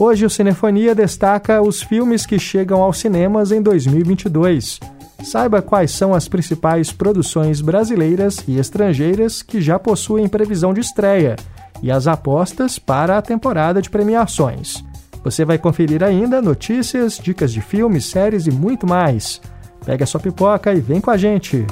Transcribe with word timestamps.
Hoje 0.00 0.24
o 0.24 0.30
Cinefonia 0.30 0.94
destaca 0.94 1.60
os 1.60 1.82
filmes 1.82 2.24
que 2.24 2.38
chegam 2.38 2.80
aos 2.80 2.96
cinemas 2.96 3.52
em 3.52 3.60
2022. 3.60 4.80
Saiba 5.22 5.60
quais 5.60 5.90
são 5.90 6.14
as 6.14 6.26
principais 6.26 6.90
produções 6.90 7.60
brasileiras 7.60 8.42
e 8.48 8.58
estrangeiras 8.58 9.42
que 9.42 9.60
já 9.60 9.78
possuem 9.78 10.26
previsão 10.26 10.72
de 10.72 10.80
estreia 10.80 11.36
e 11.82 11.90
as 11.90 12.06
apostas 12.06 12.78
para 12.78 13.18
a 13.18 13.22
temporada 13.22 13.82
de 13.82 13.90
premiações. 13.90 14.82
Você 15.22 15.44
vai 15.44 15.58
conferir 15.58 16.02
ainda 16.02 16.40
notícias, 16.40 17.18
dicas 17.18 17.52
de 17.52 17.60
filmes, 17.60 18.06
séries 18.06 18.46
e 18.46 18.50
muito 18.50 18.86
mais. 18.86 19.38
Pega 19.84 20.06
sua 20.06 20.18
pipoca 20.18 20.72
e 20.72 20.80
vem 20.80 21.02
com 21.02 21.10
a 21.10 21.18
gente. 21.18 21.66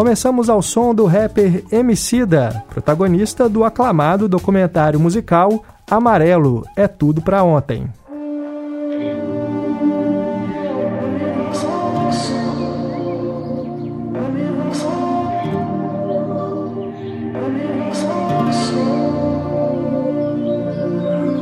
Começamos 0.00 0.48
ao 0.48 0.62
som 0.62 0.94
do 0.94 1.04
rapper 1.04 1.62
Emicida, 1.70 2.64
protagonista 2.70 3.50
do 3.50 3.64
aclamado 3.64 4.26
documentário 4.26 4.98
musical 4.98 5.62
Amarelo 5.90 6.64
é 6.74 6.88
tudo 6.88 7.20
para 7.20 7.42
ontem. 7.42 7.86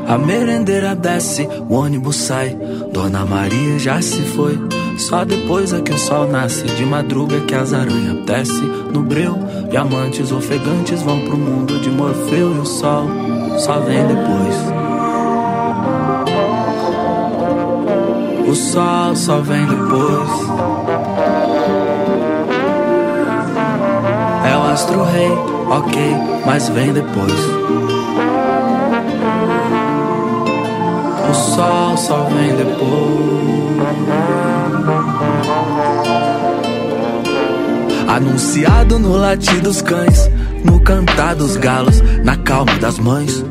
A 0.09 0.19
merendeira 0.19 0.97
desce, 0.97 1.47
o 1.47 1.75
ônibus 1.75 2.17
sai. 2.17 2.59
Dona 2.93 3.25
Maria 3.25 3.79
já 3.79 4.03
se 4.03 4.21
foi. 4.21 4.59
Só 4.99 5.25
depois 5.25 5.73
é 5.73 5.81
que 5.81 5.93
o 5.93 5.99
sol 5.99 6.29
nasce. 6.29 6.65
De 6.65 6.85
madruga 6.85 7.41
que 7.41 7.55
as 7.55 7.73
aranhas 7.73 8.25
desce 8.27 8.61
no 8.93 9.03
breu. 9.03 9.39
E 9.73 9.77
amantes 9.77 10.33
ofegantes 10.33 11.01
vão 11.03 11.21
pro 11.21 11.39
mundo 11.39 11.81
de 11.81 11.89
Morfeu. 11.91 12.55
E 12.57 12.59
o 12.59 12.67
sol 12.67 13.07
só 13.59 13.79
vem 13.81 14.05
depois. 14.07 14.79
O 18.49 18.55
sol 18.55 19.15
só 19.15 19.41
vem 19.41 19.67
depois. 19.67 20.31
É 24.51 24.57
o 24.57 24.63
astro 24.73 25.05
rei, 25.05 25.31
ok, 25.71 26.17
mas 26.47 26.69
vem 26.71 26.93
depois. 26.93 27.33
O 31.31 31.35
sol 31.35 31.97
só 31.97 32.25
vem 32.25 32.57
depois. 32.57 33.68
Anunciado 38.09 38.99
no 38.99 39.17
latir 39.17 39.61
dos 39.61 39.83
cães, 39.83 40.31
no 40.65 40.81
cantar 40.81 41.35
dos 41.35 41.57
galos, 41.57 42.01
na 42.25 42.37
calma 42.37 42.77
das 42.79 42.99
mães 42.99 43.45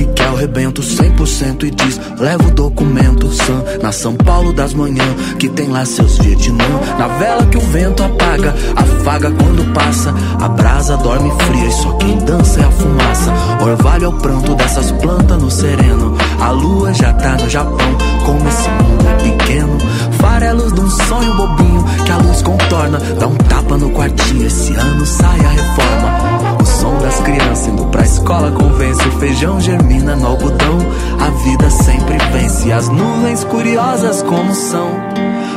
que 0.00 0.06
quer 0.14 0.30
o 0.30 0.34
rebento 0.34 0.80
100% 0.80 1.64
e 1.64 1.70
diz: 1.70 2.00
leva 2.18 2.46
o 2.46 2.50
documento 2.50 3.30
Sam, 3.30 3.62
na 3.82 3.92
São 3.92 4.14
Paulo 4.14 4.52
das 4.52 4.72
manhãs, 4.72 5.34
que 5.38 5.48
tem 5.48 5.68
lá 5.68 5.84
seus 5.84 6.18
Vietnã. 6.18 6.64
Na 6.98 7.06
vela 7.06 7.44
que 7.46 7.58
o 7.58 7.60
vento 7.60 8.02
apaga, 8.02 8.54
afaga 8.76 9.30
quando 9.30 9.72
passa. 9.74 10.14
A 10.40 10.48
brasa 10.48 10.96
dorme 10.96 11.30
fria 11.44 11.66
e 11.66 11.72
só 11.72 11.92
quem 11.94 12.16
dança 12.18 12.60
é 12.60 12.64
a 12.64 12.70
fumaça. 12.70 13.32
Orvalho 13.62 14.04
é 14.04 14.08
o 14.08 14.12
pranto 14.12 14.54
dessas 14.54 14.90
plantas 14.92 15.42
no 15.42 15.50
sereno. 15.50 16.16
A 16.40 16.50
lua 16.50 16.94
já 16.94 17.12
tá 17.12 17.36
no 17.36 17.48
Japão, 17.48 17.98
como 18.24 18.48
esse 18.48 18.68
mundo 18.70 19.06
é 19.06 19.14
pequeno. 19.22 19.78
Farelos 20.18 20.72
de 20.72 20.80
um 20.80 20.90
sonho 20.90 21.34
bobinho 21.34 21.84
que 22.04 22.12
a 22.12 22.16
luz 22.16 22.42
contorna. 22.42 22.98
Dá 23.18 23.26
um 23.26 23.36
tapa 23.36 23.76
no 23.76 23.90
quartinho, 23.90 24.46
esse 24.46 24.72
ano 24.74 25.04
sai 25.04 25.40
a 25.40 25.48
reforma 25.48 26.59
som 26.80 26.96
das 26.98 27.20
crianças 27.20 27.68
indo 27.68 27.84
pra 27.86 28.02
escola 28.02 28.50
convence 28.50 29.06
o 29.06 29.12
feijão 29.18 29.60
germina 29.60 30.16
no 30.16 30.28
algodão. 30.28 30.78
A 31.20 31.28
vida 31.44 31.68
sempre 31.68 32.16
vence 32.32 32.72
as 32.72 32.88
nuvens 32.88 33.44
curiosas 33.44 34.22
como 34.22 34.54
são. 34.54 34.88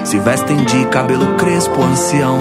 Se 0.03 0.19
vestem 0.19 0.57
de 0.65 0.85
cabelo 0.87 1.35
crespo 1.35 1.81
ancião. 1.81 2.39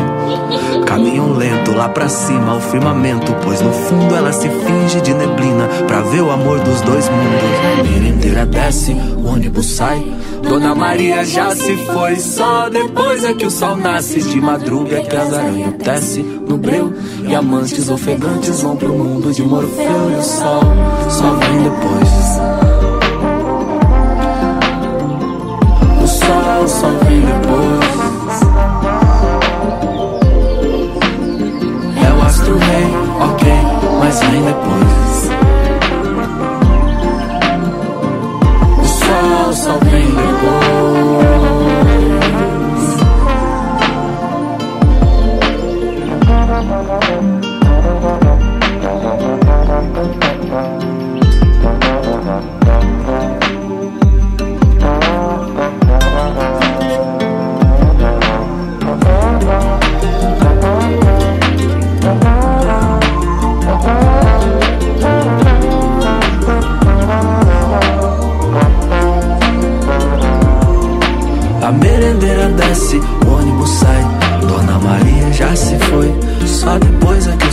Caminham 0.84 1.32
lento 1.32 1.70
lá 1.72 1.88
pra 1.88 2.08
cima 2.08 2.54
ao 2.54 2.60
firmamento 2.60 3.32
pois 3.44 3.60
no 3.60 3.72
fundo 3.72 4.16
ela 4.16 4.32
se 4.32 4.48
finge 4.48 5.00
de 5.00 5.14
neblina 5.14 5.68
pra 5.86 6.00
ver 6.00 6.22
o 6.22 6.30
amor 6.32 6.58
dos 6.58 6.80
dois 6.80 7.08
mundos. 7.08 7.80
A 7.80 7.82
merendeira 7.84 8.44
desce 8.44 8.92
o 8.92 9.26
ônibus 9.26 9.66
sai. 9.66 10.04
Dona 10.42 10.74
Maria 10.74 11.24
já 11.24 11.54
se 11.54 11.76
foi, 11.76 12.16
só 12.16 12.68
depois 12.68 13.24
é 13.24 13.32
que 13.32 13.46
o 13.46 13.50
sol 13.50 13.76
nasce. 13.76 14.20
De 14.20 14.40
madruga 14.40 14.98
é 14.98 15.02
que 15.02 15.16
as 15.16 15.32
aranhas 15.32 15.74
desce 15.74 16.20
no 16.20 16.58
breu. 16.58 16.92
E 17.26 17.34
amantes 17.34 17.88
ofegantes 17.88 18.60
vão 18.60 18.71
pro 18.76 18.92
mundo 18.92 19.32
de 19.32 19.42
Morfeu. 19.42 20.10
E 20.10 20.14
o 20.14 20.22
sol 20.22 20.62
só 21.08 21.30
vem 21.34 21.62
depois. 21.62 22.40
O 26.02 26.06
sol 26.06 26.68
só 26.68 26.88
vem 27.04 27.20
depois. 27.20 28.42
É 32.04 32.12
o 32.12 32.22
astro 32.22 32.56
rei, 32.58 32.86
ok, 33.20 33.52
mas 34.00 34.20
vem 34.20 34.42
depois. 34.42 35.12
só 39.54 39.78
vem 39.78 40.06
depois. 40.06 40.61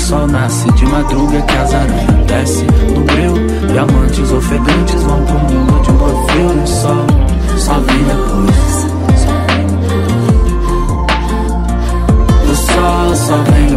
sol 0.10 0.26
nasce 0.26 0.68
de 0.72 0.86
madruga 0.88 1.40
que 1.44 1.56
as 1.56 1.72
aranhas 1.72 2.26
desce 2.26 2.66
no 2.96 3.04
breu. 3.04 3.34
Diamantes 3.68 4.32
ofegantes 4.32 5.04
vão 5.04 5.24
pro 5.24 5.38
mundo 5.38 5.82
de 5.84 5.92
Morfeu 5.92 6.50
E 6.50 6.64
o 6.64 6.68
sol. 6.68 7.06
Só 7.58 7.74
vem 7.80 8.04
depois. 8.06 8.88
O 12.50 12.56
sol 12.56 13.16
só 13.16 13.38
vem 13.52 13.69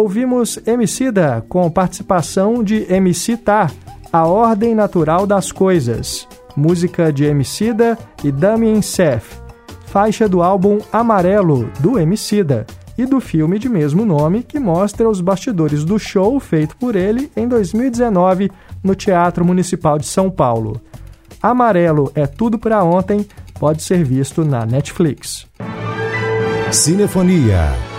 Ouvimos 0.00 0.58
Emicida 0.66 1.44
com 1.46 1.70
participação 1.70 2.64
de 2.64 2.90
MC 2.90 3.36
Tá, 3.36 3.70
A 4.10 4.26
Ordem 4.26 4.74
Natural 4.74 5.26
das 5.26 5.52
Coisas, 5.52 6.26
música 6.56 7.12
de 7.12 7.26
Emicida 7.26 7.98
e 8.24 8.32
Damien 8.32 8.80
Seth, 8.80 9.26
faixa 9.84 10.26
do 10.26 10.42
álbum 10.42 10.78
Amarelo, 10.90 11.70
do 11.80 11.98
Emicida, 11.98 12.66
e 12.96 13.04
do 13.04 13.20
filme 13.20 13.58
de 13.58 13.68
mesmo 13.68 14.06
nome, 14.06 14.42
que 14.42 14.58
mostra 14.58 15.06
os 15.06 15.20
bastidores 15.20 15.84
do 15.84 15.98
show 15.98 16.40
feito 16.40 16.78
por 16.78 16.96
ele 16.96 17.30
em 17.36 17.46
2019 17.46 18.50
no 18.82 18.94
Teatro 18.94 19.44
Municipal 19.44 19.98
de 19.98 20.06
São 20.06 20.30
Paulo. 20.30 20.80
Amarelo 21.42 22.10
é 22.14 22.26
tudo 22.26 22.58
para 22.58 22.82
ontem, 22.82 23.26
pode 23.58 23.82
ser 23.82 24.02
visto 24.02 24.46
na 24.46 24.64
Netflix. 24.64 25.46
Cinefonia. 26.72 27.89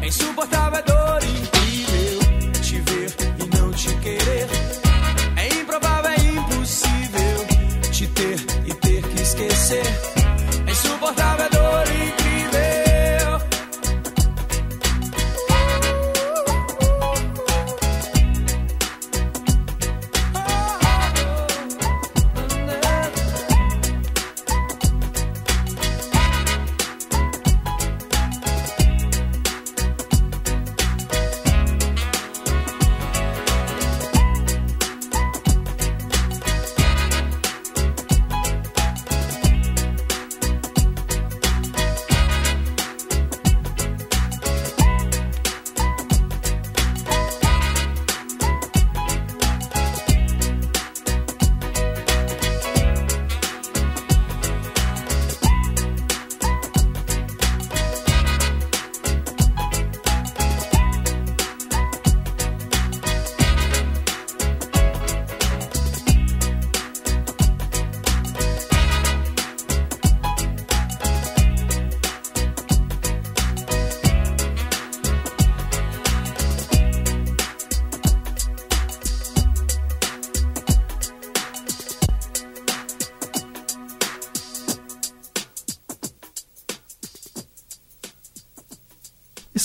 insuportável 0.10 0.89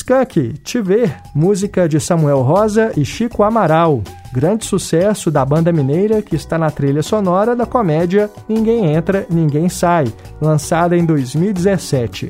Skank, 0.05 0.59
Te 0.63 0.83
Ver, 0.83 1.17
música 1.35 1.89
de 1.89 1.99
Samuel 1.99 2.43
Rosa 2.43 2.93
e 2.95 3.07
Chico 3.07 3.43
Amaral, 3.43 4.03
grande 4.35 4.67
sucesso 4.67 5.31
da 5.31 5.43
banda 5.47 5.73
mineira 5.73 6.21
que 6.21 6.37
está 6.37 6.59
na 6.59 6.71
trilha 6.71 7.03
sonora 7.03 7.57
da 7.57 7.65
comédia 7.65 8.29
Ninguém 8.47 8.93
Entra, 8.93 9.27
Ninguém 9.31 9.71
Sai, 9.71 10.13
lançada 10.43 10.95
em 10.95 11.07
2017. 11.07 12.29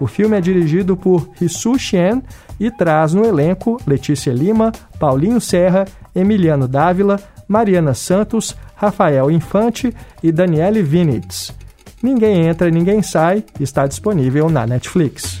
O 0.00 0.08
filme 0.08 0.36
é 0.36 0.40
dirigido 0.40 0.96
por 0.96 1.28
Rissu 1.40 1.78
Chen 1.78 2.24
e 2.58 2.72
traz 2.72 3.14
no 3.14 3.24
elenco 3.24 3.80
Letícia 3.86 4.32
Lima, 4.32 4.72
Paulinho 4.98 5.40
Serra, 5.40 5.84
Emiliano 6.12 6.66
Dávila, 6.66 7.20
Mariana 7.46 7.94
Santos, 7.94 8.56
Rafael 8.74 9.30
Infante 9.30 9.94
e 10.24 10.32
Daniele 10.32 10.82
Vinitz. 10.82 11.54
Ninguém 12.02 12.48
Entra, 12.48 12.68
Ninguém 12.68 13.00
Sai 13.00 13.44
está 13.60 13.86
disponível 13.86 14.50
na 14.50 14.66
Netflix. 14.66 15.40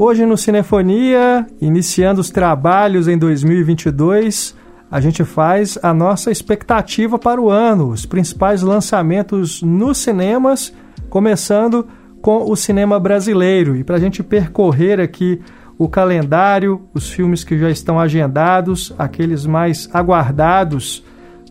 Hoje 0.00 0.24
no 0.24 0.36
Cinefonia, 0.36 1.44
iniciando 1.60 2.20
os 2.20 2.30
trabalhos 2.30 3.08
em 3.08 3.18
2022, 3.18 4.54
a 4.88 5.00
gente 5.00 5.24
faz 5.24 5.76
a 5.82 5.92
nossa 5.92 6.30
expectativa 6.30 7.18
para 7.18 7.40
o 7.40 7.50
ano, 7.50 7.88
os 7.88 8.06
principais 8.06 8.62
lançamentos 8.62 9.60
nos 9.60 9.98
cinemas, 9.98 10.72
começando 11.10 11.84
com 12.22 12.48
o 12.48 12.54
cinema 12.54 13.00
brasileiro. 13.00 13.74
E 13.74 13.82
para 13.82 13.96
a 13.96 13.98
gente 13.98 14.22
percorrer 14.22 15.00
aqui 15.00 15.40
o 15.76 15.88
calendário, 15.88 16.80
os 16.94 17.10
filmes 17.10 17.42
que 17.42 17.58
já 17.58 17.68
estão 17.68 17.98
agendados, 17.98 18.94
aqueles 18.96 19.46
mais 19.46 19.90
aguardados, 19.92 21.04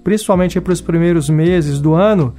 principalmente 0.05 0.61
para 0.61 0.71
os 0.71 0.79
primeiros 0.79 1.29
meses 1.29 1.81
do 1.81 1.93
ano, 1.93 2.33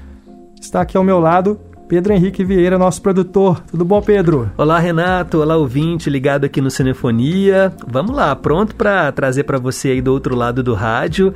está 0.59 0.81
aqui 0.81 0.97
ao 0.97 1.05
meu 1.05 1.21
lado 1.21 1.61
Pedro 1.89 2.13
Henrique 2.13 2.45
Vieira, 2.45 2.77
nosso 2.77 3.01
produtor. 3.01 3.63
Tudo 3.71 3.83
bom, 3.83 4.03
Pedro? 4.03 4.51
Olá, 4.59 4.79
Renato. 4.79 5.41
Olá, 5.41 5.57
ouvinte 5.57 6.11
ligado 6.11 6.45
aqui 6.45 6.61
no 6.61 6.71
Cinefonia. 6.71 7.73
Vamos 7.87 8.15
lá, 8.15 8.37
pronto 8.37 8.77
para 8.77 9.11
trazer 9.11 9.45
para 9.45 9.59
você 9.59 9.93
aí 9.93 10.03
do 10.03 10.13
outro 10.13 10.37
lado 10.37 10.63
do 10.63 10.75
rádio 10.75 11.33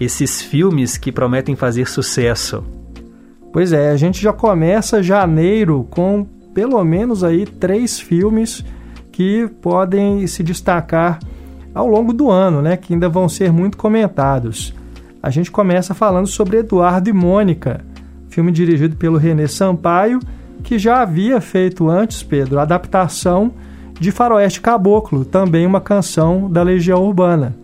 esses 0.00 0.42
filmes 0.42 0.98
que 0.98 1.12
prometem 1.12 1.54
fazer 1.54 1.88
sucesso. 1.88 2.64
Pois 3.52 3.72
é, 3.72 3.90
a 3.90 3.96
gente 3.96 4.20
já 4.20 4.32
começa 4.32 5.00
janeiro 5.00 5.86
com 5.88 6.26
pelo 6.52 6.82
menos 6.82 7.22
aí 7.22 7.46
três 7.46 8.00
filmes 8.00 8.64
que 9.12 9.48
podem 9.60 10.26
se 10.26 10.42
destacar 10.42 11.20
ao 11.72 11.86
longo 11.86 12.12
do 12.12 12.28
ano, 12.28 12.60
né? 12.60 12.76
Que 12.76 12.92
ainda 12.92 13.08
vão 13.08 13.28
ser 13.28 13.52
muito 13.52 13.78
comentados. 13.78 14.74
A 15.22 15.30
gente 15.30 15.52
começa 15.52 15.94
falando 15.94 16.26
sobre 16.26 16.56
Eduardo 16.56 17.08
e 17.08 17.12
Mônica 17.12 17.91
filme 18.32 18.50
dirigido 18.50 18.96
pelo 18.96 19.18
René 19.18 19.46
Sampaio, 19.46 20.18
que 20.64 20.78
já 20.78 21.02
havia 21.02 21.38
feito 21.38 21.88
antes, 21.90 22.22
Pedro, 22.22 22.58
a 22.58 22.62
adaptação 22.62 23.52
de 24.00 24.10
Faroeste 24.10 24.60
Caboclo, 24.60 25.22
também 25.22 25.66
uma 25.66 25.82
canção 25.82 26.50
da 26.50 26.62
Legião 26.62 27.04
Urbana. 27.04 27.54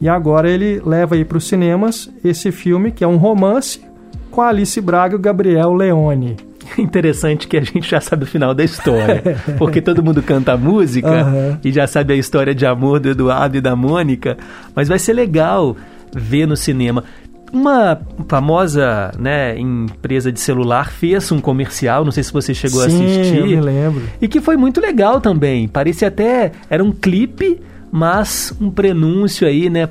E 0.00 0.08
agora 0.08 0.48
ele 0.48 0.80
leva 0.84 1.14
aí 1.14 1.26
para 1.26 1.36
os 1.36 1.46
cinemas 1.46 2.10
esse 2.24 2.50
filme, 2.50 2.90
que 2.90 3.04
é 3.04 3.06
um 3.06 3.16
romance, 3.16 3.82
com 4.30 4.40
Alice 4.40 4.80
Braga 4.80 5.14
e 5.14 5.16
o 5.16 5.20
Gabriel 5.20 5.74
Leone. 5.74 6.36
Interessante 6.78 7.46
que 7.46 7.58
a 7.58 7.62
gente 7.62 7.88
já 7.88 8.00
sabe 8.00 8.24
o 8.24 8.26
final 8.26 8.54
da 8.54 8.64
história, 8.64 9.22
porque 9.58 9.82
todo 9.82 10.02
mundo 10.02 10.22
canta 10.22 10.54
a 10.54 10.56
música 10.56 11.26
uhum. 11.26 11.58
e 11.62 11.70
já 11.70 11.86
sabe 11.86 12.14
a 12.14 12.16
história 12.16 12.54
de 12.54 12.64
amor 12.64 12.98
do 12.98 13.10
Eduardo 13.10 13.58
e 13.58 13.60
da 13.60 13.76
Mônica, 13.76 14.38
mas 14.74 14.88
vai 14.88 14.98
ser 14.98 15.12
legal 15.12 15.76
ver 16.14 16.46
no 16.46 16.56
cinema. 16.56 17.04
Uma 17.54 18.00
famosa 18.26 19.12
né, 19.16 19.56
empresa 19.56 20.32
de 20.32 20.40
celular 20.40 20.90
fez 20.90 21.30
um 21.30 21.38
comercial, 21.38 22.04
não 22.04 22.10
sei 22.10 22.24
se 22.24 22.32
você 22.32 22.52
chegou 22.52 22.80
Sim, 22.80 23.04
a 23.04 23.06
assistir. 23.06 23.38
Eu 23.38 23.46
me 23.46 23.60
lembro. 23.60 24.02
E 24.20 24.26
que 24.26 24.40
foi 24.40 24.56
muito 24.56 24.80
legal 24.80 25.20
também. 25.20 25.68
Parecia 25.68 26.08
até. 26.08 26.50
Era 26.68 26.82
um 26.82 26.90
clipe, 26.90 27.60
mas 27.92 28.52
um 28.60 28.72
prenúncio 28.72 29.46
aí, 29.46 29.70
né, 29.70 29.88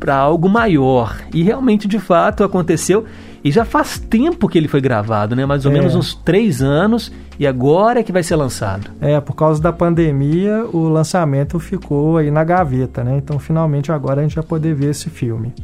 para 0.00 0.16
algo 0.16 0.48
maior. 0.48 1.16
E 1.32 1.40
realmente, 1.44 1.86
de 1.86 2.00
fato, 2.00 2.42
aconteceu. 2.42 3.04
E 3.44 3.52
já 3.52 3.64
faz 3.64 4.00
tempo 4.00 4.48
que 4.48 4.58
ele 4.58 4.66
foi 4.66 4.80
gravado, 4.80 5.36
né? 5.36 5.46
Mais 5.46 5.64
ou 5.64 5.70
é. 5.70 5.74
menos 5.74 5.94
uns 5.94 6.16
três 6.16 6.60
anos. 6.60 7.12
E 7.38 7.46
agora 7.46 8.00
é 8.00 8.02
que 8.02 8.10
vai 8.10 8.24
ser 8.24 8.34
lançado. 8.34 8.90
É, 9.00 9.20
por 9.20 9.36
causa 9.36 9.62
da 9.62 9.72
pandemia, 9.72 10.66
o 10.72 10.88
lançamento 10.88 11.60
ficou 11.60 12.16
aí 12.16 12.28
na 12.28 12.42
gaveta, 12.42 13.04
né? 13.04 13.18
Então, 13.18 13.38
finalmente, 13.38 13.92
agora 13.92 14.20
a 14.20 14.24
gente 14.24 14.34
vai 14.34 14.44
poder 14.44 14.74
ver 14.74 14.90
esse 14.90 15.08
filme. 15.08 15.54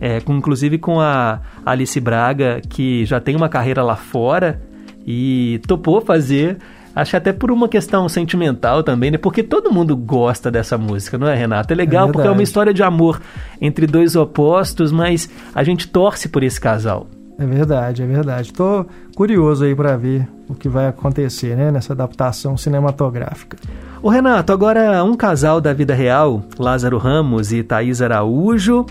É, 0.00 0.20
com, 0.20 0.36
inclusive 0.36 0.78
com 0.78 1.00
a 1.00 1.40
Alice 1.64 1.98
Braga, 2.00 2.60
que 2.68 3.04
já 3.06 3.18
tem 3.18 3.34
uma 3.34 3.48
carreira 3.48 3.82
lá 3.82 3.96
fora 3.96 4.60
e 5.06 5.60
topou 5.66 6.00
fazer. 6.00 6.58
Acho 6.94 7.16
até 7.16 7.30
por 7.30 7.50
uma 7.50 7.68
questão 7.68 8.08
sentimental 8.08 8.82
também, 8.82 9.10
né? 9.10 9.18
Porque 9.18 9.42
todo 9.42 9.70
mundo 9.70 9.94
gosta 9.94 10.50
dessa 10.50 10.78
música, 10.78 11.18
não 11.18 11.28
é, 11.28 11.34
Renato? 11.34 11.72
É 11.72 11.76
legal 11.76 12.08
é 12.08 12.12
porque 12.12 12.26
é 12.26 12.30
uma 12.30 12.42
história 12.42 12.72
de 12.72 12.82
amor 12.82 13.20
entre 13.60 13.86
dois 13.86 14.16
opostos, 14.16 14.90
mas 14.90 15.28
a 15.54 15.62
gente 15.62 15.88
torce 15.88 16.28
por 16.28 16.42
esse 16.42 16.58
casal. 16.58 17.06
É 17.38 17.44
verdade, 17.44 18.02
é 18.02 18.06
verdade. 18.06 18.48
Estou 18.48 18.86
curioso 19.14 19.64
aí 19.66 19.74
para 19.74 19.94
ver 19.94 20.26
o 20.48 20.54
que 20.54 20.70
vai 20.70 20.86
acontecer, 20.88 21.54
né, 21.54 21.70
nessa 21.70 21.92
adaptação 21.92 22.56
cinematográfica. 22.56 23.58
O 24.02 24.08
Renato, 24.08 24.52
agora 24.52 25.04
um 25.04 25.14
casal 25.14 25.60
da 25.60 25.74
vida 25.74 25.94
real, 25.94 26.42
Lázaro 26.58 26.96
Ramos 26.96 27.52
e 27.52 27.62
Thaís 27.62 28.00
Araújo, 28.00 28.86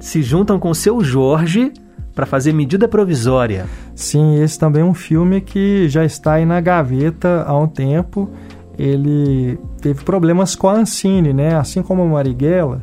se 0.00 0.22
juntam 0.22 0.58
com 0.58 0.72
seu 0.72 1.02
Jorge 1.02 1.72
para 2.14 2.26
fazer 2.26 2.52
medida 2.52 2.88
provisória. 2.88 3.66
Sim, 3.94 4.42
esse 4.42 4.58
também 4.58 4.82
é 4.82 4.84
um 4.84 4.94
filme 4.94 5.40
que 5.40 5.88
já 5.88 6.04
está 6.04 6.34
aí 6.34 6.44
na 6.44 6.60
gaveta 6.60 7.44
há 7.46 7.56
um 7.56 7.68
tempo. 7.68 8.28
Ele 8.76 9.58
teve 9.80 10.04
problemas 10.04 10.54
com 10.54 10.68
a 10.68 10.74
Ancine, 10.74 11.32
né? 11.32 11.56
Assim 11.56 11.82
como 11.82 12.04
o 12.04 12.08
Marighella, 12.10 12.82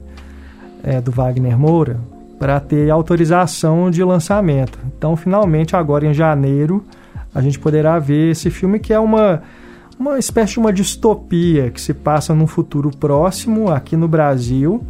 é, 0.84 1.02
do 1.02 1.12
Wagner 1.12 1.58
Moura, 1.58 2.00
para 2.40 2.60
ter 2.60 2.90
autorização 2.90 3.90
de 3.90 4.04
lançamento. 4.04 4.78
Então, 4.98 5.16
finalmente, 5.16 5.76
agora 5.76 6.06
em 6.06 6.14
janeiro, 6.14 6.84
a 7.34 7.42
gente 7.42 7.60
poderá 7.60 8.00
ver 8.00 8.32
esse 8.32 8.50
filme 8.50 8.80
que 8.80 8.94
é 8.94 9.00
uma, 9.00 9.42
uma 10.00 10.18
espécie 10.18 10.54
de 10.54 10.60
uma 10.60 10.72
distopia 10.72 11.72
que 11.72 11.82
se 11.82 11.94
passa 11.94 12.34
num 12.34 12.48
futuro 12.48 12.90
próximo 12.90 13.70
aqui 13.70 13.98
no 13.98 14.08
Brasil 14.08 14.82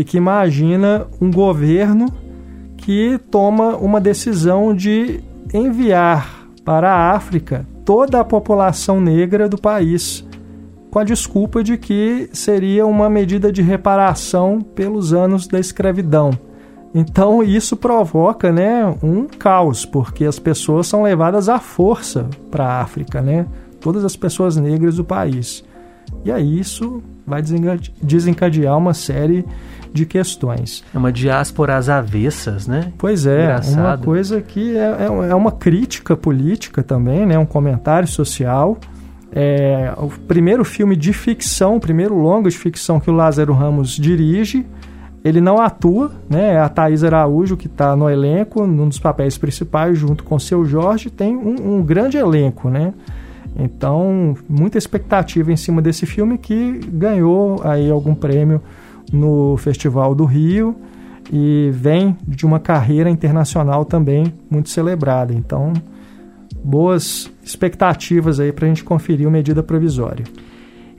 e 0.00 0.04
que 0.04 0.16
imagina 0.16 1.06
um 1.20 1.30
governo 1.30 2.06
que 2.78 3.20
toma 3.30 3.76
uma 3.76 4.00
decisão 4.00 4.74
de 4.74 5.22
enviar 5.52 6.46
para 6.64 6.90
a 6.90 7.10
África 7.10 7.66
toda 7.84 8.18
a 8.18 8.24
população 8.24 8.98
negra 8.98 9.46
do 9.46 9.58
país, 9.58 10.26
com 10.90 10.98
a 10.98 11.04
desculpa 11.04 11.62
de 11.62 11.76
que 11.76 12.30
seria 12.32 12.86
uma 12.86 13.10
medida 13.10 13.52
de 13.52 13.60
reparação 13.60 14.62
pelos 14.62 15.12
anos 15.12 15.46
da 15.46 15.60
escravidão. 15.60 16.30
Então 16.94 17.42
isso 17.42 17.76
provoca, 17.76 18.50
né, 18.50 18.82
um 19.02 19.26
caos, 19.26 19.84
porque 19.84 20.24
as 20.24 20.38
pessoas 20.38 20.86
são 20.86 21.02
levadas 21.02 21.46
à 21.46 21.58
força 21.58 22.26
para 22.50 22.64
a 22.64 22.80
África, 22.80 23.20
né? 23.20 23.44
Todas 23.78 24.02
as 24.02 24.16
pessoas 24.16 24.56
negras 24.56 24.96
do 24.96 25.04
país. 25.04 25.62
E 26.24 26.32
aí 26.32 26.58
isso 26.58 27.02
vai 27.26 27.42
desencadear 28.02 28.76
uma 28.78 28.94
série 28.94 29.44
de 29.92 30.06
questões. 30.06 30.84
É 30.94 30.98
uma 30.98 31.12
diáspora 31.12 31.76
às 31.76 31.88
avessas, 31.88 32.66
né? 32.66 32.92
Pois 32.98 33.26
é, 33.26 33.44
Engraçado. 33.44 33.78
uma 33.78 33.98
coisa 33.98 34.40
que 34.40 34.76
é, 34.76 34.80
é, 34.80 35.30
é 35.30 35.34
uma 35.34 35.52
crítica 35.52 36.16
política 36.16 36.82
também, 36.82 37.26
né? 37.26 37.38
um 37.38 37.46
comentário 37.46 38.08
social. 38.08 38.78
É 39.32 39.92
o 39.96 40.08
primeiro 40.08 40.64
filme 40.64 40.96
de 40.96 41.12
ficção, 41.12 41.76
o 41.76 41.80
primeiro 41.80 42.16
longo 42.16 42.48
de 42.48 42.58
ficção 42.58 42.98
que 42.98 43.08
o 43.08 43.12
Lázaro 43.12 43.52
Ramos 43.52 43.90
dirige. 43.90 44.66
Ele 45.22 45.40
não 45.40 45.60
atua, 45.60 46.10
né? 46.28 46.54
É 46.54 46.58
a 46.58 46.68
Thaís 46.68 47.04
Araújo 47.04 47.56
que 47.56 47.66
está 47.66 47.94
no 47.94 48.08
elenco, 48.08 48.66
num 48.66 48.88
dos 48.88 48.98
papéis 48.98 49.36
principais, 49.36 49.98
junto 49.98 50.24
com 50.24 50.34
o 50.34 50.40
seu 50.40 50.64
Jorge, 50.64 51.10
tem 51.10 51.36
um, 51.36 51.76
um 51.76 51.82
grande 51.82 52.16
elenco, 52.16 52.70
né? 52.70 52.94
Então, 53.58 54.34
muita 54.48 54.78
expectativa 54.78 55.52
em 55.52 55.56
cima 55.56 55.82
desse 55.82 56.06
filme 56.06 56.38
que 56.38 56.80
ganhou 56.92 57.60
aí 57.64 57.90
algum 57.90 58.14
prêmio 58.14 58.62
no 59.12 59.56
Festival 59.56 60.14
do 60.14 60.24
Rio 60.24 60.76
e 61.32 61.70
vem 61.72 62.16
de 62.26 62.44
uma 62.44 62.58
carreira 62.58 63.08
internacional 63.08 63.84
também 63.84 64.32
muito 64.50 64.68
celebrada. 64.68 65.32
Então, 65.32 65.72
boas 66.62 67.30
expectativas 67.42 68.40
aí 68.40 68.52
para 68.52 68.66
a 68.66 68.68
gente 68.68 68.84
conferir 68.84 69.26
o 69.26 69.30
medida 69.30 69.62
provisória. 69.62 70.24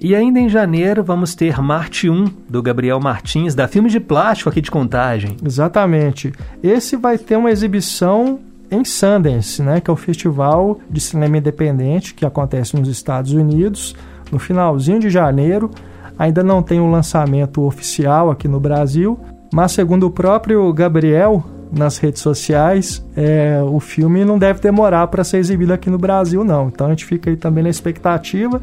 E 0.03 0.15
ainda 0.15 0.39
em 0.39 0.49
janeiro 0.49 1.03
vamos 1.03 1.35
ter 1.35 1.61
Marte 1.61 2.09
1, 2.09 2.25
do 2.49 2.61
Gabriel 2.63 2.99
Martins, 2.99 3.53
da 3.53 3.67
Filme 3.67 3.87
de 3.87 3.99
Plástico 3.99 4.49
aqui 4.49 4.59
de 4.59 4.71
Contagem. 4.71 5.37
Exatamente. 5.45 6.33
Esse 6.63 6.97
vai 6.97 7.19
ter 7.19 7.35
uma 7.35 7.51
exibição 7.51 8.39
em 8.71 8.83
Sundance, 8.83 9.61
né, 9.61 9.79
que 9.81 9.91
é 9.91 9.93
o 9.93 9.97
festival 9.97 10.79
de 10.89 10.99
cinema 11.01 11.37
independente 11.37 12.13
que 12.15 12.25
acontece 12.25 12.75
nos 12.75 12.87
Estados 12.87 13.33
Unidos, 13.33 13.95
no 14.31 14.39
finalzinho 14.39 14.99
de 14.99 15.09
janeiro. 15.09 15.69
Ainda 16.17 16.43
não 16.43 16.61
tem 16.61 16.79
um 16.79 16.91
lançamento 16.91 17.61
oficial 17.63 18.29
aqui 18.29 18.47
no 18.47 18.59
Brasil, 18.59 19.19
mas 19.53 19.71
segundo 19.71 20.07
o 20.07 20.11
próprio 20.11 20.71
Gabriel, 20.73 21.43
nas 21.71 21.97
redes 21.97 22.21
sociais, 22.21 23.03
é, 23.15 23.61
o 23.63 23.79
filme 23.79 24.25
não 24.25 24.37
deve 24.37 24.59
demorar 24.59 25.07
para 25.07 25.23
ser 25.23 25.37
exibido 25.37 25.73
aqui 25.73 25.89
no 25.89 25.97
Brasil, 25.97 26.43
não. 26.43 26.67
Então 26.67 26.87
a 26.87 26.89
gente 26.89 27.05
fica 27.05 27.29
aí 27.29 27.37
também 27.37 27.63
na 27.63 27.69
expectativa. 27.69 28.61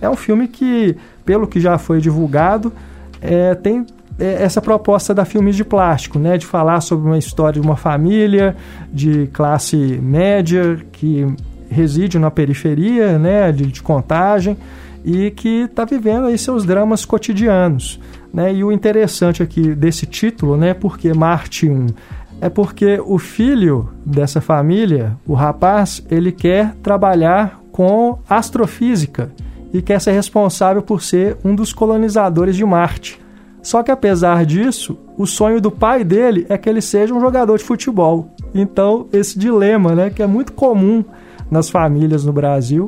É 0.00 0.08
um 0.08 0.16
filme 0.16 0.48
que, 0.48 0.96
pelo 1.24 1.46
que 1.46 1.60
já 1.60 1.78
foi 1.78 2.00
divulgado, 2.00 2.72
é, 3.20 3.54
tem 3.54 3.86
é, 4.18 4.42
essa 4.42 4.60
proposta 4.60 5.14
da 5.14 5.24
Filmes 5.24 5.56
de 5.56 5.64
Plástico, 5.64 6.18
né, 6.18 6.36
de 6.36 6.46
falar 6.46 6.80
sobre 6.80 7.06
uma 7.06 7.18
história 7.18 7.60
de 7.60 7.66
uma 7.66 7.76
família 7.76 8.56
de 8.92 9.28
classe 9.32 9.76
média 9.76 10.78
que 10.92 11.26
reside 11.70 12.18
na 12.18 12.30
periferia, 12.30 13.18
né, 13.18 13.52
de, 13.52 13.66
de 13.66 13.82
contagem 13.82 14.56
e 15.04 15.30
que 15.30 15.62
está 15.62 15.84
vivendo 15.84 16.26
aí 16.26 16.38
seus 16.38 16.64
dramas 16.64 17.04
cotidianos. 17.04 18.00
Né? 18.32 18.54
E 18.54 18.64
o 18.64 18.72
interessante 18.72 19.42
aqui 19.42 19.74
desse 19.74 20.06
título, 20.06 20.56
né, 20.56 20.74
porque 20.74 21.12
Marte 21.14 21.68
1, 21.68 21.86
é 22.40 22.48
porque 22.48 23.00
o 23.04 23.18
filho 23.18 23.88
dessa 24.04 24.40
família, 24.40 25.16
o 25.26 25.34
rapaz, 25.34 26.04
ele 26.10 26.30
quer 26.30 26.74
trabalhar 26.82 27.60
com 27.72 28.18
astrofísica 28.28 29.30
e 29.72 29.82
quer 29.82 30.00
ser 30.00 30.12
responsável 30.12 30.82
por 30.82 31.02
ser 31.02 31.36
um 31.44 31.54
dos 31.54 31.72
colonizadores 31.72 32.56
de 32.56 32.64
Marte. 32.64 33.20
Só 33.60 33.82
que 33.82 33.90
apesar 33.90 34.46
disso, 34.46 34.96
o 35.16 35.26
sonho 35.26 35.60
do 35.60 35.70
pai 35.70 36.04
dele 36.04 36.46
é 36.48 36.56
que 36.56 36.68
ele 36.68 36.80
seja 36.80 37.12
um 37.12 37.20
jogador 37.20 37.58
de 37.58 37.64
futebol. 37.64 38.34
Então, 38.54 39.06
esse 39.12 39.38
dilema, 39.38 39.94
né, 39.94 40.10
que 40.10 40.22
é 40.22 40.26
muito 40.26 40.52
comum 40.52 41.04
nas 41.50 41.68
famílias 41.68 42.24
no 42.24 42.32
Brasil, 42.32 42.86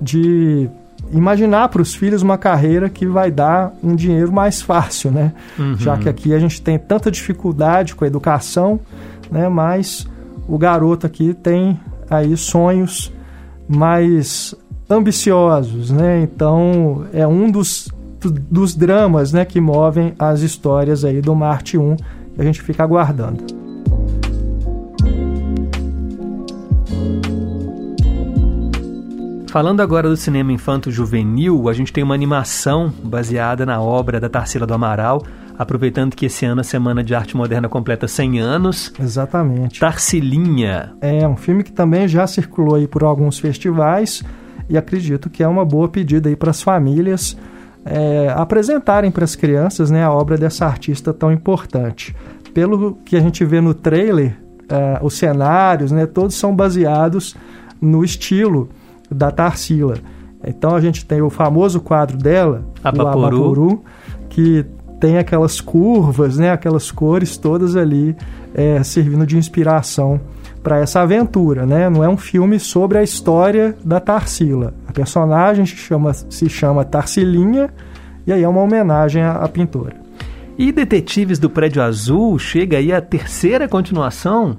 de 0.00 0.68
imaginar 1.12 1.68
para 1.68 1.82
os 1.82 1.94
filhos 1.94 2.22
uma 2.22 2.36
carreira 2.36 2.88
que 2.88 3.06
vai 3.06 3.30
dar 3.30 3.72
um 3.82 3.94
dinheiro 3.94 4.32
mais 4.32 4.60
fácil, 4.60 5.10
né? 5.10 5.32
Uhum. 5.58 5.76
Já 5.76 5.96
que 5.96 6.08
aqui 6.08 6.34
a 6.34 6.38
gente 6.38 6.60
tem 6.60 6.78
tanta 6.78 7.10
dificuldade 7.10 7.94
com 7.94 8.04
a 8.04 8.06
educação, 8.06 8.80
né? 9.30 9.48
Mas 9.48 10.06
o 10.46 10.58
garoto 10.58 11.06
aqui 11.06 11.34
tem 11.34 11.78
aí 12.10 12.36
sonhos 12.36 13.12
mais 13.68 14.54
ambiciosos, 14.88 15.90
né? 15.90 16.22
Então 16.22 17.04
é 17.12 17.26
um 17.26 17.50
dos, 17.50 17.88
dos 18.50 18.74
dramas, 18.74 19.32
né, 19.32 19.44
que 19.44 19.60
movem 19.60 20.14
as 20.18 20.40
histórias 20.40 21.04
aí 21.04 21.20
do 21.20 21.34
Marte 21.34 21.76
1 21.76 21.96
que 22.34 22.40
a 22.40 22.44
gente 22.44 22.62
fica 22.62 22.82
aguardando. 22.82 23.67
Falando 29.50 29.80
agora 29.80 30.10
do 30.10 30.16
cinema 30.16 30.52
infanto-juvenil, 30.52 31.70
a 31.70 31.72
gente 31.72 31.90
tem 31.90 32.04
uma 32.04 32.14
animação 32.14 32.92
baseada 33.02 33.64
na 33.64 33.80
obra 33.80 34.20
da 34.20 34.28
Tarsila 34.28 34.66
do 34.66 34.74
Amaral, 34.74 35.22
aproveitando 35.58 36.14
que 36.14 36.26
esse 36.26 36.44
ano 36.44 36.60
a 36.60 36.64
Semana 36.64 37.02
de 37.02 37.14
Arte 37.14 37.34
Moderna 37.34 37.66
completa 37.66 38.06
100 38.06 38.40
anos. 38.40 38.92
Exatamente. 39.00 39.80
Tarsilinha. 39.80 40.92
É 41.00 41.26
um 41.26 41.36
filme 41.36 41.64
que 41.64 41.72
também 41.72 42.06
já 42.06 42.26
circulou 42.26 42.74
aí 42.74 42.86
por 42.86 43.02
alguns 43.02 43.38
festivais 43.38 44.22
e 44.68 44.76
acredito 44.76 45.30
que 45.30 45.42
é 45.42 45.48
uma 45.48 45.64
boa 45.64 45.88
pedida 45.88 46.28
aí 46.28 46.36
para 46.36 46.50
as 46.50 46.62
famílias 46.62 47.34
é, 47.86 48.30
apresentarem 48.36 49.10
para 49.10 49.24
as 49.24 49.34
crianças 49.34 49.90
né, 49.90 50.04
a 50.04 50.12
obra 50.12 50.36
dessa 50.36 50.66
artista 50.66 51.14
tão 51.14 51.32
importante. 51.32 52.14
Pelo 52.52 52.96
que 53.02 53.16
a 53.16 53.20
gente 53.20 53.46
vê 53.46 53.62
no 53.62 53.72
trailer, 53.72 54.36
é, 54.68 54.98
os 55.02 55.14
cenários, 55.14 55.90
né, 55.90 56.04
todos 56.04 56.34
são 56.36 56.54
baseados 56.54 57.34
no 57.80 58.04
estilo 58.04 58.68
da 59.10 59.30
Tarsila. 59.30 59.96
Então 60.46 60.74
a 60.74 60.80
gente 60.80 61.04
tem 61.04 61.20
o 61.20 61.30
famoso 61.30 61.80
quadro 61.80 62.16
dela, 62.16 62.64
Abaporu. 62.82 63.18
o 63.18 63.26
Abaporu, 63.26 63.84
que 64.28 64.64
tem 65.00 65.18
aquelas 65.18 65.60
curvas, 65.60 66.38
né, 66.38 66.50
aquelas 66.50 66.90
cores 66.90 67.36
todas 67.36 67.76
ali 67.76 68.16
é, 68.54 68.82
servindo 68.82 69.26
de 69.26 69.36
inspiração 69.36 70.20
para 70.62 70.78
essa 70.78 71.00
aventura, 71.00 71.64
né? 71.64 71.88
Não 71.88 72.02
é 72.02 72.08
um 72.08 72.16
filme 72.16 72.58
sobre 72.58 72.98
a 72.98 73.02
história 73.02 73.76
da 73.84 74.00
Tarsila. 74.00 74.74
A 74.86 74.92
personagem 74.92 75.64
se 75.64 75.76
chama, 75.76 76.12
se 76.12 76.48
chama 76.48 76.84
Tarsilinha 76.84 77.70
e 78.26 78.32
aí 78.32 78.42
é 78.42 78.48
uma 78.48 78.60
homenagem 78.60 79.22
à, 79.22 79.32
à 79.32 79.48
pintora. 79.48 79.96
E 80.58 80.72
Detetives 80.72 81.38
do 81.38 81.48
Prédio 81.48 81.80
Azul 81.80 82.36
chega 82.38 82.78
aí 82.78 82.92
a 82.92 83.00
terceira 83.00 83.68
continuação 83.68 84.58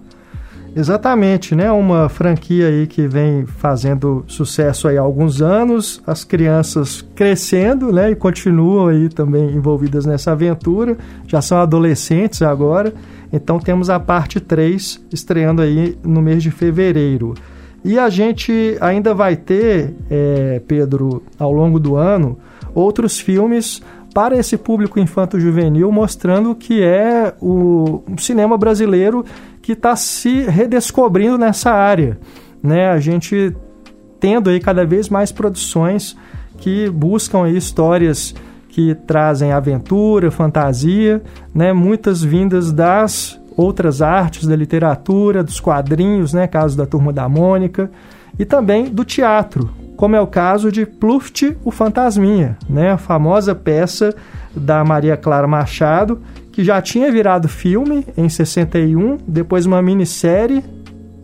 Exatamente, 0.75 1.55
né? 1.55 1.71
Uma 1.71 2.07
franquia 2.07 2.67
aí 2.67 2.87
que 2.87 3.07
vem 3.07 3.45
fazendo 3.45 4.23
sucesso 4.27 4.87
aí 4.87 4.97
há 4.97 5.01
alguns 5.01 5.41
anos, 5.41 6.01
as 6.05 6.23
crianças 6.23 7.01
crescendo, 7.15 7.91
né? 7.91 8.11
E 8.11 8.15
continuam 8.15 8.87
aí 8.87 9.09
também 9.09 9.49
envolvidas 9.49 10.05
nessa 10.05 10.31
aventura, 10.31 10.97
já 11.27 11.41
são 11.41 11.59
adolescentes 11.59 12.41
agora. 12.41 12.93
Então 13.31 13.59
temos 13.59 13.89
a 13.89 13.99
parte 13.99 14.39
3 14.39 15.05
estreando 15.11 15.61
aí 15.61 15.97
no 16.03 16.21
mês 16.21 16.43
de 16.43 16.51
fevereiro. 16.51 17.33
E 17.83 17.97
a 17.97 18.09
gente 18.09 18.77
ainda 18.81 19.13
vai 19.13 19.35
ter, 19.35 19.95
é, 20.09 20.61
Pedro, 20.67 21.23
ao 21.37 21.51
longo 21.51 21.79
do 21.79 21.95
ano, 21.95 22.37
outros 22.73 23.19
filmes 23.19 23.81
para 24.13 24.37
esse 24.37 24.57
público 24.57 24.99
infanto-juvenil, 24.99 25.91
mostrando 25.91 26.55
que 26.55 26.81
é 26.81 27.33
o 27.41 28.01
cinema 28.17 28.57
brasileiro 28.57 29.23
que 29.69 29.73
está 29.73 29.95
se 29.95 30.41
redescobrindo 30.45 31.37
nessa 31.37 31.69
área. 31.69 32.17
Né? 32.63 32.89
A 32.89 32.99
gente 32.99 33.55
tendo 34.19 34.49
aí 34.49 34.59
cada 34.59 34.83
vez 34.83 35.09
mais 35.09 35.31
produções 35.31 36.17
que 36.57 36.89
buscam 36.89 37.43
aí 37.43 37.55
histórias 37.55 38.33
que 38.69 38.95
trazem 38.95 39.51
aventura, 39.51 40.31
fantasia, 40.31 41.21
né? 41.53 41.71
muitas 41.71 42.23
vindas 42.23 42.71
das 42.71 43.39
outras 43.55 44.01
artes, 44.01 44.47
da 44.47 44.55
literatura, 44.55 45.43
dos 45.43 45.59
quadrinhos, 45.59 46.33
né? 46.33 46.47
caso 46.47 46.75
da 46.75 46.87
Turma 46.87 47.13
da 47.13 47.29
Mônica, 47.29 47.91
e 48.39 48.45
também 48.45 48.85
do 48.85 49.05
teatro, 49.05 49.69
como 49.95 50.15
é 50.15 50.19
o 50.19 50.25
caso 50.25 50.71
de 50.71 50.83
Pluft, 50.83 51.55
o 51.63 51.69
Fantasminha, 51.69 52.57
né? 52.67 52.93
a 52.93 52.97
famosa 52.97 53.53
peça 53.53 54.15
da 54.55 54.83
Maria 54.83 55.15
Clara 55.15 55.47
Machado, 55.47 56.19
que 56.59 56.63
já 56.65 56.81
tinha 56.81 57.09
virado 57.09 57.47
filme 57.47 58.05
em 58.17 58.27
61, 58.27 59.17
depois 59.25 59.65
uma 59.65 59.81
minissérie 59.81 60.61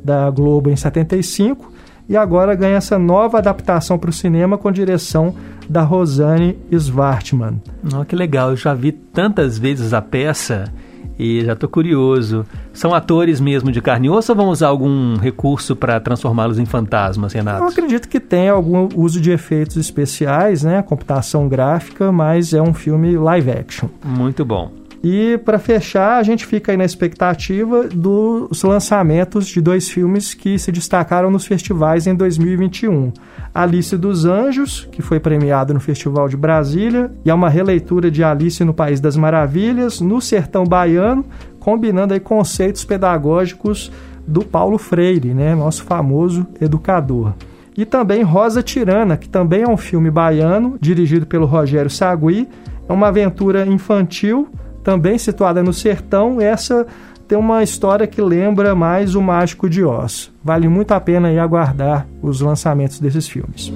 da 0.02 0.32
Globo 0.32 0.70
em 0.70 0.78
75 0.78 1.74
e 2.08 2.16
agora 2.16 2.56
ganha 2.56 2.78
essa 2.78 2.98
nova 2.98 3.40
adaptação 3.40 4.00
para 4.00 4.10
o 4.10 4.14
cinema 4.14 4.58
com 4.58 4.72
direção 4.72 5.36
da 5.68 5.82
Rosane 5.82 6.58
Svartman. 6.72 7.62
Oh, 7.94 8.06
que 8.06 8.16
legal, 8.16 8.52
eu 8.52 8.56
já 8.56 8.74
vi 8.74 8.94
tantas 8.94 9.60
vezes 9.60 9.94
a 9.94 10.02
peça 10.02 10.72
e 11.20 11.44
já 11.44 11.52
estou 11.52 11.68
curioso. 11.68 12.46
São 12.72 12.94
atores 12.94 13.42
mesmo 13.42 13.74
de 13.74 13.82
carne 13.82 14.08
e 14.08 14.10
osso 14.10 14.32
ou 14.32 14.38
vão 14.38 14.48
usar 14.48 14.68
algum 14.68 15.18
recurso 15.18 15.76
para 15.76 16.00
transformá-los 16.00 16.58
em 16.60 16.66
fantasmas, 16.66 17.34
Renato? 17.34 17.62
Eu 17.62 17.68
acredito 17.68 18.08
que 18.08 18.22
tem 18.22 18.48
algum 18.48 18.88
uso 18.96 19.20
de 19.20 19.32
efeitos 19.32 19.76
especiais, 19.76 20.64
né? 20.64 20.82
Computação 20.82 21.50
gráfica, 21.50 22.10
mas 22.10 22.54
é 22.54 22.62
um 22.62 22.74
filme 22.74 23.18
live 23.18 23.52
action. 23.52 23.90
Muito 24.02 24.46
bom. 24.46 24.85
E 25.04 25.38
para 25.46 25.60
fechar, 25.60 26.18
a 26.18 26.24
gente 26.24 26.46
fica 26.46 26.72
aí 26.72 26.78
na 26.78 26.86
expectativa 26.86 27.84
dos 27.84 28.64
lançamentos 28.64 29.48
de 29.48 29.62
dois 29.62 29.90
filmes 29.90 30.34
que 30.34 30.58
se 30.58 30.72
destacaram 30.72 31.30
nos 31.30 31.46
festivais 31.46 32.08
em 32.08 32.16
2021. 32.16 33.12
Alice 33.54 33.96
dos 33.98 34.26
Anjos, 34.26 34.88
que 34.92 35.02
foi 35.02 35.20
premiado 35.20 35.74
no 35.74 35.80
Festival 35.80 36.28
de 36.28 36.36
Brasília, 36.36 37.12
e 37.24 37.30
é 37.30 37.34
uma 37.34 37.50
releitura 37.50 38.10
de 38.10 38.24
Alice 38.24 38.64
no 38.64 38.74
País 38.74 39.00
das 39.00 39.16
Maravilhas, 39.16 40.02
no 40.02 40.20
sertão 40.20 40.64
baiano, 40.66 41.26
combinando 41.60 42.14
aí 42.14 42.20
conceitos 42.20 42.84
pedagógicos 42.84 43.92
do 44.28 44.44
Paulo 44.44 44.78
Freire, 44.78 45.34
né, 45.34 45.56
nosso 45.56 45.84
famoso 45.84 46.46
educador. 46.60 47.34
E 47.78 47.86
também 47.86 48.24
Rosa 48.24 48.64
Tirana, 48.64 49.18
que 49.18 49.30
também 49.30 49.64
é 49.64 49.68
um 49.68 49.78
filme 49.78 50.10
baiano, 50.10 50.78
dirigido 50.80 51.26
pelo 51.26 51.46
Rogério 51.46 51.90
Sagui, 51.90 52.48
é 52.88 52.94
uma 52.94 53.08
aventura 53.08 53.66
infantil 53.66 54.50
também 54.86 55.18
situada 55.18 55.64
no 55.64 55.74
sertão, 55.74 56.40
essa 56.40 56.86
tem 57.28 57.36
uma 57.36 57.64
história 57.64 58.06
que 58.06 58.22
lembra 58.22 58.76
mais 58.76 59.16
o 59.16 59.22
Mágico 59.22 59.68
de 59.68 59.84
Oz. 59.84 60.32
Vale 60.44 60.70
muito 60.70 60.92
a 60.92 61.00
pena 61.00 61.30
aí 61.30 61.40
aguardar 61.40 62.06
os 62.22 62.40
lançamentos 62.40 63.00
desses 63.00 63.28
filmes. 63.28 63.74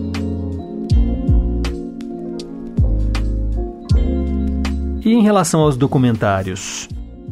E 5.04 5.12
em 5.12 5.24
relação 5.24 5.62
aos 5.62 5.76
documentários? 5.76 6.88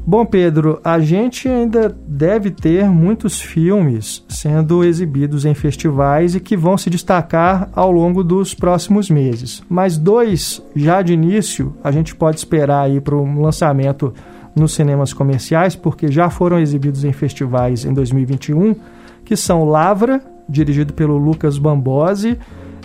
Bom, 0.09 0.25
Pedro, 0.25 0.79
a 0.85 1.01
gente 1.01 1.49
ainda 1.49 1.93
deve 2.07 2.49
ter 2.49 2.89
muitos 2.89 3.41
filmes 3.41 4.23
sendo 4.29 4.81
exibidos 4.81 5.43
em 5.43 5.53
festivais 5.53 6.33
e 6.33 6.39
que 6.39 6.55
vão 6.55 6.77
se 6.77 6.89
destacar 6.89 7.67
ao 7.73 7.91
longo 7.91 8.23
dos 8.23 8.53
próximos 8.53 9.09
meses. 9.09 9.61
Mas 9.67 9.97
dois, 9.97 10.63
já 10.73 11.01
de 11.01 11.11
início, 11.11 11.75
a 11.83 11.91
gente 11.91 12.15
pode 12.15 12.37
esperar 12.37 12.83
aí 12.83 13.01
para 13.01 13.17
um 13.17 13.41
lançamento 13.41 14.13
nos 14.55 14.73
cinemas 14.73 15.11
comerciais, 15.11 15.75
porque 15.75 16.09
já 16.09 16.29
foram 16.29 16.57
exibidos 16.57 17.03
em 17.03 17.11
festivais 17.11 17.83
em 17.83 17.93
2021, 17.93 18.77
que 19.25 19.35
são 19.35 19.65
Lavra, 19.65 20.23
dirigido 20.47 20.93
pelo 20.93 21.17
Lucas 21.17 21.57
Bambosi, 21.57 22.39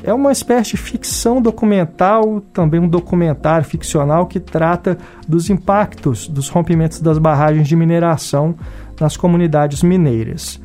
é 0.04 0.12
uma 0.12 0.32
espécie 0.32 0.72
de 0.72 0.76
ficção 0.76 1.40
documental, 1.40 2.42
também 2.52 2.80
um 2.80 2.88
documentário 2.88 3.64
ficcional 3.64 4.26
que 4.26 4.40
trata 4.40 4.98
dos 5.26 5.48
impactos 5.48 6.26
dos 6.26 6.48
rompimentos 6.48 7.00
das 7.00 7.18
barragens 7.18 7.68
de 7.68 7.76
mineração 7.76 8.54
nas 9.00 9.16
comunidades 9.16 9.82
mineiras. 9.82 10.60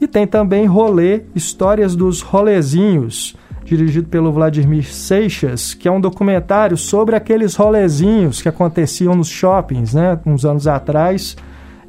E 0.00 0.06
tem 0.06 0.26
também 0.26 0.66
Rolê 0.66 1.22
Histórias 1.34 1.94
dos 1.94 2.20
Rolezinhos, 2.20 3.36
dirigido 3.64 4.08
pelo 4.08 4.32
Vladimir 4.32 4.84
Seixas, 4.92 5.74
que 5.74 5.88
é 5.88 5.90
um 5.90 6.00
documentário 6.00 6.76
sobre 6.76 7.14
aqueles 7.14 7.54
rolezinhos 7.54 8.42
que 8.42 8.48
aconteciam 8.48 9.14
nos 9.14 9.28
shoppings, 9.28 9.94
né, 9.94 10.18
uns 10.26 10.44
anos 10.44 10.66
atrás. 10.66 11.36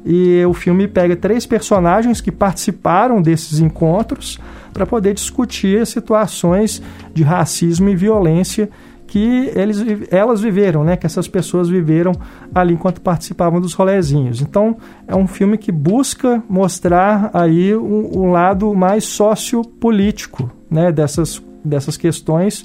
E 0.04 0.44
o 0.44 0.52
filme 0.52 0.86
pega 0.86 1.16
três 1.16 1.46
personagens 1.46 2.20
que 2.20 2.30
participaram 2.30 3.22
desses 3.22 3.58
encontros 3.58 4.38
para 4.72 4.84
poder 4.84 5.14
discutir 5.14 5.86
situações 5.86 6.82
de 7.14 7.22
racismo 7.22 7.88
e 7.88 7.96
violência 7.96 8.68
que 9.06 9.50
eles, 9.54 9.78
elas 10.10 10.40
viveram, 10.40 10.82
né? 10.82 10.96
Que 10.96 11.06
essas 11.06 11.28
pessoas 11.28 11.68
viveram 11.68 12.12
ali 12.54 12.74
enquanto 12.74 13.00
participavam 13.00 13.60
dos 13.60 13.72
rolezinhos. 13.72 14.42
Então, 14.42 14.76
é 15.06 15.14
um 15.14 15.26
filme 15.26 15.56
que 15.56 15.70
busca 15.70 16.42
mostrar 16.48 17.30
aí 17.32 17.74
um, 17.76 18.18
um 18.18 18.30
lado 18.32 18.74
mais 18.74 19.04
sociopolítico, 19.04 20.50
né? 20.70 20.90
Dessas, 20.90 21.40
dessas 21.64 21.96
questões 21.96 22.64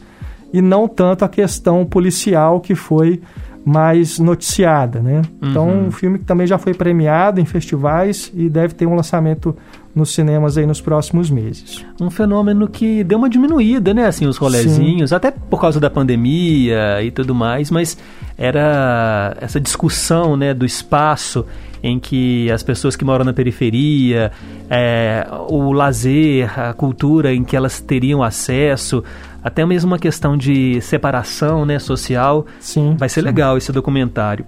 e 0.51 0.61
não 0.61 0.87
tanto 0.87 1.23
a 1.23 1.29
questão 1.29 1.85
policial 1.85 2.59
que 2.59 2.73
foi 2.73 3.21
mais 3.69 4.17
noticiada, 4.17 4.99
né? 4.99 5.21
Então, 5.39 5.67
uhum. 5.67 5.87
um 5.87 5.91
filme 5.91 6.17
que 6.17 6.25
também 6.25 6.47
já 6.47 6.57
foi 6.57 6.73
premiado 6.73 7.39
em 7.39 7.45
festivais 7.45 8.31
e 8.33 8.49
deve 8.49 8.73
ter 8.73 8.87
um 8.87 8.95
lançamento 8.95 9.55
nos 9.93 10.13
cinemas 10.13 10.57
aí 10.57 10.65
nos 10.65 10.81
próximos 10.81 11.29
meses. 11.29 11.85
Um 12.01 12.09
fenômeno 12.09 12.67
que 12.67 13.03
deu 13.03 13.19
uma 13.19 13.29
diminuída, 13.29 13.93
né? 13.93 14.07
Assim, 14.07 14.25
os 14.25 14.37
rolezinhos, 14.37 15.11
Sim. 15.11 15.15
até 15.15 15.29
por 15.29 15.61
causa 15.61 15.79
da 15.79 15.89
pandemia 15.89 17.03
e 17.03 17.11
tudo 17.11 17.35
mais, 17.35 17.69
mas 17.69 17.95
era 18.37 19.37
essa 19.39 19.59
discussão, 19.59 20.35
né, 20.35 20.53
do 20.53 20.65
espaço 20.65 21.45
em 21.81 21.99
que 21.99 22.51
as 22.51 22.63
pessoas 22.63 22.95
que 22.95 23.05
moram 23.05 23.25
na 23.25 23.33
periferia, 23.33 24.31
é, 24.69 25.27
o 25.49 25.71
lazer, 25.71 26.59
a 26.59 26.73
cultura 26.73 27.33
em 27.33 27.43
que 27.43 27.55
elas 27.55 27.79
teriam 27.79 28.21
acesso, 28.21 29.03
até 29.43 29.65
mesmo 29.65 29.91
uma 29.91 29.99
questão 29.99 30.37
de 30.37 30.81
separação 30.81 31.65
né, 31.65 31.79
social. 31.79 32.45
Sim. 32.59 32.95
Vai 32.97 33.09
ser 33.09 33.21
sim. 33.21 33.25
legal 33.25 33.57
esse 33.57 33.71
documentário. 33.71 34.45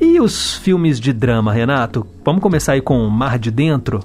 E 0.00 0.20
os 0.20 0.56
filmes 0.56 0.98
de 0.98 1.12
drama, 1.12 1.52
Renato? 1.52 2.06
Vamos 2.24 2.42
começar 2.42 2.72
aí 2.72 2.80
com 2.80 3.06
Mar 3.08 3.38
de 3.38 3.50
Dentro? 3.50 4.00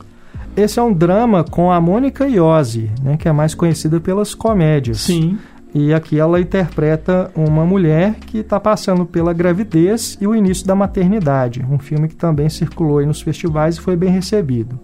Esse 0.56 0.80
é 0.80 0.82
um 0.82 0.94
drama 0.94 1.44
com 1.44 1.72
a 1.72 1.80
Mônica 1.80 2.28
Iose, 2.28 2.90
né, 3.02 3.16
que 3.16 3.28
é 3.28 3.32
mais 3.32 3.54
conhecida 3.54 4.00
pelas 4.00 4.34
comédias. 4.34 5.02
Sim. 5.02 5.38
E 5.74 5.94
aqui 5.94 6.20
ela 6.20 6.40
interpreta 6.40 7.30
uma 7.36 7.66
mulher 7.66 8.16
que 8.16 8.40
está 8.40 8.60
passando 8.60 9.06
pela 9.06 9.34
gravidez 9.34 10.18
e 10.20 10.26
o 10.26 10.34
início 10.34 10.66
da 10.66 10.76
maternidade. 10.76 11.66
Um 11.70 11.78
filme 11.78 12.08
que 12.08 12.16
também 12.16 12.50
circulou 12.50 13.06
nos 13.06 13.22
festivais 13.22 13.76
e 13.76 13.82
foi 13.82 13.96
bem 13.96 14.10
recebido. 14.10 14.80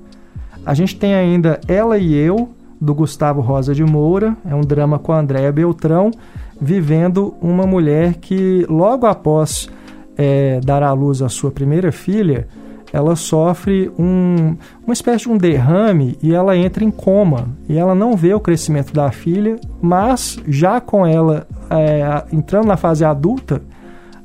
A 0.65 0.73
gente 0.73 0.95
tem 0.95 1.13
ainda 1.13 1.59
Ela 1.67 1.97
e 1.97 2.13
Eu, 2.13 2.49
do 2.79 2.93
Gustavo 2.93 3.41
Rosa 3.41 3.73
de 3.73 3.83
Moura. 3.83 4.35
É 4.45 4.53
um 4.53 4.61
drama 4.61 4.99
com 4.99 5.13
a 5.13 5.19
Andréa 5.19 5.51
Beltrão, 5.51 6.11
vivendo 6.59 7.33
uma 7.41 7.65
mulher 7.65 8.15
que, 8.15 8.65
logo 8.69 9.05
após 9.05 9.69
é, 10.17 10.59
dar 10.63 10.83
à 10.83 10.91
luz 10.91 11.21
a 11.21 11.29
sua 11.29 11.49
primeira 11.49 11.91
filha, 11.91 12.47
ela 12.93 13.15
sofre 13.15 13.91
um, 13.97 14.55
uma 14.85 14.93
espécie 14.93 15.23
de 15.23 15.29
um 15.29 15.37
derrame 15.37 16.15
e 16.21 16.31
ela 16.31 16.55
entra 16.55 16.83
em 16.83 16.91
coma. 16.91 17.47
E 17.67 17.75
ela 17.75 17.95
não 17.95 18.15
vê 18.15 18.35
o 18.35 18.39
crescimento 18.39 18.93
da 18.93 19.09
filha, 19.09 19.55
mas 19.81 20.39
já 20.47 20.79
com 20.79 21.05
ela 21.05 21.47
é, 21.71 22.23
entrando 22.31 22.67
na 22.67 22.77
fase 22.77 23.03
adulta, 23.03 23.63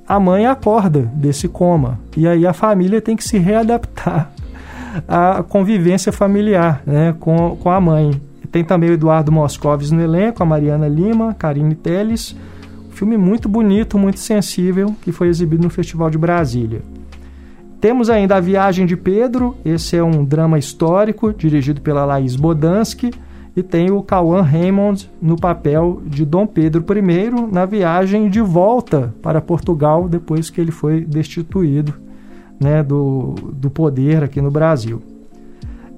a 0.06 0.20
mãe 0.20 0.46
acorda 0.46 1.00
desse 1.14 1.48
coma. 1.48 1.98
E 2.14 2.28
aí 2.28 2.46
a 2.46 2.52
família 2.52 3.00
tem 3.00 3.16
que 3.16 3.24
se 3.24 3.38
readaptar 3.38 4.30
à 5.08 5.42
convivência 5.42 6.12
familiar 6.12 6.82
né, 6.86 7.16
com, 7.18 7.56
com 7.56 7.70
a 7.70 7.80
mãe. 7.80 8.20
Tem 8.52 8.62
também 8.62 8.90
o 8.90 8.92
Eduardo 8.92 9.32
Moscovis 9.32 9.90
no 9.90 10.02
elenco, 10.02 10.42
a 10.42 10.46
Mariana 10.46 10.88
Lima, 10.88 11.32
Karine 11.32 11.74
Teles. 11.74 12.36
Um 12.86 12.92
filme 12.92 13.16
muito 13.16 13.48
bonito, 13.48 13.96
muito 13.96 14.18
sensível, 14.18 14.94
que 15.00 15.10
foi 15.10 15.28
exibido 15.28 15.62
no 15.62 15.70
Festival 15.70 16.10
de 16.10 16.18
Brasília. 16.18 16.82
Temos 17.80 18.10
ainda 18.10 18.36
A 18.36 18.40
Viagem 18.40 18.86
de 18.86 18.96
Pedro, 18.96 19.56
esse 19.64 19.96
é 19.96 20.02
um 20.02 20.24
drama 20.24 20.58
histórico, 20.58 21.32
dirigido 21.32 21.80
pela 21.80 22.04
Laís 22.04 22.34
Bodansky, 22.34 23.12
e 23.56 23.62
tem 23.62 23.90
o 23.90 24.02
Cauã 24.02 24.42
Raymond 24.42 25.10
no 25.22 25.36
papel 25.36 26.02
de 26.04 26.24
Dom 26.24 26.46
Pedro 26.46 26.84
I 26.96 27.52
na 27.52 27.64
viagem 27.66 28.28
de 28.28 28.40
volta 28.40 29.14
para 29.22 29.40
Portugal 29.40 30.08
depois 30.08 30.50
que 30.50 30.60
ele 30.60 30.70
foi 30.70 31.04
destituído 31.04 31.94
né, 32.60 32.82
do, 32.82 33.34
do 33.52 33.70
poder 33.70 34.24
aqui 34.24 34.40
no 34.40 34.50
Brasil. 34.50 35.02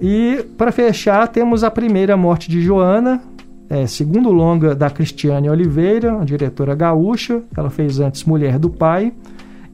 E 0.00 0.44
para 0.56 0.72
fechar, 0.72 1.28
temos 1.28 1.62
a 1.64 1.70
primeira 1.70 2.16
morte 2.16 2.50
de 2.50 2.62
Joana, 2.62 3.22
é, 3.68 3.86
segundo 3.86 4.30
longa 4.30 4.74
da 4.74 4.90
Cristiane 4.90 5.48
Oliveira, 5.48 6.20
a 6.20 6.24
diretora 6.24 6.74
gaúcha. 6.74 7.42
Ela 7.56 7.70
fez 7.70 8.00
antes 8.00 8.24
Mulher 8.24 8.58
do 8.58 8.68
Pai. 8.68 9.12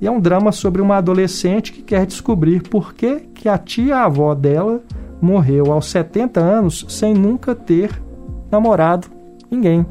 E 0.00 0.06
é 0.06 0.10
um 0.10 0.20
drama 0.20 0.52
sobre 0.52 0.82
uma 0.82 0.96
adolescente 0.96 1.72
que 1.72 1.82
quer 1.82 2.04
descobrir 2.06 2.62
por 2.62 2.94
que, 2.94 3.20
que 3.34 3.48
a 3.48 3.56
tia-avó 3.56 4.34
dela 4.34 4.82
morreu 5.20 5.72
aos 5.72 5.90
70 5.90 6.40
anos 6.40 6.84
sem 6.88 7.14
nunca 7.14 7.54
ter 7.54 7.90
namorado 8.50 9.08
ninguém. 9.50 9.86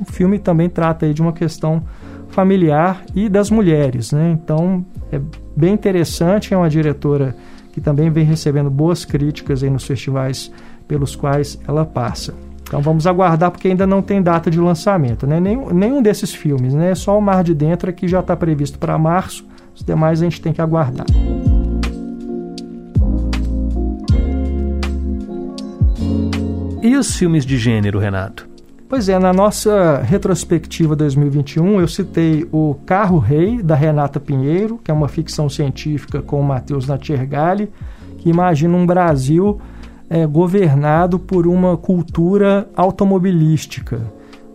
O 0.00 0.04
filme 0.04 0.38
também 0.38 0.68
trata 0.68 1.06
aí 1.06 1.14
de 1.14 1.22
uma 1.22 1.32
questão 1.32 1.82
familiar 2.28 3.04
e 3.14 3.28
das 3.28 3.50
mulheres, 3.50 4.10
né? 4.10 4.32
Então 4.32 4.84
é 5.12 5.20
bem 5.56 5.72
interessante, 5.72 6.52
é 6.52 6.56
uma 6.56 6.68
diretora 6.68 7.36
que 7.72 7.80
também 7.80 8.10
vem 8.10 8.24
recebendo 8.24 8.70
boas 8.70 9.04
críticas 9.04 9.62
aí 9.62 9.70
nos 9.70 9.84
festivais 9.84 10.50
pelos 10.88 11.14
quais 11.14 11.58
ela 11.66 11.84
passa. 11.84 12.34
Então 12.74 12.82
vamos 12.82 13.06
aguardar 13.06 13.52
porque 13.52 13.68
ainda 13.68 13.86
não 13.86 14.02
tem 14.02 14.20
data 14.20 14.50
de 14.50 14.58
lançamento, 14.58 15.28
né? 15.28 15.38
Nenhum, 15.38 15.72
nenhum 15.72 16.02
desses 16.02 16.34
filmes, 16.34 16.74
né? 16.74 16.92
Só 16.96 17.16
o 17.16 17.22
Mar 17.22 17.44
de 17.44 17.54
Dentro 17.54 17.88
é 17.88 17.92
que 17.92 18.08
já 18.08 18.18
está 18.18 18.34
previsto 18.34 18.80
para 18.80 18.98
março. 18.98 19.46
Os 19.72 19.84
demais 19.84 20.20
a 20.20 20.24
gente 20.24 20.40
tem 20.40 20.52
que 20.52 20.60
aguardar. 20.60 21.06
E 26.82 26.96
os 26.96 27.16
filmes 27.16 27.46
de 27.46 27.56
gênero, 27.58 28.00
Renato? 28.00 28.48
Pois 28.88 29.08
é, 29.08 29.20
na 29.20 29.32
nossa 29.32 30.02
retrospectiva 30.02 30.96
2021, 30.96 31.80
eu 31.80 31.86
citei 31.86 32.44
o 32.50 32.74
Carro 32.84 33.18
Rei, 33.18 33.62
da 33.62 33.76
Renata 33.76 34.18
Pinheiro, 34.18 34.80
que 34.82 34.90
é 34.90 34.94
uma 34.94 35.06
ficção 35.06 35.48
científica 35.48 36.20
com 36.20 36.40
o 36.40 36.44
Matheus 36.44 36.88
Natiergali, 36.88 37.70
que 38.18 38.28
imagina 38.28 38.76
um 38.76 38.84
Brasil 38.84 39.60
é, 40.14 40.26
governado 40.26 41.18
por 41.18 41.46
uma 41.46 41.76
cultura 41.76 42.68
automobilística. 42.76 44.00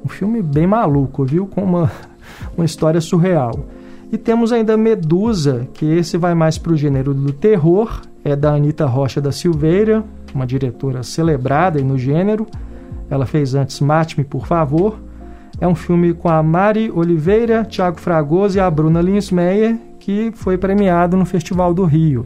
Um 0.06 0.08
filme 0.08 0.42
bem 0.42 0.66
maluco, 0.66 1.26
viu? 1.26 1.46
Com 1.46 1.64
uma, 1.64 1.92
uma 2.56 2.66
história 2.66 3.02
surreal. 3.02 3.66
E 4.12 4.18
temos 4.18 4.52
ainda 4.52 4.78
Medusa, 4.78 5.68
que 5.74 5.86
esse 5.86 6.18
vai 6.18 6.34
mais 6.34 6.58
para 6.58 6.72
o 6.72 6.78
gênero 6.78 7.14
do 7.14 7.34
terror, 7.34 8.02
é 8.24 8.36
da 8.36 8.54
Anita 8.54 8.86
Rocha 8.86 9.20
da 9.20 9.32
Silveira, 9.32 10.04
uma 10.34 10.48
diretora 10.48 11.04
celebrada 11.04 11.80
no 11.82 11.98
gênero 11.98 12.48
ela 13.10 13.26
fez 13.26 13.56
antes 13.56 13.80
Mate-me, 13.80 14.24
por 14.24 14.46
favor. 14.46 15.00
É 15.60 15.68
um 15.68 15.76
filme 15.76 16.14
com 16.14 16.30
a 16.30 16.42
Mari 16.42 16.92
Oliveira, 16.92 17.66
Tiago 17.66 18.00
Fragoso 18.00 18.58
e 18.58 18.62
a 18.62 18.70
Bruna 18.70 19.02
Linsmeyer, 19.02 19.78
que 20.00 20.32
foi 20.34 20.58
premiado 20.58 21.18
no 21.18 21.26
Festival 21.26 21.74
do 21.74 21.84
Rio. 21.84 22.26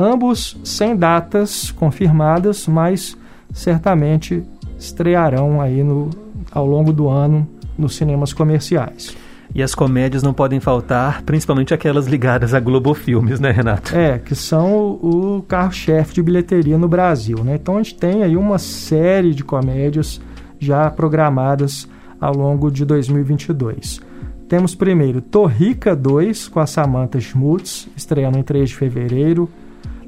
Ambos 0.00 0.56
sem 0.62 0.94
datas 0.94 1.72
confirmadas, 1.72 2.68
mas 2.68 3.18
certamente 3.52 4.44
estrearão 4.78 5.60
aí 5.60 5.82
no, 5.82 6.08
ao 6.52 6.64
longo 6.64 6.92
do 6.92 7.08
ano 7.08 7.48
nos 7.76 7.96
cinemas 7.96 8.32
comerciais. 8.32 9.16
E 9.52 9.60
as 9.60 9.74
comédias 9.74 10.22
não 10.22 10.32
podem 10.32 10.60
faltar, 10.60 11.22
principalmente 11.22 11.74
aquelas 11.74 12.06
ligadas 12.06 12.54
a 12.54 12.60
Globo 12.60 12.94
Filmes, 12.94 13.40
né, 13.40 13.50
Renato? 13.50 13.96
É, 13.96 14.20
que 14.20 14.36
são 14.36 14.72
o, 14.72 15.38
o 15.38 15.42
carro-chefe 15.42 16.14
de 16.14 16.22
bilheteria 16.22 16.78
no 16.78 16.86
Brasil, 16.86 17.42
né? 17.42 17.56
Então 17.56 17.76
a 17.76 17.82
gente 17.82 17.96
tem 17.96 18.22
aí 18.22 18.36
uma 18.36 18.58
série 18.58 19.34
de 19.34 19.42
comédias 19.42 20.20
já 20.60 20.88
programadas 20.92 21.88
ao 22.20 22.36
longo 22.36 22.70
de 22.70 22.84
2022. 22.84 24.00
Temos 24.48 24.76
primeiro 24.76 25.20
Torrica 25.20 25.96
2 25.96 26.46
com 26.46 26.60
a 26.60 26.66
Samantha 26.66 27.18
Schmutz, 27.20 27.88
estreando 27.96 28.38
em 28.38 28.44
3 28.44 28.68
de 28.68 28.76
fevereiro. 28.76 29.48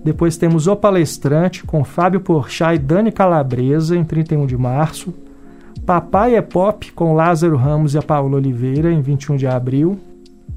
Depois 0.05 0.37
temos 0.37 0.67
O 0.67 0.75
Palestrante 0.75 1.65
com 1.65 1.85
Fábio 1.85 2.21
Porchat 2.21 2.75
e 2.75 2.79
Dani 2.79 3.13
Calabresa 3.13 3.97
em 3.97 4.05
31 4.05 4.47
de 4.47 4.57
março. 4.57 5.13
Papai 5.85 6.35
é 6.35 6.43
Pop 6.43 6.91
com 6.93 7.15
Lázaro 7.15 7.57
Ramos 7.57 7.95
e 7.95 7.99
a 7.99 8.03
Paula 8.03 8.37
Oliveira 8.37 8.93
em 8.93 9.01
21 9.01 9.37
de 9.37 9.47
abril. 9.47 9.99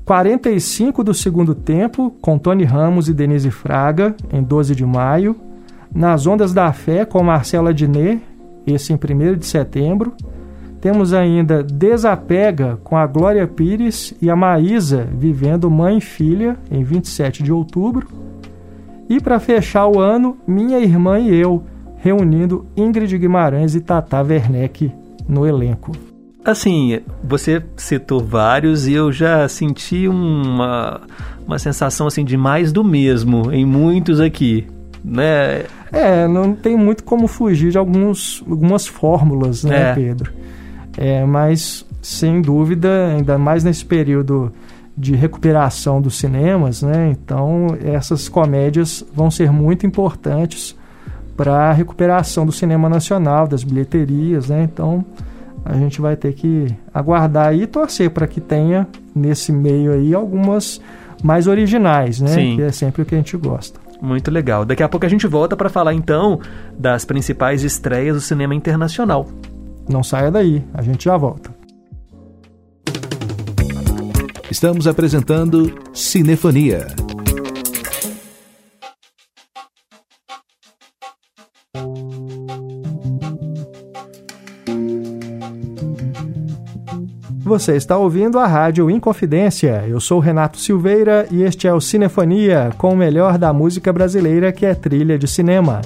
45 0.05 1.03
do 1.03 1.13
segundo 1.13 1.55
tempo 1.55 2.13
com 2.21 2.37
Tony 2.37 2.63
Ramos 2.63 3.07
e 3.07 3.13
Denise 3.13 3.49
Fraga 3.49 4.15
em 4.31 4.43
12 4.43 4.75
de 4.75 4.85
maio. 4.85 5.35
Nas 5.93 6.27
Ondas 6.27 6.53
da 6.53 6.71
Fé 6.73 7.05
com 7.05 7.23
Marcela 7.23 7.73
Diné, 7.73 8.19
esse 8.65 8.91
em 8.91 8.95
1 8.95 9.37
de 9.37 9.45
setembro. 9.45 10.13
Temos 10.81 11.13
ainda 11.13 11.63
Desapega 11.63 12.77
com 12.83 12.97
a 12.97 13.07
Glória 13.07 13.47
Pires 13.47 14.13
e 14.21 14.29
a 14.29 14.35
Maísa 14.35 15.07
vivendo 15.15 15.71
mãe 15.71 15.99
e 15.99 16.01
filha 16.01 16.57
em 16.69 16.83
27 16.83 17.41
de 17.41 17.53
outubro. 17.53 18.07
E 19.09 19.19
para 19.19 19.39
fechar 19.39 19.87
o 19.87 19.99
ano, 19.99 20.37
minha 20.47 20.79
irmã 20.79 21.19
e 21.19 21.35
eu, 21.35 21.63
reunindo 21.97 22.65
Ingrid 22.75 23.17
Guimarães 23.17 23.75
e 23.75 23.81
Tata 23.81 24.21
Werneck 24.21 24.91
no 25.27 25.45
elenco. 25.45 25.91
Assim, 26.43 26.99
você 27.23 27.63
citou 27.77 28.19
vários 28.19 28.85
e 28.87 28.93
eu 28.93 29.11
já 29.11 29.47
senti 29.47 30.09
uma, 30.09 31.01
uma 31.47 31.57
sensação 31.57 32.05
assim 32.07 32.25
de 32.25 32.35
mais 32.35 32.73
do 32.73 32.83
mesmo 32.83 33.49
em 33.51 33.65
muitos 33.65 34.19
aqui, 34.19 34.67
né? 35.03 35.63
É, 35.91 36.27
não 36.27 36.53
tem 36.53 36.75
muito 36.75 37.05
como 37.05 37.27
fugir 37.27 37.71
de 37.71 37.77
alguns, 37.77 38.43
algumas 38.49 38.85
fórmulas, 38.85 39.63
né, 39.63 39.91
é. 39.91 39.95
Pedro? 39.95 40.33
É, 40.97 41.25
mas 41.25 41.85
sem 42.01 42.41
dúvida, 42.41 43.07
ainda 43.15 43.37
mais 43.37 43.63
nesse 43.63 43.85
período 43.85 44.51
de 44.95 45.15
recuperação 45.15 46.01
dos 46.01 46.17
cinemas, 46.17 46.83
né? 46.83 47.09
Então 47.11 47.67
essas 47.83 48.29
comédias 48.29 49.03
vão 49.13 49.31
ser 49.31 49.51
muito 49.51 49.85
importantes 49.85 50.75
para 51.35 51.69
a 51.69 51.73
recuperação 51.73 52.45
do 52.45 52.51
cinema 52.51 52.87
nacional, 52.87 53.47
das 53.47 53.63
bilheterias, 53.63 54.49
né? 54.49 54.63
Então 54.63 55.03
a 55.65 55.75
gente 55.75 55.99
vai 55.99 56.15
ter 56.15 56.33
que 56.33 56.67
aguardar 56.93 57.55
e 57.55 57.65
torcer 57.65 58.09
para 58.09 58.27
que 58.27 58.39
tenha 58.39 58.87
nesse 59.15 59.51
meio 59.51 59.93
aí 59.93 60.13
algumas 60.13 60.79
mais 61.23 61.47
originais, 61.47 62.19
né? 62.19 62.27
Sim. 62.27 62.55
Que 62.57 62.61
é 62.63 62.71
sempre 62.71 63.01
o 63.01 63.05
que 63.05 63.15
a 63.15 63.17
gente 63.17 63.35
gosta. 63.37 63.79
Muito 64.01 64.29
legal. 64.29 64.65
Daqui 64.65 64.83
a 64.83 64.89
pouco 64.89 65.05
a 65.05 65.09
gente 65.09 65.25
volta 65.25 65.55
para 65.55 65.69
falar 65.69 65.93
então 65.93 66.39
das 66.77 67.05
principais 67.05 67.63
estreias 67.63 68.15
do 68.15 68.21
cinema 68.21 68.53
internacional. 68.53 69.27
Não 69.89 70.03
saia 70.03 70.29
daí, 70.29 70.63
a 70.73 70.81
gente 70.81 71.05
já 71.05 71.15
volta. 71.15 71.62
Estamos 74.53 74.85
apresentando 74.85 75.73
Cinefonia. 75.95 76.85
Você 87.39 87.75
está 87.75 87.97
ouvindo 87.97 88.37
a 88.37 88.45
Rádio 88.45 88.91
Inconfidência. 88.91 89.85
Eu 89.87 89.99
sou 89.99 90.19
Renato 90.19 90.59
Silveira 90.59 91.27
e 91.31 91.41
este 91.41 91.67
é 91.67 91.73
o 91.73 91.81
Cinefonia, 91.81 92.71
com 92.77 92.93
o 92.93 92.95
melhor 92.95 93.39
da 93.39 93.51
música 93.51 93.91
brasileira 93.91 94.51
que 94.51 94.67
é 94.67 94.75
trilha 94.75 95.17
de 95.17 95.27
cinema. 95.27 95.81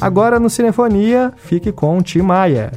Agora 0.00 0.38
no 0.38 0.48
Cinefonia, 0.48 1.32
fique 1.36 1.72
com 1.72 2.00
Tim 2.00 2.22
Maia. 2.22 2.70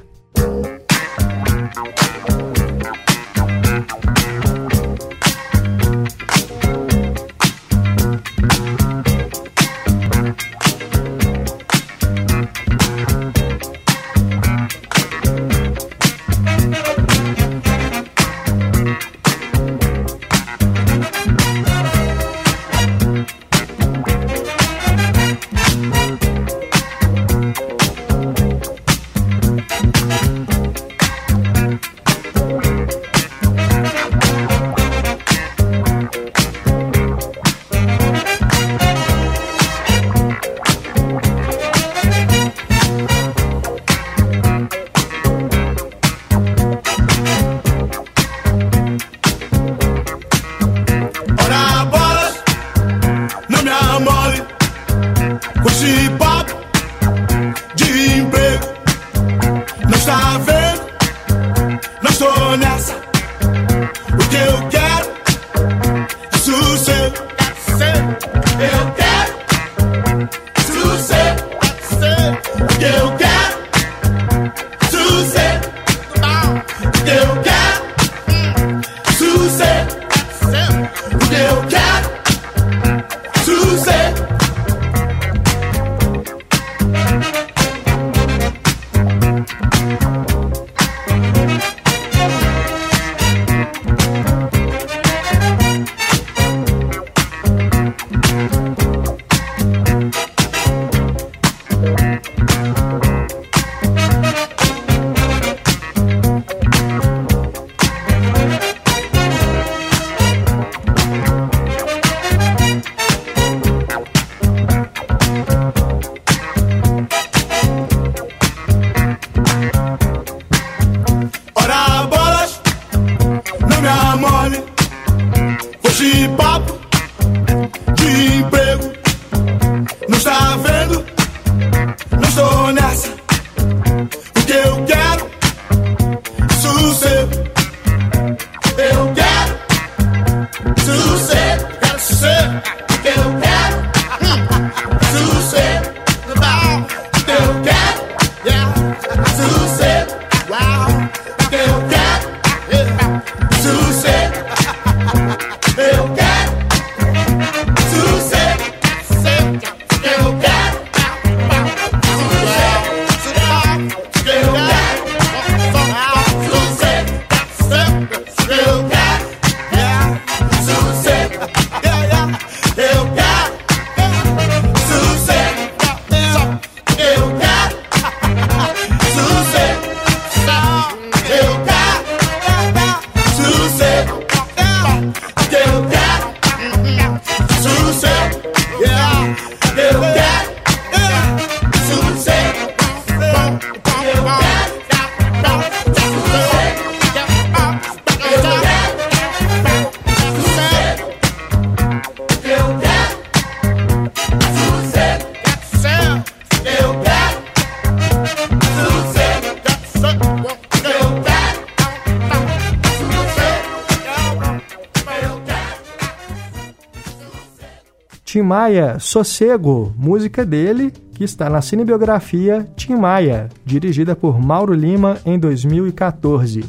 Maia, 218.51 218.99
Sossego, 218.99 219.93
música 219.97 220.45
dele, 220.45 220.91
que 221.13 221.23
está 221.23 221.49
na 221.49 221.61
cinebiografia 221.61 222.67
Tim 222.75 222.97
Maia, 222.97 223.47
dirigida 223.65 224.13
por 224.13 224.41
Mauro 224.41 224.73
Lima 224.73 225.17
em 225.25 225.39
2014. 225.39 226.65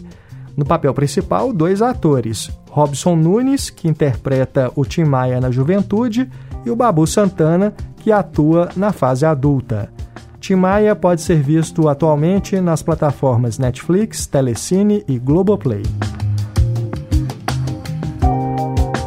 No 0.56 0.64
papel 0.64 0.94
principal, 0.94 1.52
dois 1.52 1.82
atores: 1.82 2.52
Robson 2.70 3.16
Nunes, 3.16 3.68
que 3.68 3.88
interpreta 3.88 4.70
o 4.76 4.84
Tim 4.84 5.06
Maia 5.06 5.40
na 5.40 5.50
juventude, 5.50 6.30
e 6.64 6.70
o 6.70 6.76
Babu 6.76 7.04
Santana, 7.04 7.74
que 7.96 8.12
atua 8.12 8.68
na 8.76 8.92
fase 8.92 9.26
adulta. 9.26 9.90
Tim 10.38 10.54
Maia 10.54 10.94
pode 10.94 11.20
ser 11.20 11.42
visto 11.42 11.88
atualmente 11.88 12.60
nas 12.60 12.80
plataformas 12.80 13.58
Netflix, 13.58 14.24
Telecine 14.24 15.02
e 15.08 15.18
Globoplay. 15.18 15.82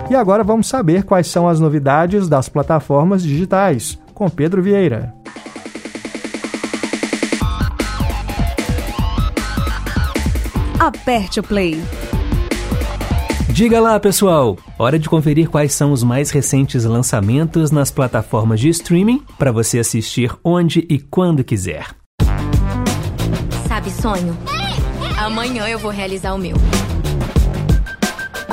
E 0.10 0.16
agora 0.16 0.44
vamos 0.44 0.68
saber 0.68 1.04
quais 1.04 1.28
são 1.28 1.48
as 1.48 1.60
novidades 1.60 2.30
das 2.30 2.48
plataformas 2.48 3.24
digitais, 3.24 4.00
com 4.14 4.30
Pedro 4.30 4.62
Vieira. 4.62 5.14
Aperte 10.80 11.40
o 11.40 11.44
play. 11.44 11.82
Diga 13.50 13.80
lá, 13.80 14.00
pessoal! 14.00 14.58
Hora 14.78 15.00
de 15.00 15.10
conferir 15.10 15.50
quais 15.50 15.74
são 15.74 15.92
os 15.92 16.04
mais 16.04 16.30
recentes 16.30 16.84
lançamentos 16.84 17.72
nas 17.72 17.90
plataformas 17.90 18.60
de 18.60 18.70
streaming 18.70 19.24
para 19.40 19.52
você 19.52 19.80
assistir 19.80 20.32
onde 20.44 20.86
e 20.90 21.00
quando 21.00 21.44
quiser. 21.44 21.88
Sabe, 23.68 23.90
sonho? 23.90 24.38
Amanhã 25.18 25.68
eu 25.68 25.80
vou 25.80 25.90
realizar 25.90 26.36
o 26.36 26.38
meu. 26.38 26.58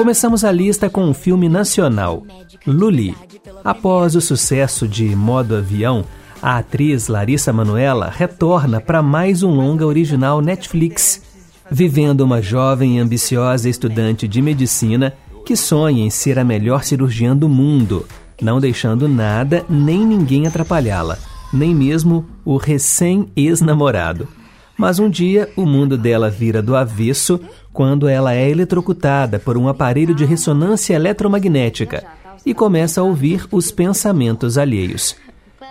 Começamos 0.02 0.44
a 0.44 0.50
lista 0.50 0.90
com 0.90 1.04
um 1.04 1.14
filme 1.14 1.48
nacional, 1.48 2.24
Luli. 2.66 3.14
Após 3.62 4.16
o 4.16 4.20
sucesso 4.20 4.88
de 4.88 5.14
Modo 5.14 5.54
Avião, 5.54 6.04
a 6.42 6.58
atriz 6.58 7.06
Larissa 7.06 7.52
Manoela 7.52 8.10
retorna 8.10 8.80
para 8.80 9.00
mais 9.00 9.44
um 9.44 9.54
longa 9.54 9.86
original 9.86 10.40
Netflix, 10.40 11.22
vivendo 11.70 12.22
uma 12.22 12.42
jovem 12.42 12.96
e 12.96 12.98
ambiciosa 12.98 13.68
estudante 13.68 14.26
de 14.26 14.42
medicina 14.42 15.14
que 15.46 15.54
sonha 15.54 16.04
em 16.04 16.10
ser 16.10 16.36
a 16.36 16.42
melhor 16.42 16.82
cirurgiã 16.82 17.36
do 17.36 17.48
mundo, 17.48 18.04
não 18.40 18.58
deixando 18.58 19.08
nada 19.08 19.64
nem 19.70 20.04
ninguém 20.04 20.48
atrapalhá-la, 20.48 21.16
nem 21.52 21.72
mesmo 21.72 22.26
o 22.44 22.56
recém-ex-namorado. 22.56 24.26
Mas 24.82 24.98
um 24.98 25.08
dia 25.08 25.48
o 25.54 25.64
mundo 25.64 25.96
dela 25.96 26.28
vira 26.28 26.60
do 26.60 26.74
avesso 26.74 27.38
quando 27.72 28.08
ela 28.08 28.34
é 28.34 28.50
eletrocutada 28.50 29.38
por 29.38 29.56
um 29.56 29.68
aparelho 29.68 30.12
de 30.12 30.24
ressonância 30.24 30.94
eletromagnética 30.94 32.02
e 32.44 32.52
começa 32.52 33.00
a 33.00 33.04
ouvir 33.04 33.46
os 33.52 33.70
pensamentos 33.70 34.58
alheios. 34.58 35.14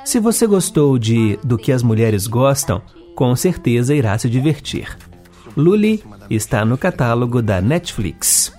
Se 0.05 0.17
você 0.17 0.47
gostou 0.47 0.97
de 0.97 1.37
Do 1.43 1.57
que 1.57 1.73
as 1.73 1.83
mulheres 1.83 2.25
gostam, 2.25 2.81
com 3.13 3.35
certeza 3.35 3.93
irá 3.93 4.17
se 4.17 4.29
divertir. 4.29 4.97
Luli 5.57 6.01
está 6.29 6.63
no 6.63 6.77
catálogo 6.77 7.41
da 7.41 7.59
Netflix. 7.59 8.53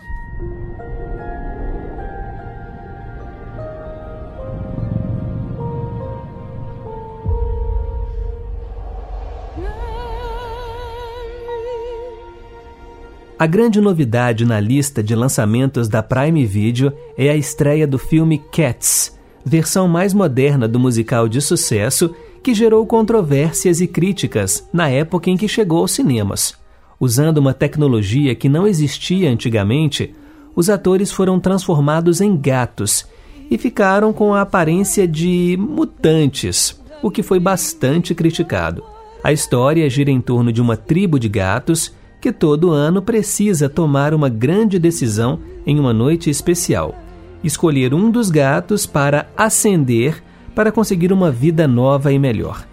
A 13.42 13.46
grande 13.48 13.80
novidade 13.80 14.44
na 14.44 14.60
lista 14.60 15.02
de 15.02 15.16
lançamentos 15.16 15.88
da 15.88 16.00
Prime 16.00 16.46
Video 16.46 16.92
é 17.18 17.28
a 17.28 17.34
estreia 17.34 17.88
do 17.88 17.98
filme 17.98 18.38
Cats, 18.38 19.18
versão 19.44 19.88
mais 19.88 20.14
moderna 20.14 20.68
do 20.68 20.78
musical 20.78 21.28
de 21.28 21.40
sucesso 21.40 22.14
que 22.40 22.54
gerou 22.54 22.86
controvérsias 22.86 23.80
e 23.80 23.88
críticas 23.88 24.64
na 24.72 24.88
época 24.88 25.28
em 25.28 25.36
que 25.36 25.48
chegou 25.48 25.78
aos 25.78 25.90
cinemas. 25.90 26.54
Usando 27.00 27.38
uma 27.38 27.52
tecnologia 27.52 28.32
que 28.32 28.48
não 28.48 28.64
existia 28.64 29.28
antigamente, 29.28 30.14
os 30.54 30.70
atores 30.70 31.10
foram 31.10 31.40
transformados 31.40 32.20
em 32.20 32.36
gatos 32.36 33.08
e 33.50 33.58
ficaram 33.58 34.12
com 34.12 34.32
a 34.32 34.42
aparência 34.42 35.04
de 35.04 35.56
mutantes, 35.58 36.80
o 37.02 37.10
que 37.10 37.24
foi 37.24 37.40
bastante 37.40 38.14
criticado. 38.14 38.84
A 39.20 39.32
história 39.32 39.90
gira 39.90 40.12
em 40.12 40.20
torno 40.20 40.52
de 40.52 40.62
uma 40.62 40.76
tribo 40.76 41.18
de 41.18 41.28
gatos 41.28 41.92
que 42.22 42.30
todo 42.30 42.70
ano 42.70 43.02
precisa 43.02 43.68
tomar 43.68 44.14
uma 44.14 44.28
grande 44.28 44.78
decisão 44.78 45.40
em 45.66 45.80
uma 45.80 45.92
noite 45.92 46.30
especial: 46.30 46.94
escolher 47.42 47.92
um 47.92 48.12
dos 48.12 48.30
gatos 48.30 48.86
para 48.86 49.28
ascender 49.36 50.22
para 50.54 50.70
conseguir 50.70 51.12
uma 51.12 51.32
vida 51.32 51.66
nova 51.66 52.12
e 52.12 52.18
melhor. 52.18 52.64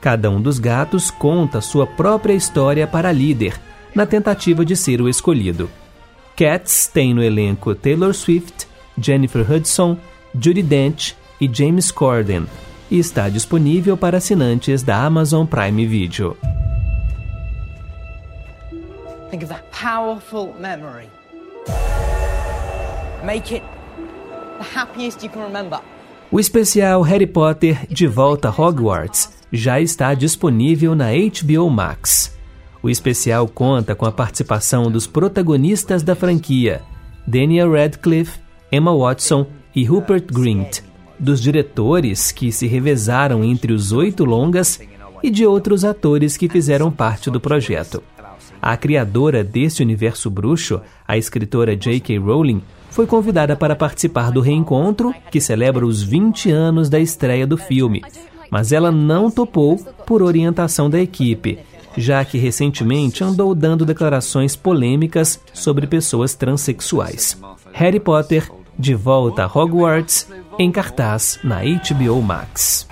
Cada 0.00 0.30
um 0.30 0.40
dos 0.40 0.58
gatos 0.58 1.10
conta 1.10 1.60
sua 1.60 1.86
própria 1.86 2.32
história 2.32 2.86
para 2.86 3.10
a 3.10 3.12
líder, 3.12 3.60
na 3.94 4.06
tentativa 4.06 4.64
de 4.64 4.74
ser 4.74 5.02
o 5.02 5.08
escolhido. 5.08 5.68
Cats 6.34 6.86
tem 6.86 7.12
no 7.12 7.22
elenco 7.22 7.74
Taylor 7.74 8.14
Swift, 8.14 8.66
Jennifer 8.98 9.50
Hudson, 9.50 9.98
Judy 10.34 10.62
Dench 10.62 11.14
e 11.40 11.48
James 11.52 11.90
Corden 11.90 12.46
e 12.90 12.98
está 12.98 13.28
disponível 13.28 13.96
para 13.96 14.18
assinantes 14.18 14.82
da 14.82 15.04
Amazon 15.04 15.46
Prime 15.46 15.86
Video. 15.86 16.36
Think 19.34 19.46
of 19.46 19.52
that 19.52 19.68
powerful 19.72 20.54
memory. 20.60 21.08
Make 23.24 23.52
it 23.52 23.64
the 24.58 24.78
happiest 24.78 25.24
you 25.24 25.28
can 25.28 25.42
remember. 25.42 25.80
O 26.30 26.38
especial 26.38 27.02
Harry 27.02 27.26
Potter 27.26 27.84
De 27.88 28.06
Volta 28.06 28.48
a 28.48 28.52
Hogwarts 28.52 29.30
já 29.52 29.80
está 29.80 30.14
disponível 30.14 30.94
na 30.94 31.06
HBO 31.10 31.68
Max. 31.68 32.38
O 32.80 32.88
especial 32.88 33.48
conta 33.48 33.96
com 33.96 34.06
a 34.06 34.12
participação 34.12 34.88
dos 34.88 35.08
protagonistas 35.08 36.04
da 36.04 36.14
franquia, 36.14 36.82
Daniel 37.26 37.72
Radcliffe, 37.72 38.38
Emma 38.70 38.96
Watson 38.96 39.48
e 39.74 39.82
Rupert 39.84 40.26
Grint, 40.32 40.78
dos 41.18 41.42
diretores 41.42 42.30
que 42.30 42.52
se 42.52 42.68
revezaram 42.68 43.42
entre 43.42 43.72
os 43.72 43.90
oito 43.90 44.24
longas 44.24 44.78
e 45.24 45.28
de 45.28 45.44
outros 45.44 45.84
atores 45.84 46.36
que 46.36 46.48
fizeram 46.48 46.88
parte 46.88 47.32
do 47.32 47.40
projeto. 47.40 48.00
A 48.66 48.78
criadora 48.78 49.44
deste 49.44 49.82
universo 49.82 50.30
bruxo, 50.30 50.80
a 51.06 51.18
escritora 51.18 51.76
J.K. 51.76 52.16
Rowling, 52.16 52.62
foi 52.88 53.06
convidada 53.06 53.54
para 53.54 53.76
participar 53.76 54.30
do 54.30 54.40
reencontro, 54.40 55.14
que 55.30 55.38
celebra 55.38 55.84
os 55.84 56.02
20 56.02 56.50
anos 56.50 56.88
da 56.88 56.98
estreia 56.98 57.46
do 57.46 57.58
filme, 57.58 58.02
mas 58.50 58.72
ela 58.72 58.90
não 58.90 59.30
topou 59.30 59.76
por 60.06 60.22
orientação 60.22 60.88
da 60.88 60.98
equipe, 60.98 61.58
já 61.94 62.24
que 62.24 62.38
recentemente 62.38 63.22
andou 63.22 63.54
dando 63.54 63.84
declarações 63.84 64.56
polêmicas 64.56 65.38
sobre 65.52 65.86
pessoas 65.86 66.34
transexuais. 66.34 67.38
Harry 67.70 68.00
Potter, 68.00 68.50
de 68.78 68.94
volta 68.94 69.44
a 69.44 69.46
Hogwarts, 69.46 70.26
em 70.58 70.72
cartaz 70.72 71.38
na 71.44 71.60
HBO 71.60 72.22
Max. 72.22 72.88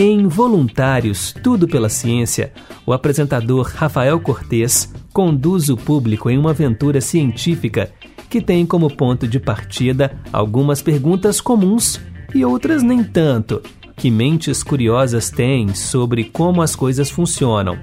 Em 0.00 0.28
Voluntários, 0.28 1.34
Tudo 1.42 1.66
pela 1.66 1.88
Ciência, 1.88 2.52
o 2.86 2.92
apresentador 2.92 3.68
Rafael 3.74 4.20
Cortes 4.20 4.94
conduz 5.12 5.68
o 5.70 5.76
público 5.76 6.30
em 6.30 6.38
uma 6.38 6.50
aventura 6.50 7.00
científica 7.00 7.90
que 8.30 8.40
tem 8.40 8.64
como 8.64 8.94
ponto 8.96 9.26
de 9.26 9.40
partida 9.40 10.16
algumas 10.32 10.80
perguntas 10.80 11.40
comuns 11.40 12.00
e 12.32 12.44
outras 12.44 12.80
nem 12.80 13.02
tanto, 13.02 13.60
que 13.96 14.08
mentes 14.08 14.62
curiosas 14.62 15.30
têm 15.30 15.74
sobre 15.74 16.22
como 16.22 16.62
as 16.62 16.76
coisas 16.76 17.10
funcionam, 17.10 17.76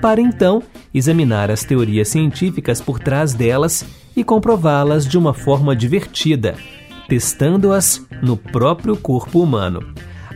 para 0.00 0.20
então 0.20 0.62
examinar 0.94 1.50
as 1.50 1.64
teorias 1.64 2.06
científicas 2.06 2.80
por 2.80 3.00
trás 3.00 3.34
delas 3.34 3.84
e 4.16 4.22
comprová-las 4.22 5.04
de 5.04 5.18
uma 5.18 5.34
forma 5.34 5.74
divertida, 5.74 6.54
testando-as 7.08 8.06
no 8.22 8.36
próprio 8.36 8.96
corpo 8.96 9.42
humano. 9.42 9.82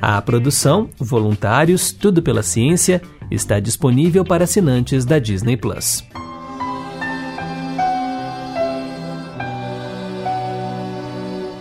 A 0.02 0.20
produção, 0.22 0.88
voluntários, 0.98 1.92
tudo 1.92 2.22
pela 2.22 2.42
ciência, 2.42 3.02
está 3.30 3.60
disponível 3.60 4.24
para 4.24 4.44
assinantes 4.44 5.04
da 5.04 5.18
Disney 5.18 5.58
Plus. 5.58 6.02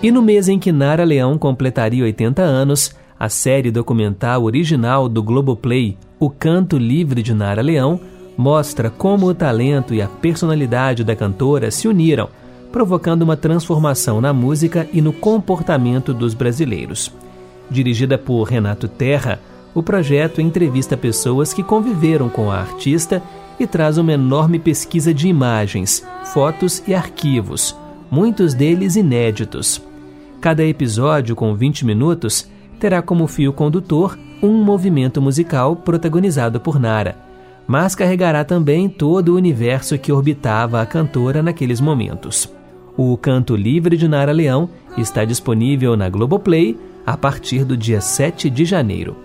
E 0.02 0.10
no 0.10 0.22
mês 0.22 0.48
em 0.48 0.58
que 0.58 0.72
Nara 0.72 1.04
Leão 1.04 1.38
completaria 1.38 2.06
80 2.06 2.42
anos, 2.42 2.96
a 3.20 3.28
série 3.28 3.70
documental 3.70 4.46
original 4.46 5.10
do 5.10 5.22
Globoplay, 5.22 5.98
O 6.18 6.30
Canto 6.30 6.78
Livre 6.78 7.22
de 7.22 7.34
Nara 7.34 7.62
Leão, 7.62 8.00
mostra 8.38 8.90
como 8.90 9.28
o 9.28 9.36
talento 9.36 9.94
e 9.94 10.02
a 10.02 10.08
personalidade 10.08 11.04
da 11.04 11.14
cantora 11.14 11.70
se 11.70 11.90
uniram, 11.90 12.30
provocando 12.72 13.24
uma 13.24 13.36
transformação 13.36 14.22
na 14.22 14.32
música 14.32 14.88
e 14.94 15.02
no 15.02 15.12
comportamento 15.12 16.14
dos 16.14 16.34
brasileiros. 16.34 17.12
Dirigida 17.70 18.18
por 18.18 18.44
Renato 18.44 18.88
Terra, 18.88 19.40
o 19.74 19.84
projeto 19.84 20.42
entrevista 20.42 20.98
pessoas 20.98 21.54
que 21.54 21.64
conviveram 21.64 22.30
com 22.30 22.52
a 22.52 22.60
artista 22.60 23.22
e 23.60 23.68
traz 23.68 23.98
uma 23.98 24.14
enorme 24.14 24.58
pesquisa 24.58 25.14
de 25.14 25.28
imagens, 25.28 26.06
fotos 26.34 26.82
e 26.88 26.94
arquivos, 26.94 27.76
muitos 28.10 28.54
deles 28.54 28.96
inéditos. 28.96 29.82
Cada 30.42 30.64
episódio, 30.64 31.36
com 31.36 31.54
20 31.54 31.86
minutos, 31.86 32.50
terá 32.80 33.02
como 33.02 33.28
fio 33.28 33.52
condutor 33.52 34.18
um 34.42 34.64
movimento 34.64 35.22
musical 35.22 35.76
protagonizado 35.76 36.60
por 36.60 36.80
Nara, 36.80 37.18
mas 37.68 37.94
carregará 37.94 38.44
também 38.44 38.88
todo 38.88 39.30
o 39.30 39.36
universo 39.36 39.98
que 39.98 40.12
orbitava 40.12 40.82
a 40.82 40.86
cantora 40.86 41.44
naqueles 41.44 41.82
momentos. 41.82 42.50
O 42.98 43.16
Canto 43.18 43.56
Livre 43.56 43.96
de 43.96 44.08
Nara 44.08 44.32
Leão 44.32 44.70
está 44.98 45.24
disponível 45.24 45.96
na 45.96 46.10
Globoplay 46.10 46.78
a 47.10 47.18
partir 47.18 47.66
do 47.66 47.76
dia 47.76 48.02
7 48.02 48.52
de 48.52 48.64
janeiro. 48.64 49.18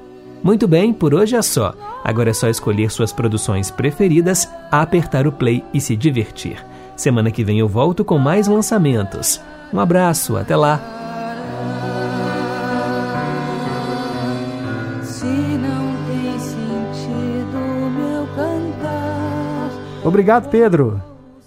Muito 0.42 0.66
bem, 0.66 0.90
por 0.90 1.12
hoje 1.12 1.36
é 1.36 1.42
só. 1.42 1.74
Agora 2.02 2.30
é 2.30 2.32
só 2.32 2.48
escolher 2.48 2.90
suas 2.90 3.12
produções 3.12 3.70
preferidas, 3.70 4.48
apertar 4.70 5.26
o 5.26 5.32
play 5.32 5.62
e 5.72 5.82
se 5.82 5.94
divertir. 5.94 6.64
Semana 6.96 7.30
que 7.30 7.44
vem 7.44 7.58
eu 7.58 7.68
volto 7.68 8.02
com 8.02 8.16
mais 8.16 8.46
lançamentos. 8.46 9.38
Um 9.70 9.78
abraço, 9.78 10.34
até 10.34 10.56
lá! 10.56 10.80
Obrigado, 20.02 20.48
Pedro. 20.48 21.02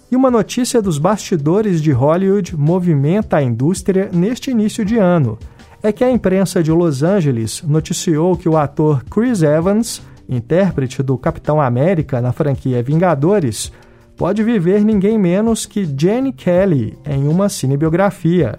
E 0.08 0.14
uma 0.14 0.30
notícia 0.30 0.80
dos 0.80 0.98
bastidores 0.98 1.82
de 1.82 1.90
Hollywood 1.90 2.56
movimenta 2.56 3.38
a 3.38 3.42
indústria 3.42 4.08
neste 4.12 4.52
início 4.52 4.84
de 4.84 4.98
ano. 4.98 5.36
É 5.80 5.92
que 5.92 6.02
a 6.02 6.10
imprensa 6.10 6.60
de 6.60 6.72
Los 6.72 7.04
Angeles 7.04 7.62
noticiou 7.62 8.36
que 8.36 8.48
o 8.48 8.56
ator 8.56 9.04
Chris 9.04 9.42
Evans, 9.42 10.02
intérprete 10.28 11.02
do 11.04 11.16
Capitão 11.16 11.60
América 11.60 12.20
na 12.20 12.32
franquia 12.32 12.82
Vingadores, 12.82 13.72
pode 14.16 14.42
viver 14.42 14.84
ninguém 14.84 15.16
menos 15.16 15.64
que 15.66 15.88
Jenny 15.96 16.32
Kelly 16.32 16.98
em 17.06 17.28
uma 17.28 17.48
cinebiografia. 17.48 18.56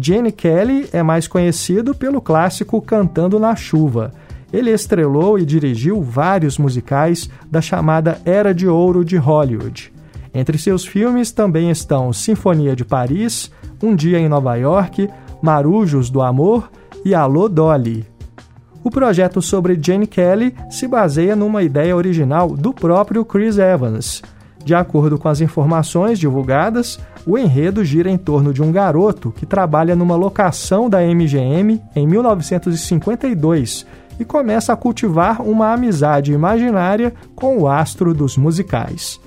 Jenny 0.00 0.30
Kelly 0.30 0.88
é 0.92 1.02
mais 1.02 1.26
conhecido 1.26 1.92
pelo 1.92 2.20
clássico 2.20 2.80
Cantando 2.80 3.40
na 3.40 3.56
Chuva. 3.56 4.12
Ele 4.52 4.70
estrelou 4.70 5.40
e 5.40 5.44
dirigiu 5.44 6.00
vários 6.00 6.56
musicais 6.56 7.28
da 7.50 7.60
chamada 7.60 8.20
Era 8.24 8.54
de 8.54 8.68
Ouro 8.68 9.04
de 9.04 9.16
Hollywood. 9.16 9.92
Entre 10.32 10.56
seus 10.56 10.86
filmes 10.86 11.32
também 11.32 11.68
estão 11.68 12.12
Sinfonia 12.12 12.76
de 12.76 12.84
Paris, 12.84 13.50
Um 13.82 13.96
Dia 13.96 14.20
em 14.20 14.28
Nova 14.28 14.54
York, 14.54 15.08
Marujos 15.40 16.10
do 16.10 16.20
Amor 16.20 16.70
e 17.04 17.14
Alô 17.14 17.48
Dolly. 17.48 18.06
O 18.82 18.90
projeto 18.90 19.42
sobre 19.42 19.78
Jane 19.80 20.06
Kelly 20.06 20.54
se 20.70 20.86
baseia 20.86 21.36
numa 21.36 21.62
ideia 21.62 21.94
original 21.94 22.48
do 22.48 22.72
próprio 22.72 23.24
Chris 23.24 23.58
Evans. 23.58 24.22
De 24.64 24.74
acordo 24.74 25.18
com 25.18 25.28
as 25.28 25.40
informações 25.40 26.18
divulgadas, 26.18 26.98
o 27.26 27.38
enredo 27.38 27.84
gira 27.84 28.10
em 28.10 28.18
torno 28.18 28.52
de 28.52 28.62
um 28.62 28.72
garoto 28.72 29.30
que 29.30 29.46
trabalha 29.46 29.94
numa 29.94 30.16
locação 30.16 30.88
da 30.88 31.00
MGM 31.00 31.80
em 31.94 32.06
1952 32.06 33.86
e 34.18 34.24
começa 34.24 34.72
a 34.72 34.76
cultivar 34.76 35.42
uma 35.42 35.72
amizade 35.72 36.32
imaginária 36.32 37.14
com 37.34 37.58
o 37.58 37.68
astro 37.68 38.12
dos 38.12 38.36
musicais. 38.36 39.20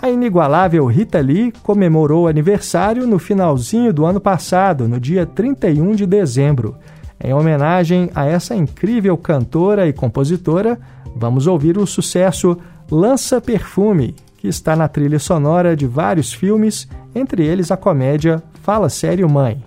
a 0.00 0.10
inigualável 0.10 0.86
Rita 0.86 1.20
Lee 1.20 1.52
comemorou 1.62 2.28
aniversário 2.28 3.06
no 3.06 3.18
finalzinho 3.18 3.92
do 3.92 4.04
ano 4.04 4.20
passado, 4.20 4.86
no 4.86 5.00
dia 5.00 5.26
31 5.26 5.96
de 5.96 6.06
dezembro. 6.06 6.76
Em 7.18 7.32
homenagem 7.32 8.10
a 8.14 8.26
essa 8.26 8.54
incrível 8.54 9.16
cantora 9.16 9.88
e 9.88 9.92
compositora, 9.92 10.78
vamos 11.16 11.46
ouvir 11.46 11.78
o 11.78 11.86
sucesso 11.86 12.58
Lança 12.90 13.40
Perfume, 13.40 14.14
que 14.36 14.48
está 14.48 14.76
na 14.76 14.88
trilha 14.88 15.18
sonora 15.18 15.76
de 15.76 15.86
vários 15.86 16.32
filmes, 16.32 16.88
entre 17.14 17.44
eles 17.44 17.70
a 17.70 17.76
comédia 17.76 18.42
Fala 18.62 18.88
Sério 18.88 19.28
Mãe. 19.28 19.64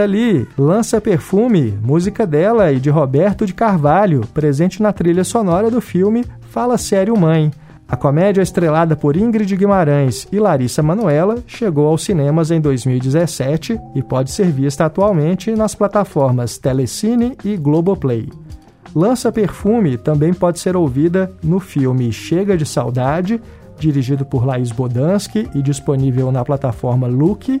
Rita 0.00 0.06
Lee 0.06 0.48
lança 0.56 0.98
Perfume, 0.98 1.78
música 1.82 2.26
dela 2.26 2.72
e 2.72 2.80
de 2.80 2.88
Roberto 2.88 3.44
de 3.44 3.52
Carvalho, 3.52 4.22
presente 4.32 4.80
na 4.80 4.94
trilha 4.94 5.24
sonora 5.24 5.70
do 5.70 5.78
filme 5.78 6.24
Fala 6.48 6.78
Sério 6.78 7.14
Mãe. 7.18 7.50
A 7.86 7.96
comédia 7.96 8.40
estrelada 8.40 8.96
por 8.96 9.14
Ingrid 9.14 9.54
Guimarães 9.54 10.26
e 10.32 10.38
Larissa 10.38 10.82
Manoela 10.82 11.42
chegou 11.46 11.86
aos 11.86 12.02
cinemas 12.02 12.50
em 12.50 12.62
2017 12.62 13.78
e 13.94 14.02
pode 14.02 14.30
ser 14.30 14.46
vista 14.50 14.86
atualmente 14.86 15.50
nas 15.50 15.74
plataformas 15.74 16.56
Telecine 16.56 17.36
e 17.44 17.54
Globoplay. 17.58 18.30
Lança 18.94 19.30
Perfume 19.30 19.98
também 19.98 20.32
pode 20.32 20.60
ser 20.60 20.76
ouvida 20.76 21.30
no 21.42 21.60
filme 21.60 22.10
Chega 22.10 22.56
de 22.56 22.64
Saudade, 22.64 23.38
dirigido 23.78 24.24
por 24.24 24.46
Laís 24.46 24.72
Bodansky 24.72 25.50
e 25.54 25.60
disponível 25.60 26.32
na 26.32 26.42
plataforma 26.42 27.06
Look, 27.06 27.60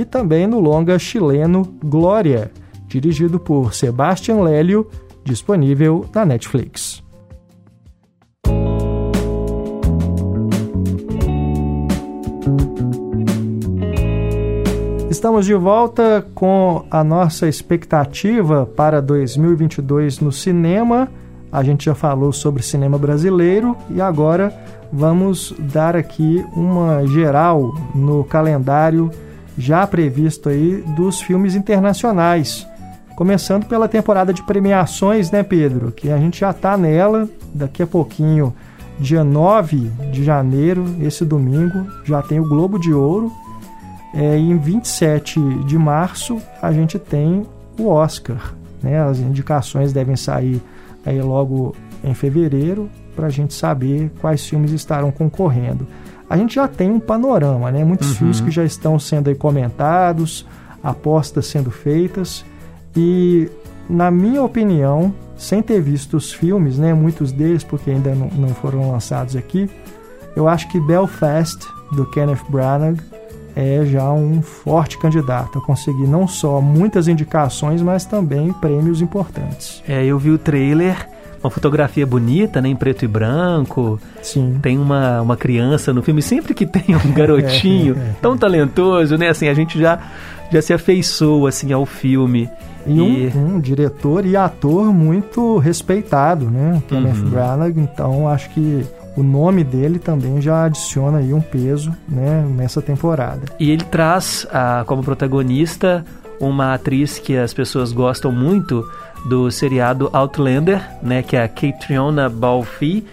e 0.00 0.04
também 0.04 0.46
no 0.46 0.58
longa 0.58 0.98
chileno 0.98 1.62
Glória, 1.84 2.50
dirigido 2.86 3.38
por 3.38 3.74
Sebastian 3.74 4.40
Lélio, 4.40 4.88
disponível 5.22 6.06
na 6.14 6.24
Netflix. 6.24 7.02
Estamos 15.10 15.44
de 15.44 15.54
volta 15.54 16.26
com 16.34 16.86
a 16.90 17.04
nossa 17.04 17.46
expectativa 17.46 18.64
para 18.64 19.02
2022 19.02 20.18
no 20.18 20.32
cinema. 20.32 21.10
A 21.52 21.62
gente 21.62 21.84
já 21.84 21.94
falou 21.94 22.32
sobre 22.32 22.62
cinema 22.62 22.96
brasileiro 22.96 23.76
e 23.90 24.00
agora 24.00 24.50
vamos 24.90 25.54
dar 25.58 25.94
aqui 25.94 26.42
uma 26.56 27.06
geral 27.06 27.74
no 27.94 28.24
calendário 28.24 29.10
já 29.60 29.86
previsto 29.86 30.48
aí 30.48 30.82
dos 30.96 31.20
filmes 31.20 31.54
internacionais. 31.54 32.66
Começando 33.14 33.66
pela 33.66 33.86
temporada 33.86 34.32
de 34.32 34.42
premiações, 34.42 35.30
né, 35.30 35.42
Pedro? 35.42 35.92
Que 35.92 36.10
a 36.10 36.16
gente 36.16 36.40
já 36.40 36.50
está 36.50 36.76
nela, 36.76 37.28
daqui 37.54 37.82
a 37.82 37.86
pouquinho, 37.86 38.54
dia 38.98 39.22
9 39.22 39.90
de 40.10 40.24
janeiro, 40.24 40.84
esse 41.00 41.24
domingo, 41.24 41.86
já 42.04 42.22
tem 42.22 42.40
o 42.40 42.48
Globo 42.48 42.78
de 42.78 42.92
Ouro. 42.92 43.30
É, 44.14 44.38
e 44.38 44.50
em 44.50 44.56
27 44.56 45.38
de 45.66 45.78
março 45.78 46.40
a 46.62 46.72
gente 46.72 46.98
tem 46.98 47.46
o 47.78 47.86
Oscar. 47.86 48.54
Né? 48.82 49.00
As 49.00 49.18
indicações 49.18 49.92
devem 49.92 50.16
sair 50.16 50.60
aí 51.04 51.20
logo 51.20 51.76
em 52.02 52.14
fevereiro 52.14 52.88
para 53.14 53.26
a 53.26 53.30
gente 53.30 53.52
saber 53.52 54.10
quais 54.20 54.46
filmes 54.46 54.72
estarão 54.72 55.12
concorrendo 55.12 55.86
a 56.30 56.36
gente 56.36 56.54
já 56.54 56.68
tem 56.68 56.88
um 56.92 57.00
panorama, 57.00 57.72
né? 57.72 57.84
Muitos 57.84 58.10
uhum. 58.10 58.14
filmes 58.14 58.40
que 58.40 58.52
já 58.52 58.64
estão 58.64 59.00
sendo 59.00 59.34
comentados, 59.34 60.46
apostas 60.80 61.46
sendo 61.46 61.72
feitas 61.72 62.44
e, 62.96 63.50
na 63.88 64.12
minha 64.12 64.40
opinião, 64.40 65.12
sem 65.36 65.60
ter 65.60 65.80
visto 65.80 66.16
os 66.16 66.32
filmes, 66.32 66.78
né? 66.78 66.94
Muitos 66.94 67.32
deles 67.32 67.64
porque 67.64 67.90
ainda 67.90 68.14
não, 68.14 68.28
não 68.28 68.48
foram 68.50 68.92
lançados 68.92 69.34
aqui, 69.34 69.68
eu 70.36 70.48
acho 70.48 70.68
que 70.68 70.78
Belfast 70.78 71.66
do 71.90 72.06
Kenneth 72.06 72.44
Branagh 72.48 73.00
é 73.56 73.84
já 73.84 74.12
um 74.12 74.40
forte 74.40 74.96
candidato 74.98 75.58
a 75.58 75.62
conseguir 75.62 76.06
não 76.06 76.28
só 76.28 76.60
muitas 76.60 77.08
indicações, 77.08 77.82
mas 77.82 78.04
também 78.04 78.52
prêmios 78.52 79.02
importantes. 79.02 79.82
É, 79.88 80.04
eu 80.04 80.16
vi 80.16 80.30
o 80.30 80.38
trailer 80.38 81.08
uma 81.42 81.50
fotografia 81.50 82.06
bonita, 82.06 82.60
né, 82.60 82.68
em 82.68 82.76
preto 82.76 83.04
e 83.04 83.08
branco. 83.08 83.98
Sim. 84.22 84.58
Tem 84.60 84.78
uma, 84.78 85.22
uma 85.22 85.36
criança 85.36 85.92
no 85.92 86.02
filme. 86.02 86.22
Sempre 86.22 86.54
que 86.54 86.66
tem 86.66 86.94
um 86.94 87.12
garotinho 87.12 87.96
é, 87.98 88.00
é, 88.00 88.02
é. 88.02 88.14
tão 88.20 88.36
talentoso, 88.36 89.16
né? 89.16 89.28
Assim, 89.28 89.48
a 89.48 89.54
gente 89.54 89.78
já, 89.78 89.98
já 90.50 90.60
se 90.60 90.72
afeiçoa, 90.72 91.48
assim, 91.48 91.72
ao 91.72 91.86
filme. 91.86 92.48
E, 92.86 92.92
e... 92.92 93.32
Um, 93.34 93.56
um, 93.56 93.60
diretor 93.60 94.26
e 94.26 94.36
ator 94.36 94.92
muito 94.92 95.58
respeitado, 95.58 96.50
né? 96.50 96.82
Kenneth 96.88 97.22
uhum. 97.22 97.30
Branagh. 97.30 97.78
Então, 97.78 98.28
acho 98.28 98.50
que 98.50 98.84
o 99.16 99.22
nome 99.22 99.64
dele 99.64 99.98
também 99.98 100.40
já 100.40 100.64
adiciona 100.64 101.18
aí 101.18 101.32
um 101.32 101.40
peso 101.40 101.94
né, 102.08 102.44
nessa 102.54 102.80
temporada. 102.80 103.42
E 103.58 103.70
ele 103.70 103.84
traz 103.84 104.46
ah, 104.52 104.84
como 104.86 105.02
protagonista 105.02 106.04
uma 106.40 106.74
atriz 106.74 107.18
que 107.18 107.36
as 107.36 107.52
pessoas 107.52 107.92
gostam 107.92 108.32
muito 108.32 108.82
do 109.26 109.50
seriado 109.50 110.08
Outlander, 110.12 110.82
né, 111.02 111.22
que 111.22 111.36
é 111.36 111.42
a 111.42 111.48
Catriona 111.48 112.28
Balfe. 112.28 113.04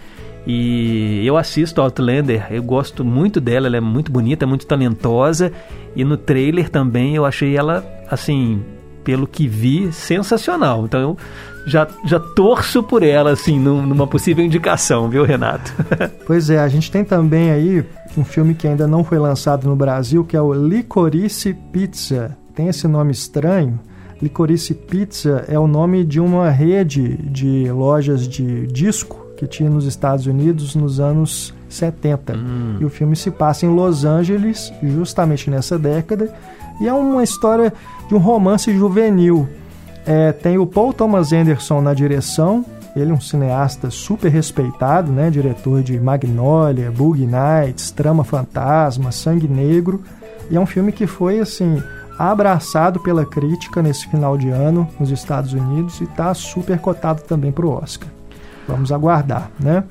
E 0.46 1.22
eu 1.26 1.36
assisto 1.36 1.80
Outlander, 1.80 2.46
eu 2.50 2.62
gosto 2.62 3.04
muito 3.04 3.40
dela, 3.40 3.66
ela 3.66 3.76
é 3.76 3.80
muito 3.80 4.10
bonita, 4.10 4.46
muito 4.46 4.66
talentosa. 4.66 5.52
E 5.94 6.04
no 6.04 6.16
trailer 6.16 6.70
também 6.70 7.14
eu 7.14 7.26
achei 7.26 7.56
ela, 7.56 7.84
assim, 8.10 8.62
pelo 9.04 9.26
que 9.26 9.46
vi, 9.46 9.92
sensacional. 9.92 10.84
Então 10.84 11.00
eu 11.00 11.16
já, 11.66 11.86
já 12.04 12.18
torço 12.18 12.82
por 12.82 13.02
ela, 13.02 13.32
assim, 13.32 13.58
numa 13.58 14.06
possível 14.06 14.44
indicação, 14.44 15.08
viu, 15.08 15.24
Renato? 15.24 15.72
pois 16.26 16.48
é, 16.48 16.58
a 16.58 16.68
gente 16.68 16.90
tem 16.90 17.04
também 17.04 17.50
aí 17.50 17.84
um 18.16 18.24
filme 18.24 18.54
que 18.54 18.66
ainda 18.66 18.86
não 18.86 19.04
foi 19.04 19.18
lançado 19.18 19.68
no 19.68 19.76
Brasil, 19.76 20.24
que 20.24 20.36
é 20.36 20.40
o 20.40 20.52
Licorice 20.52 21.54
Pizza. 21.72 22.36
Tem 22.54 22.68
esse 22.68 22.88
nome 22.88 23.12
estranho, 23.12 23.78
Licorice 24.20 24.74
Pizza 24.74 25.44
é 25.48 25.58
o 25.58 25.66
nome 25.66 26.04
de 26.04 26.20
uma 26.20 26.50
rede 26.50 27.16
de 27.16 27.70
lojas 27.70 28.26
de 28.26 28.66
disco 28.66 29.26
que 29.36 29.46
tinha 29.46 29.70
nos 29.70 29.86
Estados 29.86 30.26
Unidos 30.26 30.74
nos 30.74 30.98
anos 30.98 31.54
70. 31.68 32.36
Hum. 32.36 32.76
E 32.80 32.84
o 32.84 32.90
filme 32.90 33.14
se 33.14 33.30
passa 33.30 33.64
em 33.64 33.68
Los 33.68 34.04
Angeles, 34.04 34.72
justamente 34.82 35.48
nessa 35.48 35.78
década, 35.78 36.34
e 36.80 36.88
é 36.88 36.92
uma 36.92 37.22
história 37.22 37.72
de 38.08 38.14
um 38.14 38.18
romance 38.18 38.72
juvenil. 38.76 39.48
É, 40.04 40.32
tem 40.32 40.58
o 40.58 40.66
Paul 40.66 40.92
Thomas 40.92 41.32
Anderson 41.32 41.80
na 41.80 41.94
direção, 41.94 42.64
ele 42.96 43.12
é 43.12 43.14
um 43.14 43.20
cineasta 43.20 43.90
super 43.90 44.28
respeitado, 44.28 45.12
né? 45.12 45.30
diretor 45.30 45.82
de 45.82 46.00
Magnolia, 46.00 46.90
Boogie 46.90 47.26
Nights, 47.26 47.92
Trama 47.92 48.24
Fantasma, 48.24 49.12
Sangue 49.12 49.46
Negro, 49.46 50.02
e 50.50 50.56
é 50.56 50.60
um 50.60 50.66
filme 50.66 50.90
que 50.90 51.06
foi 51.06 51.38
assim 51.38 51.80
abraçado 52.18 52.98
pela 53.00 53.24
crítica 53.24 53.80
nesse 53.80 54.08
final 54.08 54.36
de 54.36 54.48
ano 54.48 54.88
nos 54.98 55.10
Estados 55.10 55.52
Unidos 55.52 56.00
e 56.00 56.04
está 56.04 56.34
super 56.34 56.78
cotado 56.78 57.22
também 57.22 57.52
para 57.52 57.64
o 57.64 57.70
Oscar. 57.70 58.08
Vamos 58.66 58.90
aguardar, 58.90 59.50
né? 59.58 59.84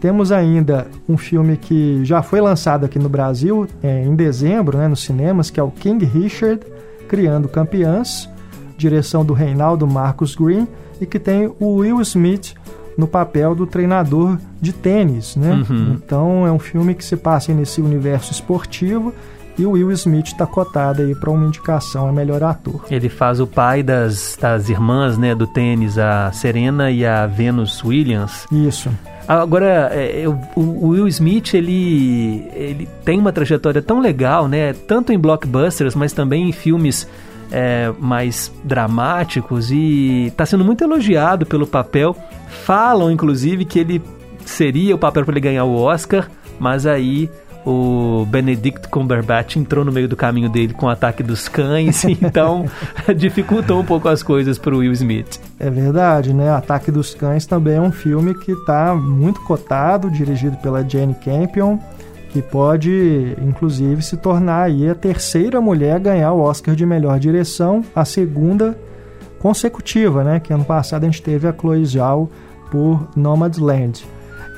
Temos 0.00 0.30
ainda 0.30 0.86
um 1.08 1.16
filme 1.16 1.56
que 1.56 2.04
já 2.04 2.22
foi 2.22 2.40
lançado 2.40 2.84
aqui 2.84 2.98
no 2.98 3.08
Brasil 3.08 3.66
é, 3.82 4.04
em 4.04 4.14
dezembro, 4.14 4.78
né, 4.78 4.86
nos 4.86 5.02
cinemas, 5.02 5.50
que 5.50 5.58
é 5.58 5.62
o 5.62 5.70
King 5.70 6.04
Richard, 6.04 6.60
Criando 7.08 7.48
Campeãs, 7.48 8.28
direção 8.76 9.24
do 9.24 9.32
Reinaldo 9.32 9.86
Marcos 9.86 10.34
Green, 10.34 10.68
e 11.00 11.06
que 11.06 11.18
tem 11.18 11.52
o 11.58 11.76
Will 11.76 12.00
Smith 12.02 12.54
no 12.96 13.06
papel 13.06 13.54
do 13.54 13.66
treinador 13.66 14.38
de 14.60 14.72
tênis, 14.72 15.36
né? 15.36 15.64
Uhum. 15.68 15.92
Então 15.94 16.46
é 16.46 16.52
um 16.52 16.58
filme 16.58 16.94
que 16.94 17.04
se 17.04 17.16
passa 17.16 17.52
nesse 17.52 17.80
universo 17.80 18.32
esportivo 18.32 19.12
e 19.58 19.64
o 19.64 19.70
Will 19.72 19.90
Smith 19.92 20.26
está 20.26 20.46
cotado 20.46 21.02
aí 21.02 21.14
para 21.14 21.30
uma 21.30 21.46
indicação 21.46 22.08
a 22.08 22.12
melhor 22.12 22.42
ator. 22.42 22.84
Ele 22.90 23.08
faz 23.08 23.40
o 23.40 23.46
pai 23.46 23.82
das, 23.82 24.36
das 24.40 24.68
irmãs 24.68 25.16
né, 25.16 25.34
do 25.34 25.46
tênis, 25.46 25.98
a 25.98 26.30
Serena 26.32 26.90
e 26.90 27.04
a 27.04 27.26
Venus 27.26 27.82
Williams. 27.84 28.46
Isso. 28.52 28.90
Agora, 29.26 29.90
é, 29.92 30.24
o 30.54 30.88
Will 30.88 31.08
Smith, 31.08 31.54
ele, 31.54 32.46
ele 32.54 32.88
tem 33.04 33.18
uma 33.18 33.32
trajetória 33.32 33.82
tão 33.82 34.00
legal, 34.00 34.46
né? 34.46 34.72
Tanto 34.72 35.12
em 35.12 35.18
blockbusters, 35.18 35.96
mas 35.96 36.12
também 36.12 36.48
em 36.48 36.52
filmes 36.52 37.08
é, 37.50 37.92
mais 37.98 38.52
dramáticos 38.62 39.72
e 39.72 40.26
está 40.28 40.46
sendo 40.46 40.64
muito 40.64 40.84
elogiado 40.84 41.44
pelo 41.44 41.66
papel. 41.66 42.16
Falam, 42.64 43.10
inclusive, 43.10 43.64
que 43.64 43.80
ele 43.80 44.02
seria 44.44 44.94
o 44.94 44.98
papel 44.98 45.24
para 45.24 45.32
ele 45.32 45.40
ganhar 45.40 45.64
o 45.64 45.74
Oscar, 45.74 46.30
mas 46.60 46.86
aí 46.86 47.28
o 47.66 48.24
Benedict 48.26 48.88
Cumberbatch 48.88 49.56
entrou 49.56 49.84
no 49.84 49.90
meio 49.90 50.08
do 50.08 50.14
caminho 50.14 50.48
dele 50.48 50.72
com 50.72 50.86
o 50.86 50.88
ataque 50.88 51.20
dos 51.20 51.48
cães, 51.48 52.04
então 52.22 52.64
dificultou 53.16 53.80
um 53.80 53.84
pouco 53.84 54.08
as 54.08 54.22
coisas 54.22 54.56
para 54.56 54.72
o 54.72 54.78
Will 54.78 54.92
Smith. 54.92 55.40
É 55.58 55.68
verdade, 55.68 56.32
né? 56.32 56.48
Ataque 56.50 56.92
dos 56.92 57.12
Cães 57.12 57.44
também 57.44 57.74
é 57.74 57.80
um 57.80 57.90
filme 57.90 58.34
que 58.34 58.52
está 58.52 58.94
muito 58.94 59.40
cotado, 59.40 60.08
dirigido 60.08 60.56
pela 60.58 60.88
Jane 60.88 61.14
Campion, 61.14 61.78
que 62.30 62.40
pode, 62.40 63.36
inclusive, 63.42 64.00
se 64.00 64.16
tornar 64.16 64.64
aí 64.64 64.88
a 64.88 64.94
terceira 64.94 65.60
mulher 65.60 65.96
a 65.96 65.98
ganhar 65.98 66.32
o 66.32 66.40
Oscar 66.40 66.76
de 66.76 66.86
melhor 66.86 67.18
direção, 67.18 67.82
a 67.94 68.04
segunda 68.04 68.78
consecutiva, 69.40 70.22
né? 70.22 70.38
Que 70.38 70.52
ano 70.52 70.64
passado 70.64 71.02
a 71.02 71.06
gente 71.06 71.22
teve 71.22 71.48
a 71.48 71.52
Chloe 71.52 71.84
Zhao 71.84 72.30
por 72.70 73.08
Nomadland. 73.16 74.04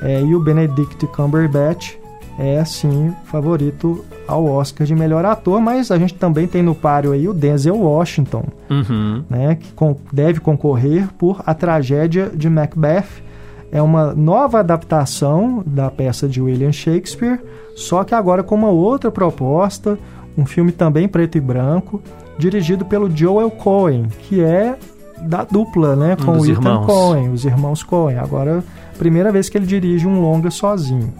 É, 0.03 0.21
e 0.21 0.35
o 0.35 0.39
Benedict 0.39 1.07
Cumberbatch 1.07 1.97
é 2.39 2.63
sim 2.63 3.13
favorito 3.25 4.05
ao 4.25 4.45
Oscar 4.45 4.87
de 4.87 4.95
melhor 4.95 5.25
ator, 5.25 5.59
mas 5.59 5.91
a 5.91 5.97
gente 5.97 6.13
também 6.13 6.47
tem 6.47 6.63
no 6.63 6.73
páreo 6.73 7.11
aí 7.11 7.27
o 7.27 7.33
Denzel 7.33 7.77
Washington, 7.77 8.45
uhum. 8.69 9.23
né, 9.29 9.55
que 9.55 9.67
deve 10.13 10.39
concorrer 10.39 11.09
por 11.17 11.43
A 11.45 11.53
Tragédia 11.53 12.31
de 12.33 12.49
Macbeth. 12.49 13.27
É 13.71 13.81
uma 13.81 14.15
nova 14.15 14.59
adaptação 14.59 15.61
da 15.65 15.91
peça 15.91 16.27
de 16.27 16.41
William 16.41 16.71
Shakespeare, 16.71 17.39
só 17.75 18.03
que 18.03 18.15
agora 18.15 18.41
com 18.41 18.55
uma 18.55 18.69
outra 18.69 19.11
proposta, 19.11 19.99
um 20.37 20.45
filme 20.45 20.71
também 20.71 21.07
preto 21.07 21.37
e 21.37 21.41
branco, 21.41 22.01
dirigido 22.37 22.85
pelo 22.85 23.15
Joel 23.15 23.51
Cohen, 23.51 24.07
que 24.21 24.41
é 24.41 24.77
da 25.21 25.43
dupla, 25.43 25.95
né, 25.95 26.15
com 26.15 26.31
um 26.31 26.39
o 26.39 26.45
Ethan 26.45 26.51
irmãos. 26.51 26.85
Cohen, 26.85 27.29
os 27.29 27.43
irmãos 27.43 27.83
Cohen. 27.83 28.17
Agora, 28.17 28.63
primeira 28.97 29.29
vez 29.29 29.49
que 29.49 29.57
ele 29.57 29.65
dirige 29.65 30.07
um 30.07 30.21
longa 30.21 30.49
sozinho. 30.49 31.13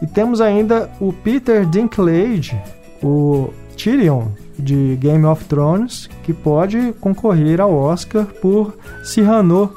E 0.00 0.06
temos 0.06 0.40
ainda 0.40 0.90
o 1.00 1.12
Peter 1.12 1.66
Dinklage, 1.66 2.60
o 3.02 3.50
Tyrion 3.76 4.28
de 4.58 4.96
Game 5.00 5.24
of 5.24 5.44
Thrones, 5.44 6.08
que 6.24 6.32
pode 6.32 6.92
concorrer 7.00 7.60
ao 7.60 7.72
Oscar 7.72 8.26
por 8.40 8.76
Cyrano, 9.04 9.72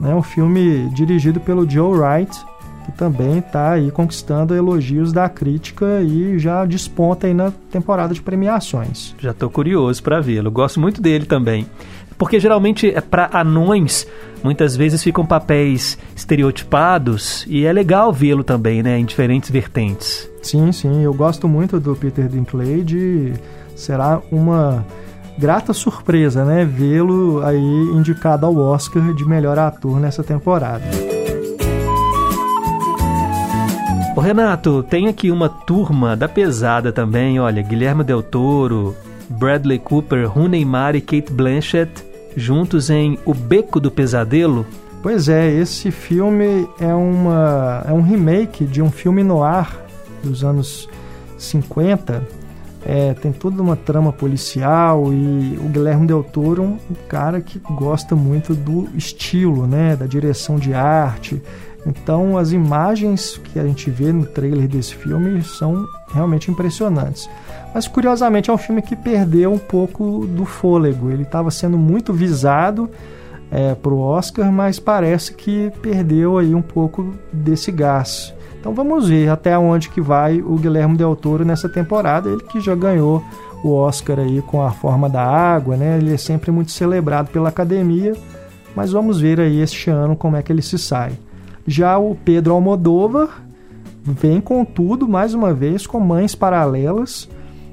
né, 0.00 0.14
um 0.14 0.22
filme 0.22 0.88
dirigido 0.94 1.40
pelo 1.40 1.68
Joe 1.68 1.98
Wright, 1.98 2.38
que 2.84 2.92
também 2.92 3.38
está 3.38 3.72
aí 3.72 3.90
conquistando 3.90 4.54
elogios 4.54 5.12
da 5.12 5.28
crítica 5.28 6.00
e 6.00 6.38
já 6.38 6.64
desponta 6.64 7.26
aí 7.26 7.34
na 7.34 7.52
temporada 7.70 8.12
de 8.14 8.22
premiações. 8.22 9.14
Já 9.18 9.32
tô 9.32 9.48
curioso 9.50 10.02
para 10.02 10.20
vê-lo. 10.20 10.50
Gosto 10.50 10.80
muito 10.80 11.00
dele 11.00 11.26
também. 11.26 11.66
Porque 12.20 12.38
geralmente 12.38 12.86
é 12.94 13.00
para 13.00 13.30
anões, 13.32 14.06
muitas 14.44 14.76
vezes 14.76 15.02
ficam 15.02 15.24
papéis 15.24 15.96
estereotipados 16.14 17.46
e 17.48 17.64
é 17.64 17.72
legal 17.72 18.12
vê-lo 18.12 18.44
também, 18.44 18.82
né, 18.82 18.98
em 18.98 19.06
diferentes 19.06 19.50
vertentes. 19.50 20.30
Sim, 20.42 20.70
sim, 20.70 21.02
eu 21.02 21.14
gosto 21.14 21.48
muito 21.48 21.80
do 21.80 21.96
Peter 21.96 22.28
Dinklage. 22.28 23.32
Será 23.74 24.20
uma 24.30 24.84
grata 25.38 25.72
surpresa, 25.72 26.44
né, 26.44 26.62
vê-lo 26.62 27.42
aí 27.42 27.90
indicado 27.94 28.44
ao 28.44 28.54
Oscar 28.54 29.14
de 29.14 29.24
melhor 29.26 29.58
ator 29.58 29.98
nessa 29.98 30.22
temporada. 30.22 30.84
Ô 34.14 34.20
Renato, 34.20 34.82
tem 34.82 35.08
aqui 35.08 35.30
uma 35.30 35.48
turma 35.48 36.14
da 36.14 36.28
pesada 36.28 36.92
também, 36.92 37.40
olha, 37.40 37.62
Guilherme 37.62 38.04
Del 38.04 38.22
Toro, 38.22 38.94
Bradley 39.26 39.78
Cooper, 39.78 40.28
Rooney 40.28 40.66
Mara 40.66 40.98
e 40.98 41.00
Kate 41.00 41.32
Blanchett 41.32 42.09
juntos 42.36 42.90
em 42.90 43.18
O 43.24 43.34
Beco 43.34 43.80
do 43.80 43.90
Pesadelo. 43.90 44.66
Pois 45.02 45.28
é, 45.28 45.50
esse 45.50 45.90
filme 45.90 46.68
é, 46.78 46.92
uma, 46.92 47.84
é 47.88 47.92
um 47.92 48.02
remake 48.02 48.64
de 48.64 48.82
um 48.82 48.90
filme 48.90 49.22
noir 49.22 49.66
dos 50.22 50.44
anos 50.44 50.88
50. 51.38 52.22
É, 52.84 53.12
tem 53.14 53.30
toda 53.30 53.62
uma 53.62 53.76
trama 53.76 54.12
policial 54.12 55.12
e 55.12 55.58
o 55.58 55.68
Guilherme 55.68 56.06
Del 56.06 56.22
Toro 56.22 56.62
um 56.62 56.78
cara 57.08 57.40
que 57.40 57.58
gosta 57.58 58.16
muito 58.16 58.54
do 58.54 58.88
estilo, 58.94 59.66
né, 59.66 59.96
da 59.96 60.06
direção 60.06 60.56
de 60.56 60.72
arte. 60.72 61.42
Então 61.86 62.36
as 62.36 62.52
imagens 62.52 63.38
que 63.38 63.58
a 63.58 63.64
gente 63.64 63.90
vê 63.90 64.12
no 64.12 64.26
trailer 64.26 64.68
desse 64.68 64.94
filme 64.94 65.42
são 65.42 65.86
realmente 66.12 66.50
impressionantes. 66.50 67.28
Mas 67.74 67.88
curiosamente 67.88 68.50
é 68.50 68.52
um 68.52 68.58
filme 68.58 68.82
que 68.82 68.96
perdeu 68.96 69.52
um 69.52 69.58
pouco 69.58 70.26
do 70.26 70.44
fôlego. 70.44 71.10
Ele 71.10 71.22
estava 71.22 71.50
sendo 71.50 71.78
muito 71.78 72.12
visado 72.12 72.90
é, 73.50 73.74
para 73.74 73.92
o 73.92 74.00
Oscar, 74.00 74.50
mas 74.52 74.78
parece 74.78 75.32
que 75.32 75.72
perdeu 75.80 76.38
aí 76.38 76.54
um 76.54 76.62
pouco 76.62 77.14
desse 77.32 77.72
gás. 77.72 78.34
Então 78.58 78.74
vamos 78.74 79.08
ver 79.08 79.28
até 79.30 79.58
onde 79.58 79.88
que 79.88 80.00
vai 80.00 80.40
o 80.42 80.56
Guilherme 80.56 80.96
Del 80.96 81.16
Toro 81.16 81.44
nessa 81.44 81.68
temporada. 81.68 82.28
Ele 82.28 82.42
que 82.42 82.60
já 82.60 82.74
ganhou 82.74 83.24
o 83.64 83.72
Oscar 83.72 84.18
aí 84.18 84.42
com 84.42 84.62
a 84.62 84.70
forma 84.70 85.08
da 85.08 85.22
água, 85.22 85.76
né? 85.76 85.96
Ele 85.98 86.12
é 86.12 86.16
sempre 86.16 86.50
muito 86.50 86.70
celebrado 86.70 87.30
pela 87.30 87.48
academia, 87.48 88.14
mas 88.74 88.92
vamos 88.92 89.20
ver 89.20 89.40
aí 89.40 89.60
este 89.60 89.90
ano 89.90 90.14
como 90.14 90.36
é 90.36 90.42
que 90.42 90.52
ele 90.52 90.62
se 90.62 90.78
sai. 90.78 91.12
Já 91.66 91.98
o 91.98 92.14
Pedro 92.14 92.54
Almodóvar 92.54 93.42
vem 94.02 94.40
com 94.40 94.64
tudo 94.64 95.08
mais 95.08 95.34
uma 95.34 95.52
vez 95.52 95.86
com 95.86 96.00
Mães 96.00 96.34
Paralelas, 96.34 97.28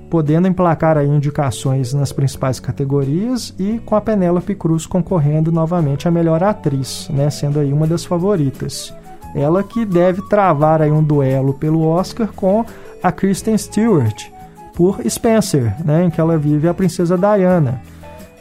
podendo 0.09 0.47
emplacar 0.47 0.97
aí 0.97 1.07
indicações 1.07 1.93
nas 1.93 2.11
principais 2.11 2.59
categorias 2.59 3.53
e 3.59 3.79
com 3.85 3.95
a 3.95 4.01
Penélope 4.01 4.55
Cruz 4.55 4.85
concorrendo 4.85 5.51
novamente 5.51 6.07
a 6.07 6.11
melhor 6.11 6.43
atriz, 6.43 7.09
né, 7.09 7.29
sendo 7.29 7.59
aí 7.59 7.73
uma 7.73 7.87
das 7.87 8.05
favoritas. 8.05 8.93
Ela 9.35 9.63
que 9.63 9.85
deve 9.85 10.21
travar 10.29 10.81
aí 10.81 10.91
um 10.91 11.03
duelo 11.03 11.53
pelo 11.53 11.85
Oscar 11.85 12.29
com 12.33 12.65
a 13.03 13.11
Kristen 13.11 13.57
Stewart 13.57 14.29
por 14.73 15.01
Spencer, 15.07 15.75
né, 15.83 16.05
em 16.05 16.09
que 16.09 16.21
ela 16.21 16.37
vive 16.37 16.67
a 16.67 16.73
princesa 16.73 17.17
Diana. 17.17 17.81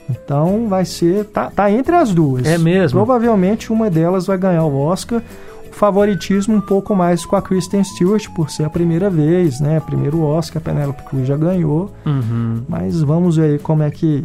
Então 0.09 0.68
vai 0.68 0.84
ser 0.84 1.24
tá, 1.26 1.50
tá 1.50 1.70
entre 1.70 1.94
as 1.94 2.12
duas. 2.12 2.46
É 2.46 2.59
mesmo? 2.59 2.98
Provavelmente 2.98 3.72
uma 3.72 3.90
delas 3.90 4.26
vai 4.26 4.38
ganhar 4.38 4.64
o 4.64 4.78
Oscar. 4.78 5.22
O 5.70 5.74
favoritismo 5.74 6.54
um 6.57 6.61
pouco 6.61 6.94
mais 6.94 7.26
com 7.26 7.36
a 7.36 7.42
Kristen 7.42 7.84
Stewart 7.84 8.28
por 8.34 8.50
ser 8.50 8.64
a 8.64 8.70
primeira 8.70 9.11
vez, 9.11 9.61
né? 9.61 9.78
Primeiro 9.80 10.22
Oscar, 10.22 10.62
a 10.62 10.64
Penelope 10.64 11.02
Cruz 11.02 11.26
já 11.26 11.36
ganhou. 11.36 11.92
Uhum. 12.07 12.62
Mas 12.68 13.02
vamos 13.02 13.36
ver 13.36 13.52
aí 13.52 13.59
como 13.59 13.82
é 13.82 13.90
que 13.90 14.24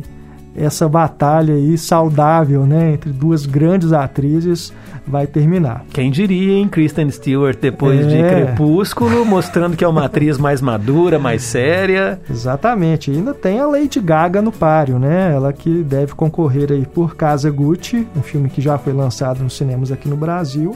essa 0.55 0.87
batalha 0.89 1.53
aí 1.55 1.77
saudável, 1.77 2.65
né, 2.65 2.93
entre 2.93 3.11
duas 3.11 3.45
grandes 3.45 3.93
atrizes 3.93 4.73
vai 5.07 5.25
terminar. 5.25 5.83
Quem 5.91 6.11
diria, 6.11 6.53
hein? 6.53 6.67
Kristen 6.67 7.09
Stewart 7.09 7.57
depois 7.59 8.01
É. 8.01 8.03
de 8.07 8.17
Crepúsculo, 8.29 9.23
mostrando 9.25 9.75
que 9.75 9.83
é 9.83 9.87
uma 9.87 10.05
atriz 10.05 10.37
mais 10.37 10.61
madura, 10.61 11.17
mais 11.17 11.41
séria. 11.43 12.19
Exatamente. 12.29 13.09
E 13.11 13.15
ainda 13.15 13.33
tem 13.33 13.59
a 13.59 13.65
Lady 13.65 13.99
Gaga 13.99 14.41
no 14.41 14.51
páreo, 14.51 14.99
né? 14.99 15.31
Ela 15.33 15.51
que 15.53 15.83
deve 15.83 16.13
concorrer 16.13 16.71
aí 16.71 16.85
por 16.85 17.15
Casa 17.15 17.49
Gucci, 17.49 18.07
um 18.15 18.21
filme 18.21 18.49
que 18.49 18.61
já 18.61 18.77
foi 18.77 18.93
lançado 18.93 19.41
nos 19.43 19.57
cinemas 19.57 19.91
aqui 19.91 20.07
no 20.07 20.15
Brasil. 20.17 20.75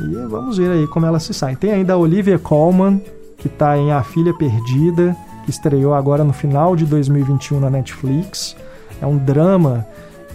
E 0.00 0.14
vamos 0.28 0.58
ver 0.58 0.70
aí 0.72 0.86
como 0.88 1.06
ela 1.06 1.20
se 1.20 1.32
sai. 1.32 1.54
Tem 1.54 1.70
ainda 1.72 1.92
a 1.92 1.96
Olivia 1.96 2.38
Colman, 2.38 3.00
que 3.38 3.46
está 3.46 3.78
em 3.78 3.92
A 3.92 4.02
Filha 4.02 4.34
Perdida, 4.34 5.14
que 5.44 5.50
estreou 5.50 5.94
agora 5.94 6.24
no 6.24 6.32
final 6.32 6.74
de 6.74 6.84
2021 6.86 7.60
na 7.60 7.70
Netflix. 7.70 8.56
É 9.04 9.06
um 9.06 9.18
drama 9.18 9.86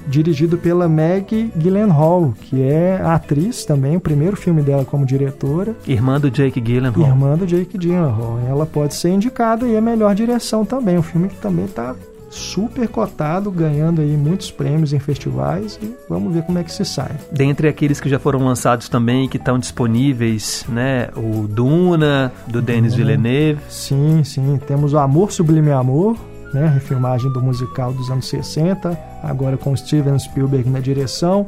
dirigido 0.05 0.55
pela 0.55 0.87
Meg 0.87 1.51
Gyllenhaal, 1.55 2.35
que 2.39 2.61
é 2.61 3.01
a 3.01 3.15
atriz 3.15 3.65
também, 3.65 3.97
o 3.97 3.99
primeiro 3.99 4.37
filme 4.37 4.61
dela 4.61 4.85
como 4.85 5.07
diretora. 5.07 5.75
Irmã 5.87 6.19
do 6.19 6.29
Jake 6.29 6.61
Gyllenhaal. 6.61 7.07
Irmã 7.07 7.35
do 7.35 7.47
Jake 7.47 7.79
Gyllenhaal. 7.79 8.39
Ela 8.47 8.67
pode 8.67 8.93
ser 8.93 9.09
indicada 9.09 9.65
aí 9.65 9.75
a 9.75 9.81
melhor 9.81 10.13
direção 10.13 10.63
também. 10.63 10.99
Um 10.99 11.01
filme 11.01 11.29
que 11.29 11.37
também 11.37 11.65
está 11.65 11.95
super 12.29 12.87
cotado, 12.87 13.49
ganhando 13.49 14.01
aí 14.01 14.15
muitos 14.15 14.51
prêmios 14.51 14.93
em 14.93 14.99
festivais 14.99 15.79
e 15.81 15.91
vamos 16.07 16.31
ver 16.31 16.43
como 16.43 16.59
é 16.59 16.63
que 16.63 16.71
se 16.71 16.85
sai. 16.85 17.15
Dentre 17.31 17.67
aqueles 17.67 17.99
que 17.99 18.07
já 18.07 18.19
foram 18.19 18.45
lançados 18.45 18.87
também, 18.87 19.27
que 19.27 19.37
estão 19.37 19.57
disponíveis, 19.57 20.63
né? 20.69 21.09
O 21.15 21.47
Duna, 21.47 22.31
do 22.45 22.61
Denis 22.61 22.93
Villeneuve. 22.93 23.61
Sim, 23.67 24.23
sim. 24.23 24.59
Temos 24.67 24.93
o 24.93 24.99
Amor 24.99 25.31
Sublime 25.31 25.71
Amor, 25.71 26.15
né? 26.53 26.67
Refilmagem 26.67 27.31
do 27.31 27.41
musical 27.41 27.93
dos 27.93 28.09
anos 28.09 28.27
60, 28.27 28.97
agora 29.23 29.57
com 29.57 29.75
Steven 29.75 30.17
Spielberg 30.17 30.69
na 30.69 30.79
direção. 30.79 31.47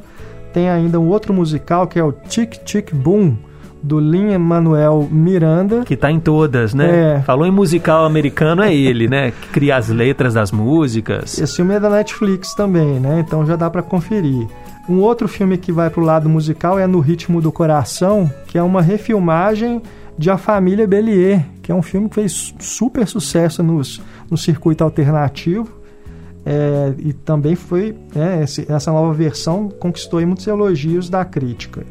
Tem 0.54 0.70
ainda 0.70 1.00
um 1.00 1.08
outro 1.08 1.34
musical 1.34 1.88
que 1.88 1.98
é 1.98 2.04
o 2.04 2.12
Tic 2.12 2.58
Tic 2.64 2.94
Boom, 2.94 3.36
do 3.82 4.00
Lin-Manuel 4.00 5.08
Miranda. 5.12 5.84
Que 5.84 5.96
tá 5.96 6.12
em 6.12 6.20
todas, 6.20 6.74
né? 6.74 7.18
É. 7.18 7.22
Falou 7.22 7.48
em 7.48 7.52
musical 7.52 8.06
americano, 8.06 8.62
é 8.62 8.74
ele, 8.74 9.08
né? 9.08 9.32
Que 9.32 9.48
cria 9.50 9.78
as 9.78 9.90
letras 9.90 10.34
das 10.34 10.52
músicas. 10.52 11.38
Esse 11.38 11.56
filme 11.56 11.76
é 11.76 11.80
da 11.80 11.90
Netflix 11.90 12.54
também, 12.54 13.00
né? 13.00 13.24
Então 13.26 13.46
já 13.46 13.56
dá 13.56 13.70
para 13.70 13.82
conferir. 13.82 14.48
Um 14.88 15.00
outro 15.00 15.28
filme 15.28 15.58
que 15.58 15.72
vai 15.72 15.90
pro 15.90 16.04
lado 16.04 16.30
musical 16.30 16.78
é 16.78 16.86
No 16.86 17.00
Ritmo 17.00 17.42
do 17.42 17.52
Coração, 17.52 18.32
que 18.48 18.58
é 18.58 18.64
uma 18.64 18.82
refilmagem 18.82 19.82
de 20.18 20.30
A 20.30 20.38
Família 20.38 20.88
Bellier, 20.88 21.46
que 21.62 21.72
é 21.72 21.76
um 21.76 21.82
filme 21.82 22.10
que 22.10 22.16
fez 22.16 22.54
super 22.60 23.08
sucesso 23.08 23.64
nos, 23.64 24.02
no 24.32 24.38
circuito 24.38 24.84
alternativo. 24.84 25.70
É, 26.44 26.94
e 26.98 27.14
também 27.14 27.54
foi 27.56 27.96
esse- 28.42 28.66
essa 28.72 28.92
nova 28.92 29.14
versão 29.14 29.70
conquistou 29.70 30.26
muitos 30.26 30.48
elogios 30.48 31.08
da 31.08 31.24
crítica. 31.24 31.84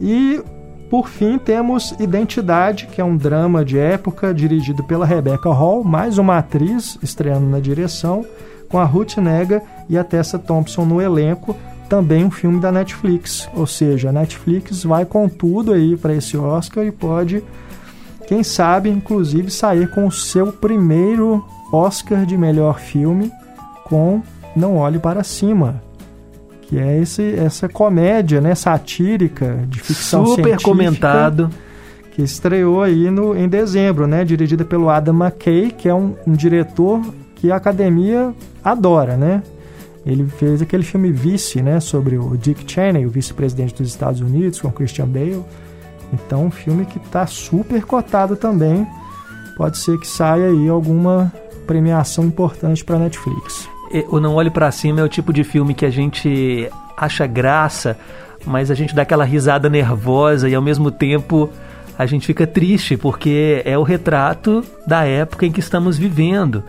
E 0.00 0.40
por 0.88 1.08
fim 1.08 1.38
temos 1.38 1.94
Identidade, 2.00 2.86
que 2.86 3.00
é 3.00 3.04
um 3.04 3.16
drama 3.16 3.64
de 3.64 3.78
época 3.78 4.32
dirigido 4.32 4.82
pela 4.84 5.04
Rebecca 5.04 5.50
Hall, 5.50 5.84
mais 5.84 6.16
uma 6.16 6.38
atriz 6.38 6.98
estreando 7.02 7.46
na 7.46 7.60
direção, 7.60 8.24
com 8.68 8.78
a 8.78 8.84
Ruth 8.84 9.18
Nega 9.18 9.62
e 9.90 9.98
a 9.98 10.04
Tessa 10.04 10.38
Thompson 10.38 10.86
no 10.86 11.00
elenco, 11.00 11.54
também 11.88 12.24
um 12.24 12.30
filme 12.30 12.58
da 12.58 12.72
Netflix. 12.72 13.46
Ou 13.54 13.66
seja, 13.66 14.08
a 14.08 14.12
Netflix 14.12 14.84
vai 14.84 15.04
com 15.04 15.28
tudo 15.28 15.74
aí 15.74 15.96
para 15.98 16.14
esse 16.14 16.36
Oscar 16.38 16.84
e 16.86 16.90
pode, 16.90 17.44
quem 18.26 18.42
sabe, 18.42 18.88
inclusive 18.88 19.50
sair 19.50 19.90
com 19.90 20.06
o 20.06 20.12
seu 20.12 20.52
primeiro 20.52 21.44
Oscar 21.72 22.24
de 22.26 22.36
melhor 22.36 22.78
filme 22.78 23.30
com 23.84 24.22
Não 24.54 24.76
Olhe 24.76 24.98
para 24.98 25.24
Cima. 25.24 25.82
Que 26.62 26.78
é 26.78 26.98
esse, 26.98 27.34
essa 27.34 27.68
comédia 27.68 28.40
né, 28.40 28.54
satírica 28.54 29.64
de 29.68 29.80
ficção 29.80 30.24
Super 30.24 30.44
científica 30.44 30.70
comentado. 30.70 31.50
que 32.12 32.22
estreou 32.22 32.82
aí 32.82 33.10
no, 33.10 33.36
em 33.36 33.48
dezembro, 33.48 34.06
né? 34.06 34.24
Dirigida 34.24 34.64
pelo 34.64 34.88
Adam 34.88 35.14
McKay, 35.14 35.70
que 35.70 35.88
é 35.88 35.94
um, 35.94 36.14
um 36.26 36.32
diretor 36.32 37.02
que 37.34 37.50
a 37.50 37.56
academia 37.56 38.32
adora, 38.64 39.16
né? 39.16 39.42
Ele 40.04 40.26
fez 40.26 40.62
aquele 40.62 40.82
filme 40.82 41.12
Vice, 41.12 41.60
né? 41.62 41.78
Sobre 41.80 42.16
o 42.16 42.36
Dick 42.36 42.70
Cheney, 42.70 43.06
o 43.06 43.10
vice-presidente 43.10 43.74
dos 43.74 43.88
Estados 43.88 44.20
Unidos, 44.20 44.60
com 44.60 44.70
Christian 44.70 45.06
Bale. 45.06 45.44
Então, 46.12 46.46
um 46.46 46.50
filme 46.50 46.84
que 46.84 46.98
está 46.98 47.26
super 47.26 47.82
cotado 47.84 48.36
também. 48.36 48.86
Pode 49.56 49.78
ser 49.78 49.98
que 49.98 50.06
saia 50.06 50.48
aí 50.48 50.68
alguma 50.68 51.32
premiação 51.66 52.24
importante 52.24 52.84
para 52.84 52.98
Netflix. 52.98 53.68
O 54.08 54.18
Não 54.18 54.34
Olhe 54.34 54.50
para 54.50 54.70
Cima 54.70 55.00
é 55.00 55.04
o 55.04 55.08
tipo 55.08 55.32
de 55.32 55.44
filme 55.44 55.74
que 55.74 55.84
a 55.84 55.90
gente 55.90 56.68
acha 56.96 57.26
graça, 57.26 57.96
mas 58.46 58.70
a 58.70 58.74
gente 58.74 58.94
dá 58.94 59.02
aquela 59.02 59.24
risada 59.24 59.68
nervosa 59.68 60.48
e 60.48 60.54
ao 60.54 60.62
mesmo 60.62 60.90
tempo 60.90 61.50
a 61.98 62.06
gente 62.06 62.26
fica 62.26 62.46
triste 62.46 62.96
porque 62.96 63.62
é 63.64 63.76
o 63.76 63.82
retrato 63.82 64.64
da 64.86 65.04
época 65.04 65.44
em 65.44 65.52
que 65.52 65.60
estamos 65.60 65.98
vivendo. 65.98 66.64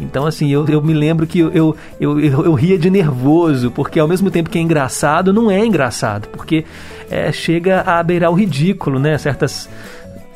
Então, 0.00 0.26
assim, 0.26 0.50
eu, 0.50 0.66
eu 0.66 0.82
me 0.82 0.94
lembro 0.94 1.26
que 1.26 1.38
eu, 1.38 1.52
eu, 1.52 1.76
eu, 2.00 2.18
eu, 2.18 2.54
ria 2.54 2.78
de 2.78 2.90
nervoso, 2.90 3.70
porque 3.70 4.00
ao 4.00 4.08
mesmo 4.08 4.30
tempo 4.30 4.50
que 4.50 4.58
é 4.58 4.60
engraçado, 4.60 5.32
não 5.32 5.50
é 5.50 5.64
engraçado, 5.64 6.28
porque 6.28 6.64
é, 7.12 7.30
chega 7.30 7.82
a 7.82 8.02
beirar 8.02 8.30
o 8.30 8.34
ridículo, 8.34 8.98
né? 8.98 9.18
Certas 9.18 9.68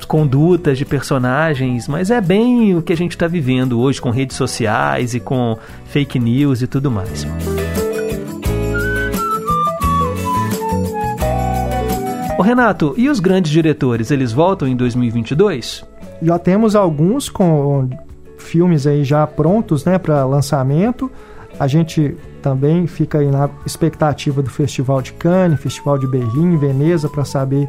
condutas 0.07 0.77
de 0.77 0.85
personagens, 0.85 1.89
mas 1.89 2.11
é 2.11 2.20
bem 2.20 2.77
o 2.77 2.83
que 2.83 2.93
a 2.93 2.97
gente 2.97 3.12
está 3.12 3.27
vivendo 3.27 3.81
hoje 3.81 4.01
com 4.01 4.11
redes 4.11 4.37
sociais 4.37 5.14
e 5.14 5.20
com 5.20 5.59
fake 5.87 6.18
news 6.18 6.62
e 6.62 6.66
tudo 6.66 6.91
mais. 6.91 7.27
Ô 12.39 12.43
Renato, 12.43 12.95
e 12.99 13.09
os 13.09 13.18
grandes 13.18 13.51
diretores, 13.51 14.11
eles 14.11 14.31
voltam 14.33 14.68
em 14.68 14.77
2022? 14.77 15.83
Já 16.22 16.39
temos 16.39 16.77
alguns 16.77 17.31
com 17.31 17.89
filmes 18.39 18.87
aí 18.87 19.03
já 19.03 19.27
prontos, 19.27 19.85
né, 19.87 19.99
para 19.99 20.24
lançamento. 20.27 21.11
A 21.59 21.66
gente 21.66 22.16
também 22.42 22.86
fica 22.86 23.18
aí 23.18 23.30
na 23.30 23.48
expectativa 23.64 24.42
do 24.42 24.50
Festival 24.50 25.00
de 25.00 25.12
Cannes, 25.14 25.61
Festival 25.61 25.98
de 25.98 26.07
Berlim, 26.07 26.57
Veneza, 26.57 27.09
para 27.09 27.24
saber 27.24 27.68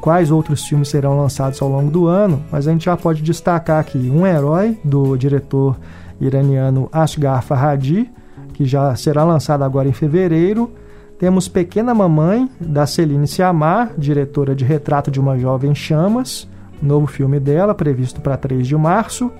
quais 0.00 0.30
outros 0.30 0.64
filmes 0.64 0.88
serão 0.88 1.18
lançados 1.18 1.60
ao 1.60 1.68
longo 1.68 1.90
do 1.90 2.06
ano, 2.06 2.42
mas 2.50 2.66
a 2.66 2.72
gente 2.72 2.84
já 2.84 2.96
pode 2.96 3.22
destacar 3.22 3.80
aqui 3.80 3.98
Um 3.98 4.26
Herói, 4.26 4.78
do 4.84 5.16
diretor 5.16 5.76
iraniano 6.20 6.88
Asghar 6.92 7.42
Farhadi, 7.42 8.10
que 8.54 8.64
já 8.64 8.94
será 8.96 9.24
lançado 9.24 9.62
agora 9.62 9.88
em 9.88 9.92
fevereiro. 9.92 10.70
Temos 11.18 11.48
Pequena 11.48 11.94
Mamãe, 11.94 12.48
da 12.60 12.86
Celine 12.86 13.26
Siamar, 13.26 13.92
diretora 13.98 14.54
de 14.54 14.64
Retrato 14.64 15.10
de 15.10 15.20
uma 15.20 15.38
Jovem 15.38 15.74
Chamas, 15.74 16.48
novo 16.80 17.06
filme 17.06 17.40
dela, 17.40 17.74
previsto 17.74 18.20
para 18.20 18.36
3 18.36 18.66
de 18.66 18.76
março. 18.76 19.30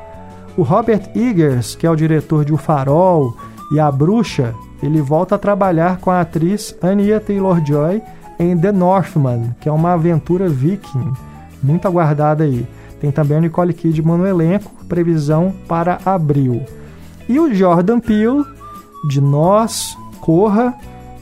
O 0.57 0.63
Robert 0.63 1.11
Eggers, 1.15 1.75
que 1.75 1.87
é 1.87 1.91
o 1.91 1.97
diretor 1.97 2.45
de 2.45 2.53
O 2.53 2.57
Farol 2.57 3.37
e 3.73 3.81
A 3.81 3.91
Bruxa, 3.91 4.55
ele 4.83 5.01
volta 5.01 5.35
a 5.35 5.39
trabalhar 5.39 5.99
com 5.99 6.11
a 6.11 6.21
atriz 6.21 6.77
Anya 6.83 7.21
Taylor-Joy 7.21 8.03
em 8.39 8.57
The 8.57 8.73
Northman, 8.73 9.55
que 9.61 9.69
é 9.69 9.73
uma 9.73 9.93
aventura 9.93 10.49
viking, 10.49 11.13
muito 11.63 11.87
aguardada 11.89 12.45
aí. 12.45 12.67
Tem 13.01 13.11
também 13.11 13.39
a 13.39 13.41
Nicole 13.41 13.75
Kidman 13.75 14.19
no 14.19 14.27
elenco, 14.27 14.71
previsão 14.89 15.53
para 15.69 15.99
abril. 16.05 16.63
E 17.29 17.39
o 17.39 17.53
Jordan 17.53 17.99
Peele, 17.99 18.45
de 19.09 19.21
Nós, 19.21 19.97
Corra, 20.21 20.75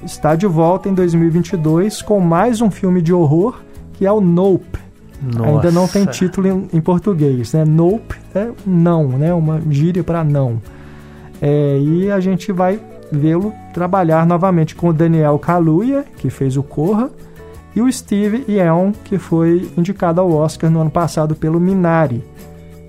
está 0.05 0.35
de 0.35 0.47
volta 0.47 0.89
em 0.89 0.95
2022 0.95 2.03
com 2.03 2.21
mais 2.21 2.61
um 2.61 2.71
filme 2.71 3.01
de 3.01 3.13
horror, 3.13 3.61
que 3.95 4.07
é 4.07 4.13
o 4.13 4.21
Nope. 4.21 4.79
Nossa. 5.23 5.49
Ainda 5.49 5.71
não 5.71 5.89
tem 5.89 6.05
título 6.05 6.47
em, 6.47 6.69
em, 6.73 6.81
português, 6.81 7.53
né? 7.55 7.65
Nope 7.65 8.17
é 8.35 8.51
não, 8.67 9.09
né? 9.09 9.33
Uma 9.33 9.61
gíria 9.71 10.05
para 10.05 10.23
não. 10.23 10.61
É, 11.47 11.79
e 11.79 12.11
a 12.11 12.19
gente 12.21 12.51
vai 12.51 12.81
vê-lo 13.13 13.53
trabalhar 13.75 14.27
novamente 14.27 14.75
com 14.75 14.89
o 14.89 14.93
Daniel 14.95 15.39
Kaluuya, 15.39 16.03
que 16.17 16.31
fez 16.31 16.57
o 16.57 16.63
Corra, 16.63 17.11
e 17.77 17.83
o 17.83 17.93
Steve 17.93 18.47
Yeun, 18.49 18.93
que 19.05 19.19
foi 19.19 19.71
indicado 19.77 20.23
ao 20.23 20.33
Oscar 20.33 20.71
no 20.71 20.81
ano 20.81 20.91
passado 20.91 21.35
pelo 21.35 21.61
Minari. 21.61 22.25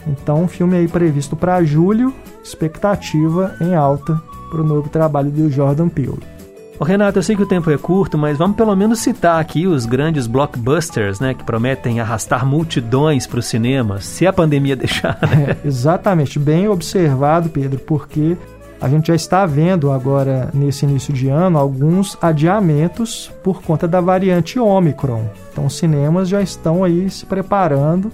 Então, 0.08 0.43
um 0.43 0.47
filme 0.47 0.78
aí 0.78 0.88
previsto 0.88 1.36
para 1.36 1.62
julho, 1.66 2.14
expectativa 2.41 3.58
em 3.60 3.76
alta 3.76 4.22
para 4.49 4.62
o 4.62 4.66
novo 4.66 4.88
trabalho 4.88 5.30
do 5.30 5.49
Jordan 5.51 5.89
Peele. 5.89 6.34
Ô 6.78 6.84
Renato, 6.84 7.19
eu 7.19 7.23
sei 7.23 7.38
que 7.38 7.43
o 7.43 7.45
tempo 7.45 7.71
é 7.71 7.78
curto, 7.78 8.17
mas 8.17 8.38
vamos 8.38 8.57
pelo 8.57 8.76
menos 8.76 8.99
citar 8.99 9.39
aqui 9.39 9.65
os 9.65 9.86
grandes 9.86 10.28
blockbusters, 10.28 11.21
né, 11.21 11.34
que 11.34 11.43
prometem 11.43 12.01
arrastar 12.01 12.45
multidões 12.45 13.26
para 13.26 13.39
o 13.39 13.41
cinema, 13.41 14.01
se 14.01 14.28
a 14.28 14.34
pandemia 14.34 14.76
deixar. 14.78 15.17
Né? 15.21 15.57
É, 15.63 15.67
exatamente, 15.67 16.38
bem 16.38 16.67
observado, 16.67 17.47
Pedro, 17.47 17.80
porque 17.80 18.36
a 18.82 18.89
gente 18.89 19.07
já 19.07 19.15
está 19.15 19.45
vendo 19.45 19.89
agora, 19.89 20.49
nesse 20.53 20.86
início 20.86 21.13
de 21.13 21.30
ano, 21.30 21.57
alguns 21.57 22.17
adiamentos 22.21 23.32
por 23.41 23.61
conta 23.61 23.88
da 23.88 24.01
variante 24.01 24.59
Omicron. 24.59 25.30
Então, 25.51 25.65
os 25.67 25.78
cinemas 25.78 26.28
já 26.28 26.41
estão 26.41 26.84
aí 26.84 27.09
se 27.09 27.26
preparando 27.26 28.11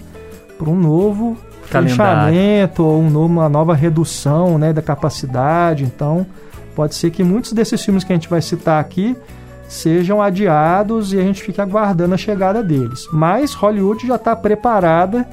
para 0.58 0.70
um 0.70 0.76
novo 0.76 1.36
Calendário. 1.68 2.32
fechamento 2.32 2.84
ou 2.84 3.02
um 3.02 3.26
uma 3.26 3.50
nova 3.50 3.74
redução 3.74 4.60
né, 4.60 4.72
da 4.72 4.84
capacidade. 4.84 5.84
Então, 5.84 6.28
pode 6.76 6.96
ser 6.96 7.12
que 7.12 7.24
muitos 7.24 7.54
desses 7.54 7.84
filmes 7.84 8.04
que 8.04 8.12
a 8.12 8.16
gente 8.16 8.30
vai 8.30 8.42
citar 8.42 8.80
aqui 8.80 9.16
sejam 9.68 10.22
adiados 10.22 11.14
e 11.14 11.20
a 11.20 11.22
gente 11.22 11.42
fique 11.42 11.62
aguardando 11.62 12.14
a 12.14 12.18
chegada 12.18 12.62
deles. 12.62 13.08
Mas 13.12 13.54
Hollywood 13.54 14.06
já 14.06 14.16
está 14.16 14.36
preparada 14.36 15.28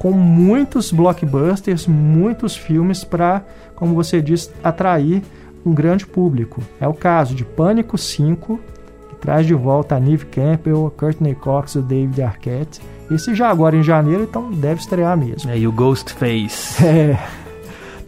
com 0.00 0.10
muitos 0.10 0.90
blockbusters, 0.90 1.86
muitos 1.86 2.56
filmes 2.56 3.04
para, 3.04 3.42
como 3.74 3.94
você 3.94 4.20
disse, 4.20 4.50
atrair 4.62 5.22
um 5.64 5.72
grande 5.72 6.06
público. 6.06 6.60
É 6.80 6.86
o 6.86 6.92
caso 6.92 7.34
de 7.34 7.44
Pânico 7.44 7.96
5, 7.96 8.60
que 9.08 9.16
traz 9.16 9.46
de 9.46 9.54
volta 9.54 9.94
a 9.94 10.00
Neve 10.00 10.26
Campbell, 10.26 10.92
Courtney 10.96 11.34
Cox 11.34 11.74
e 11.74 11.78
o 11.78 11.82
David 11.82 12.20
Arquette. 12.20 12.80
Esse 13.10 13.34
já 13.34 13.48
agora 13.48 13.76
em 13.76 13.82
janeiro, 13.82 14.24
então 14.24 14.50
deve 14.50 14.80
estrear 14.80 15.16
mesmo. 15.16 15.50
É, 15.50 15.58
e 15.58 15.66
o 15.66 15.72
Ghostface. 15.72 16.82
É. 16.84 17.43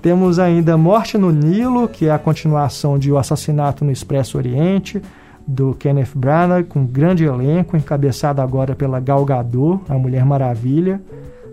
Temos 0.06 0.38
ainda 0.38 0.76
Morte 0.76 1.18
no 1.18 1.32
Nilo, 1.32 1.88
que 1.88 2.06
é 2.06 2.12
a 2.12 2.18
continuação 2.18 2.96
de 2.96 3.10
O 3.10 3.18
Assassinato 3.18 3.84
no 3.84 3.90
Expresso 3.90 4.38
Oriente, 4.38 5.02
do 5.44 5.74
Kenneth 5.74 6.10
Branagh, 6.14 6.62
com 6.62 6.78
um 6.78 6.86
grande 6.86 7.24
elenco, 7.24 7.76
encabeçado 7.76 8.40
agora 8.40 8.76
pela 8.76 9.00
Gal 9.00 9.24
Gadot, 9.24 9.80
a 9.88 9.94
Mulher 9.94 10.24
Maravilha. 10.24 11.02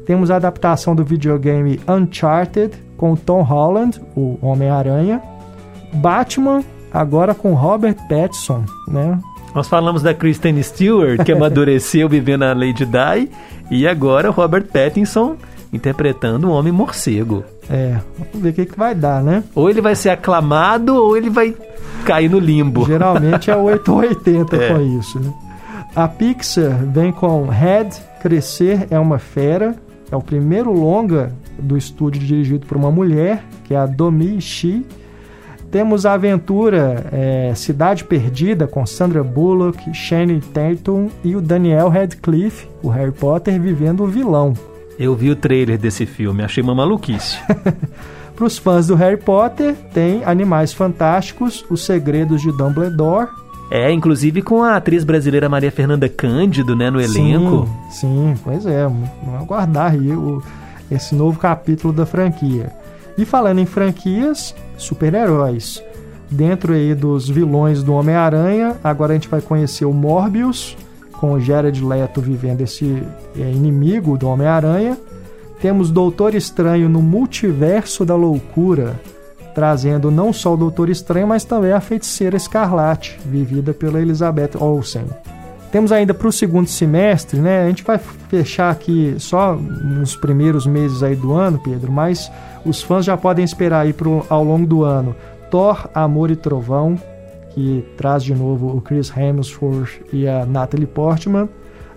Temos 0.06 0.30
a 0.30 0.36
adaptação 0.36 0.94
do 0.94 1.04
videogame 1.04 1.80
Uncharted 1.88 2.76
com 2.96 3.16
Tom 3.16 3.42
Holland, 3.42 4.00
o 4.16 4.38
Homem-Aranha. 4.40 5.20
Batman, 5.92 6.64
agora 6.94 7.34
com 7.34 7.56
Robert 7.56 7.96
Pattinson, 8.08 8.66
né? 8.88 9.18
Nós 9.56 9.68
falamos 9.68 10.04
da 10.04 10.14
Kristen 10.14 10.62
Stewart, 10.62 11.24
que 11.26 11.32
amadureceu 11.34 12.08
vivendo 12.08 12.44
a 12.44 12.54
Lady 12.54 12.86
Di, 12.86 13.32
e 13.72 13.88
agora 13.88 14.30
Robert 14.30 14.66
Pattinson 14.72 15.38
interpretando 15.74 16.48
o 16.48 16.52
Homem 16.52 16.72
Morcego. 16.72 17.44
É, 17.70 17.98
vamos 18.18 18.42
ver 18.42 18.50
o 18.50 18.54
que, 18.54 18.66
que 18.68 18.78
vai 18.78 18.94
dar, 18.94 19.24
né? 19.24 19.44
Ou 19.56 19.70
ele 19.70 19.82
vai 19.82 19.96
ser 19.96 20.12
aclamado, 20.12 20.96
ou 20.96 21.18
ele 21.18 21.30
vai 21.30 21.56
cair 22.06 22.30
no 22.30 22.40
limbo. 22.40 22.86
Geralmente 22.86 23.50
é 23.50 23.56
8 23.56 23.92
ou 23.92 23.98
80 24.00 24.56
é. 24.56 24.74
com 24.74 25.00
isso. 25.00 25.20
Né? 25.20 25.34
A 25.96 26.08
Pixar 26.08 26.86
vem 26.94 27.12
com 27.12 27.48
Red, 27.48 27.90
Crescer 28.22 28.88
é 28.90 29.00
uma 29.00 29.18
Fera, 29.18 29.76
é 30.12 30.16
o 30.16 30.22
primeiro 30.22 30.72
longa 30.72 31.32
do 31.58 31.78
estúdio 31.78 32.22
dirigido 32.22 32.66
por 32.66 32.78
uma 32.78 32.92
mulher, 32.92 33.44
que 33.64 33.74
é 33.74 33.78
a 33.78 33.86
Domi 33.86 34.40
Shi. 34.40 34.86
Temos 35.72 36.06
a 36.06 36.14
aventura 36.14 37.06
é, 37.12 37.52
Cidade 37.56 38.04
Perdida 38.04 38.68
com 38.68 38.86
Sandra 38.86 39.24
Bullock, 39.24 39.92
Shane 39.94 40.40
Tatum 40.40 41.10
e 41.24 41.36
o 41.36 41.42
Daniel 41.42 41.90
Radcliffe, 41.90 42.68
o 42.84 42.90
Harry 42.90 43.12
Potter, 43.12 43.60
vivendo 43.60 44.04
o 44.04 44.08
vilão. 44.08 44.54
Eu 44.98 45.16
vi 45.16 45.30
o 45.32 45.36
trailer 45.36 45.78
desse 45.78 46.06
filme, 46.06 46.44
achei 46.44 46.64
uma 46.64 46.76
maluquice. 46.76 47.38
Para 48.36 48.46
os 48.46 48.58
fãs 48.58 48.88
do 48.88 48.96
Harry 48.96 49.18
Potter, 49.18 49.76
tem 49.94 50.24
Animais 50.24 50.74
Fantásticos, 50.74 51.64
Os 51.70 51.86
Segredos 51.86 52.42
de 52.42 52.52
Dumbledore, 52.52 53.30
é, 53.76 53.92
inclusive 53.92 54.44
com 54.44 54.62
a 54.62 54.76
atriz 54.76 55.04
brasileira 55.04 55.50
Maria 55.50 55.72
Fernanda 55.72 56.08
Cândido, 56.08 56.76
né, 56.76 56.92
no 56.92 57.02
elenco. 57.02 57.68
Sim, 57.90 58.34
sim 58.36 58.36
pois 58.44 58.68
é. 58.68 58.84
Vamos 58.84 59.10
aguardar 59.42 59.94
aí 59.94 60.12
o, 60.12 60.44
esse 60.92 61.16
novo 61.16 61.40
capítulo 61.40 61.92
da 61.92 62.06
franquia. 62.06 62.72
E 63.18 63.26
falando 63.26 63.60
em 63.60 63.66
franquias, 63.66 64.54
super-heróis. 64.78 65.84
Dentro 66.30 66.74
aí 66.74 66.94
dos 66.94 67.28
vilões 67.28 67.82
do 67.82 67.94
Homem-Aranha, 67.94 68.76
agora 68.84 69.14
a 69.14 69.16
gente 69.16 69.28
vai 69.28 69.42
conhecer 69.42 69.86
o 69.86 69.94
Morbius, 69.94 70.78
com 71.18 71.34
o 71.34 71.40
Jared 71.40 71.84
Leto 71.84 72.22
vivendo 72.22 72.62
esse 72.62 73.04
é, 73.38 73.42
inimigo 73.42 74.18
do 74.18 74.28
Homem-Aranha. 74.28 74.98
Temos 75.62 75.90
Doutor 75.90 76.36
Estranho 76.36 76.90
no 76.90 77.02
Multiverso 77.02 78.04
da 78.04 78.16
Loucura, 78.16 79.00
trazendo 79.56 80.12
não 80.12 80.34
só 80.34 80.54
o 80.54 80.58
Doutor 80.58 80.90
Estranho, 80.90 81.28
mas 81.28 81.46
também 81.46 81.72
a 81.72 81.80
Feiticeira 81.80 82.36
Escarlate, 82.36 83.20
vivida 83.26 83.74
pela 83.74 84.02
Elizabeth 84.02 84.52
Olsen. 84.60 85.06
Temos 85.72 85.92
ainda 85.92 86.14
para 86.14 86.28
o 86.28 86.32
segundo 86.32 86.68
semestre, 86.68 87.40
né? 87.40 87.64
A 87.64 87.68
gente 87.68 87.84
vai 87.84 87.98
fechar 88.30 88.70
aqui 88.70 89.16
só 89.18 89.56
nos 89.56 90.16
primeiros 90.16 90.68
meses 90.68 91.02
aí 91.02 91.16
do 91.16 91.34
ano, 91.34 91.60
Pedro, 91.64 91.92
mas 91.92 92.32
os 92.64 92.82
fãs 92.84 93.06
já 93.06 93.18
podem 93.18 93.44
esperar 93.44 93.80
aí 93.80 93.94
pro, 93.94 94.26
ao 94.30 94.44
longo 94.44 94.68
do 94.68 94.84
ano 94.84 95.16
Thor, 95.50 95.88
Amor 95.94 96.30
e 96.30 96.36
Trovão, 96.36 97.00
que 97.54 97.86
traz 97.98 98.24
de 98.24 98.34
novo 98.34 98.76
o 98.76 98.82
Chris 98.82 99.12
Hemsworth 99.16 100.02
e 100.12 100.28
a 100.28 100.46
Natalie 100.46 100.88
Portman. 100.88 101.48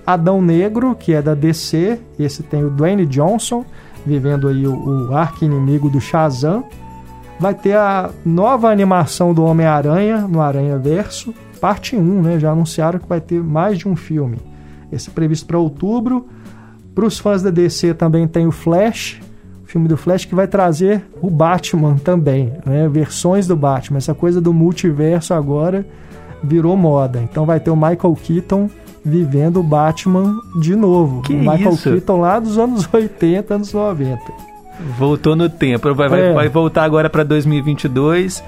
Adão 0.07 0.41
Negro, 0.41 0.95
que 0.95 1.13
é 1.13 1.21
da 1.21 1.35
DC, 1.35 1.99
esse 2.19 2.43
tem 2.43 2.65
o 2.65 2.71
Dwayne 2.71 3.05
Johnson 3.07 3.65
vivendo 4.07 4.47
aí 4.47 4.67
o, 4.67 5.09
o 5.09 5.15
arqui-inimigo 5.15 5.91
do 5.91 6.01
Shazam. 6.01 6.65
Vai 7.41 7.55
ter 7.55 7.77
a 7.77 8.11
nova 8.25 8.71
animação 8.71 9.35
do 9.35 9.45
Homem-Aranha 9.45 10.19
no 10.29 10.41
Aranha 10.41 10.79
Verso, 10.79 11.35
parte 11.61 11.97
1, 11.97 12.23
né? 12.23 12.39
Já 12.39 12.53
anunciaram 12.53 12.99
que 12.99 13.09
vai 13.09 13.21
ter 13.21 13.43
mais 13.43 13.77
de 13.77 13.89
um 13.89 13.97
filme. 13.97 14.39
Esse 14.91 15.11
é 15.11 15.13
previsto 15.13 15.47
para 15.47 15.59
outubro. 15.59 16.29
Para 16.95 17.05
os 17.05 17.19
fãs 17.19 17.43
da 17.43 17.51
DC 17.51 17.93
também 17.93 18.27
tem 18.27 18.47
o 18.47 18.53
Flash, 18.53 19.21
filme 19.67 19.89
do 19.89 19.97
Flash 19.97 20.25
que 20.25 20.35
vai 20.35 20.47
trazer 20.47 21.03
o 21.21 21.29
Batman 21.31 21.97
também, 21.97 22.53
né? 22.65 22.89
Versões 22.89 23.47
do 23.47 23.57
Batman. 23.57 23.99
Essa 23.99 24.15
coisa 24.15 24.41
do 24.41 24.53
multiverso 24.53 25.35
agora 25.35 25.85
virou 26.43 26.77
moda. 26.77 27.21
Então 27.23 27.45
vai 27.45 27.59
ter 27.61 27.71
o 27.71 27.77
Michael 27.77 28.17
Keaton 28.23 28.71
vivendo 29.05 29.59
o 29.61 29.63
Batman 29.63 30.35
de 30.61 30.75
novo. 30.75 31.23
Que 31.23 31.35
o 31.35 31.39
Michael 31.39 31.73
isso? 31.75 31.91
Keaton 31.91 32.17
lá 32.21 32.39
dos 32.41 32.59
anos 32.59 32.89
80, 32.93 33.55
anos 33.55 33.73
90. 33.73 34.21
Voltou 34.99 35.35
no 35.35 35.49
tempo. 35.49 35.95
Vai, 35.95 36.09
vai, 36.09 36.21
É. 36.21 36.33
vai 36.35 36.49
voltar 36.49 36.85
agora 36.85 37.09
pra 37.09 37.25
2022. 37.25 38.43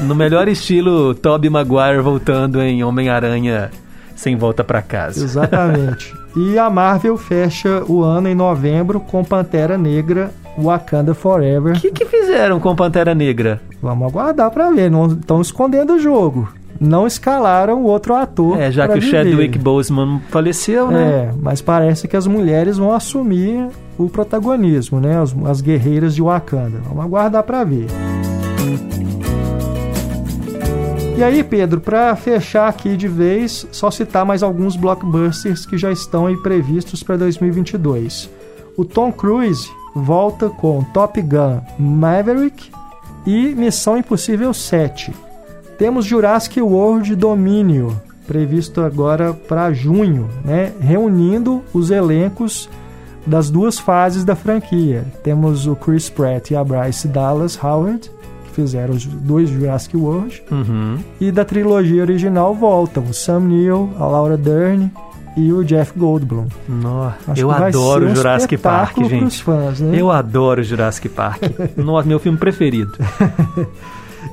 No 0.00 0.14
melhor 0.14 0.46
estilo 0.48 1.14
Tobey 1.14 1.50
Maguire 1.50 2.00
voltando 2.00 2.60
em 2.62 2.84
Homem-Aranha 2.84 3.70
sem 4.14 4.36
volta 4.36 4.62
pra 4.62 4.80
casa. 4.80 5.24
Exatamente. 5.24 6.14
e 6.36 6.56
a 6.56 6.70
Marvel 6.70 7.16
fecha 7.16 7.82
o 7.88 8.02
ano 8.02 8.28
em 8.28 8.34
novembro 8.34 9.00
com 9.00 9.24
Pantera 9.24 9.76
Negra 9.76 10.30
Wakanda 10.58 11.14
Forever. 11.14 11.76
O 11.76 11.80
que, 11.80 11.90
que 11.90 12.04
fizeram 12.04 12.60
com 12.60 12.74
Pantera 12.74 13.14
Negra? 13.14 13.60
Vamos 13.80 14.08
aguardar 14.08 14.50
pra 14.50 14.70
ver. 14.70 14.90
Não 14.90 15.06
estão 15.06 15.40
escondendo 15.40 15.94
o 15.94 15.98
jogo. 15.98 16.48
Não 16.80 17.06
escalaram 17.06 17.80
o 17.82 17.86
outro 17.86 18.14
ator. 18.14 18.60
É, 18.60 18.70
já 18.70 18.88
que 18.88 18.98
o 18.98 19.00
viver. 19.00 19.24
Chadwick 19.24 19.58
Boseman 19.58 20.20
faleceu, 20.30 20.90
né? 20.90 21.30
É, 21.30 21.34
mas 21.40 21.60
parece 21.60 22.08
que 22.08 22.16
as 22.16 22.26
mulheres 22.26 22.76
vão 22.76 22.92
assumir 22.92 23.68
o 23.96 24.08
protagonismo, 24.08 25.00
né? 25.00 25.20
As, 25.20 25.34
as 25.46 25.60
guerreiras 25.60 26.14
de 26.14 26.22
Wakanda. 26.22 26.80
Vamos 26.88 27.04
aguardar 27.04 27.42
pra 27.44 27.62
ver. 27.62 27.86
E 31.16 31.22
aí, 31.22 31.44
Pedro, 31.44 31.80
para 31.80 32.16
fechar 32.16 32.66
aqui 32.68 32.96
de 32.96 33.06
vez, 33.06 33.64
só 33.70 33.90
citar 33.90 34.24
mais 34.24 34.42
alguns 34.42 34.74
blockbusters 34.74 35.64
que 35.64 35.78
já 35.78 35.92
estão 35.92 36.26
aí 36.26 36.36
previstos 36.38 37.02
para 37.02 37.16
2022. 37.16 38.28
O 38.76 38.84
Tom 38.84 39.12
Cruise 39.12 39.70
volta 39.94 40.48
com 40.48 40.82
Top 40.82 41.20
Gun 41.20 41.60
Maverick 41.78 42.70
e 43.26 43.54
Missão 43.54 43.96
Impossível 43.96 44.52
7. 44.52 45.12
Temos 45.78 46.04
Jurassic 46.04 46.60
World 46.60 47.14
Domínio, 47.16 48.00
previsto 48.26 48.80
agora 48.82 49.32
para 49.32 49.72
junho, 49.72 50.28
né? 50.44 50.72
reunindo 50.80 51.62
os 51.72 51.90
elencos 51.90 52.68
das 53.26 53.50
duas 53.50 53.78
fases 53.78 54.24
da 54.24 54.34
franquia. 54.34 55.04
Temos 55.22 55.66
o 55.66 55.76
Chris 55.76 56.08
Pratt 56.08 56.50
e 56.50 56.56
a 56.56 56.64
Bryce 56.64 57.06
Dallas 57.08 57.58
Howard, 57.62 58.10
que 58.44 58.50
fizeram 58.54 58.94
os 58.94 59.04
dois 59.06 59.48
Jurassic 59.48 59.96
World, 59.96 60.42
Uhum. 60.50 60.98
e 61.20 61.30
da 61.30 61.44
trilogia 61.44 62.02
original 62.02 62.54
voltam 62.54 63.04
o 63.04 63.14
Sam 63.14 63.40
Neill, 63.40 63.90
a 63.98 64.06
Laura 64.06 64.36
Dern 64.36 64.90
e 65.36 65.52
o 65.52 65.64
Jeff 65.64 65.92
Goldblum. 65.98 66.46
Nossa, 66.68 67.32
eu 67.36 67.50
adoro 67.50 68.06
um 68.06 68.14
Jurassic 68.16 68.56
Park, 68.58 68.98
gente. 69.04 69.42
fãs, 69.42 69.80
né? 69.80 69.98
Eu 70.00 70.10
adoro 70.10 70.62
Jurassic 70.62 71.08
Park. 71.08 71.42
Nossa, 71.76 72.08
meu 72.08 72.18
filme 72.18 72.38
preferido. 72.38 72.92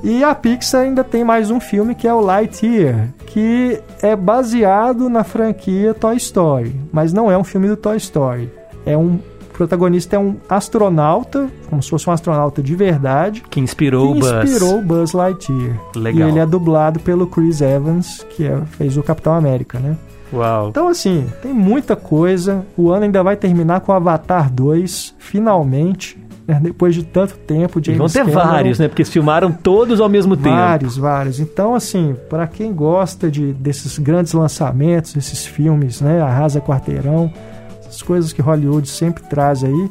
E 0.03 0.23
a 0.23 0.33
Pixar 0.33 0.81
ainda 0.83 1.03
tem 1.03 1.25
mais 1.25 1.51
um 1.51 1.59
filme 1.59 1.93
que 1.93 2.07
é 2.07 2.13
o 2.13 2.21
Lightyear, 2.21 3.09
que 3.25 3.81
é 4.01 4.15
baseado 4.15 5.09
na 5.09 5.25
franquia 5.25 5.93
Toy 5.93 6.15
Story, 6.15 6.73
mas 6.91 7.11
não 7.11 7.29
é 7.29 7.37
um 7.37 7.43
filme 7.43 7.67
do 7.67 7.75
Toy 7.75 7.97
Story. 7.97 8.49
É 8.85 8.95
um 8.97 9.15
o 9.15 9.59
protagonista 9.59 10.15
é 10.15 10.19
um 10.19 10.37
astronauta, 10.47 11.49
como 11.69 11.83
se 11.83 11.89
fosse 11.89 12.09
um 12.09 12.13
astronauta 12.13 12.63
de 12.63 12.73
verdade, 12.75 13.43
Que 13.49 13.59
inspirou 13.59 14.13
que 14.13 14.19
o 14.19 14.21
Buzz. 14.21 14.49
inspirou 14.49 14.81
Buzz 14.81 15.11
Lightyear. 15.11 15.77
Legal. 15.97 16.29
E 16.29 16.31
ele 16.31 16.39
é 16.39 16.45
dublado 16.45 16.97
pelo 17.01 17.27
Chris 17.27 17.59
Evans, 17.59 18.25
que 18.29 18.45
é- 18.45 18.61
fez 18.77 18.95
o 18.95 19.03
Capitão 19.03 19.33
América, 19.33 19.77
né? 19.77 19.97
Uau. 20.31 20.69
Então, 20.69 20.87
assim, 20.87 21.27
tem 21.41 21.53
muita 21.53 21.95
coisa. 21.95 22.65
O 22.77 22.91
ano 22.91 23.05
ainda 23.05 23.23
vai 23.23 23.35
terminar 23.35 23.81
com 23.81 23.91
Avatar 23.91 24.51
2, 24.51 25.15
finalmente, 25.17 26.17
né? 26.47 26.59
depois 26.61 26.93
de 26.93 27.03
tanto 27.03 27.35
tempo. 27.37 27.79
E 27.79 27.83
James 27.83 27.97
vão 27.97 28.07
ter 28.07 28.19
Cameron, 28.19 28.51
vários, 28.51 28.79
né? 28.79 28.87
Porque 28.87 29.03
filmaram 29.05 29.51
todos 29.51 29.99
ao 29.99 30.09
mesmo 30.09 30.35
tempo. 30.37 30.55
Vários, 30.55 30.97
vários. 30.97 31.39
Então, 31.39 31.73
assim, 31.73 32.15
para 32.29 32.47
quem 32.47 32.73
gosta 32.73 33.29
de, 33.29 33.53
desses 33.53 33.97
grandes 33.97 34.33
lançamentos, 34.33 35.15
esses 35.15 35.45
filmes, 35.45 36.01
né? 36.01 36.21
Arrasa 36.21 36.61
Quarteirão, 36.61 37.31
essas 37.79 38.01
coisas 38.01 38.31
que 38.31 38.41
Hollywood 38.41 38.87
sempre 38.87 39.23
traz 39.23 39.63
aí, 39.63 39.89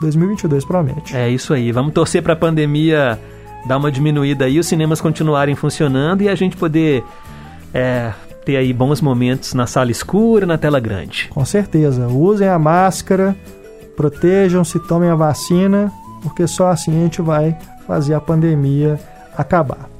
2022 0.00 0.64
promete. 0.64 1.16
É 1.16 1.28
isso 1.30 1.54
aí. 1.54 1.70
Vamos 1.72 1.92
torcer 1.92 2.22
para 2.22 2.32
a 2.32 2.36
pandemia 2.36 3.18
dar 3.66 3.78
uma 3.78 3.90
diminuída 3.90 4.44
aí, 4.44 4.58
os 4.58 4.66
cinemas 4.66 5.00
continuarem 5.00 5.54
funcionando 5.54 6.22
e 6.22 6.28
a 6.28 6.34
gente 6.34 6.56
poder 6.56 7.02
é, 7.74 8.12
ter 8.46 8.56
aí 8.56 8.72
bons 8.72 9.00
momentos 9.00 9.52
na 9.54 9.66
sala 9.66 9.90
escura, 9.90 10.46
na 10.46 10.56
tela 10.56 10.78
grande. 10.78 11.28
Com 11.30 11.44
certeza. 11.44 12.06
Usem 12.06 12.48
a 12.48 12.58
máscara, 12.58 13.36
protejam-se, 13.96 14.78
tomem 14.86 15.10
a 15.10 15.16
vacina, 15.16 15.92
porque 16.22 16.46
só 16.46 16.68
assim 16.68 16.92
a 16.92 17.02
gente 17.02 17.20
vai 17.20 17.58
fazer 17.88 18.14
a 18.14 18.20
pandemia 18.20 19.00
acabar. 19.36 19.95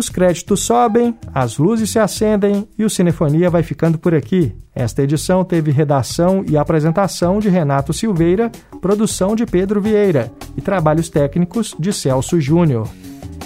Os 0.00 0.08
créditos 0.08 0.60
sobem, 0.60 1.14
as 1.34 1.58
luzes 1.58 1.90
se 1.90 1.98
acendem 1.98 2.66
e 2.78 2.86
o 2.86 2.88
Cinefonia 2.88 3.50
vai 3.50 3.62
ficando 3.62 3.98
por 3.98 4.14
aqui. 4.14 4.50
Esta 4.74 5.02
edição 5.02 5.44
teve 5.44 5.70
redação 5.70 6.42
e 6.48 6.56
apresentação 6.56 7.38
de 7.38 7.50
Renato 7.50 7.92
Silveira, 7.92 8.50
produção 8.80 9.36
de 9.36 9.44
Pedro 9.44 9.78
Vieira 9.78 10.32
e 10.56 10.62
trabalhos 10.62 11.10
técnicos 11.10 11.76
de 11.78 11.92
Celso 11.92 12.40
Júnior. 12.40 12.88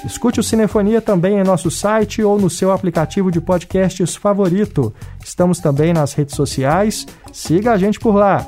Escute 0.06 0.38
o 0.38 0.44
Cinefonia 0.44 1.00
também 1.00 1.40
em 1.40 1.42
nosso 1.42 1.72
site 1.72 2.22
ou 2.22 2.38
no 2.38 2.48
seu 2.48 2.70
aplicativo 2.70 3.32
de 3.32 3.40
podcasts 3.40 4.14
favorito. 4.14 4.94
Estamos 5.24 5.58
também 5.58 5.92
nas 5.92 6.12
redes 6.12 6.36
sociais. 6.36 7.04
Siga 7.32 7.72
a 7.72 7.76
gente 7.76 7.98
por 7.98 8.14
lá. 8.14 8.46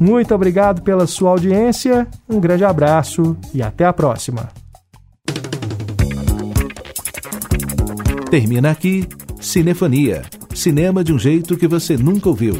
Muito 0.00 0.34
obrigado 0.34 0.82
pela 0.82 1.06
sua 1.06 1.30
audiência, 1.30 2.08
um 2.28 2.40
grande 2.40 2.64
abraço 2.64 3.36
e 3.54 3.62
até 3.62 3.84
a 3.84 3.92
próxima. 3.92 4.48
Termina 8.30 8.72
aqui 8.72 9.06
Cinefonia. 9.40 10.22
Cinema 10.52 11.04
de 11.04 11.12
um 11.12 11.18
jeito 11.18 11.56
que 11.56 11.68
você 11.68 11.96
nunca 11.96 12.28
ouviu. 12.28 12.54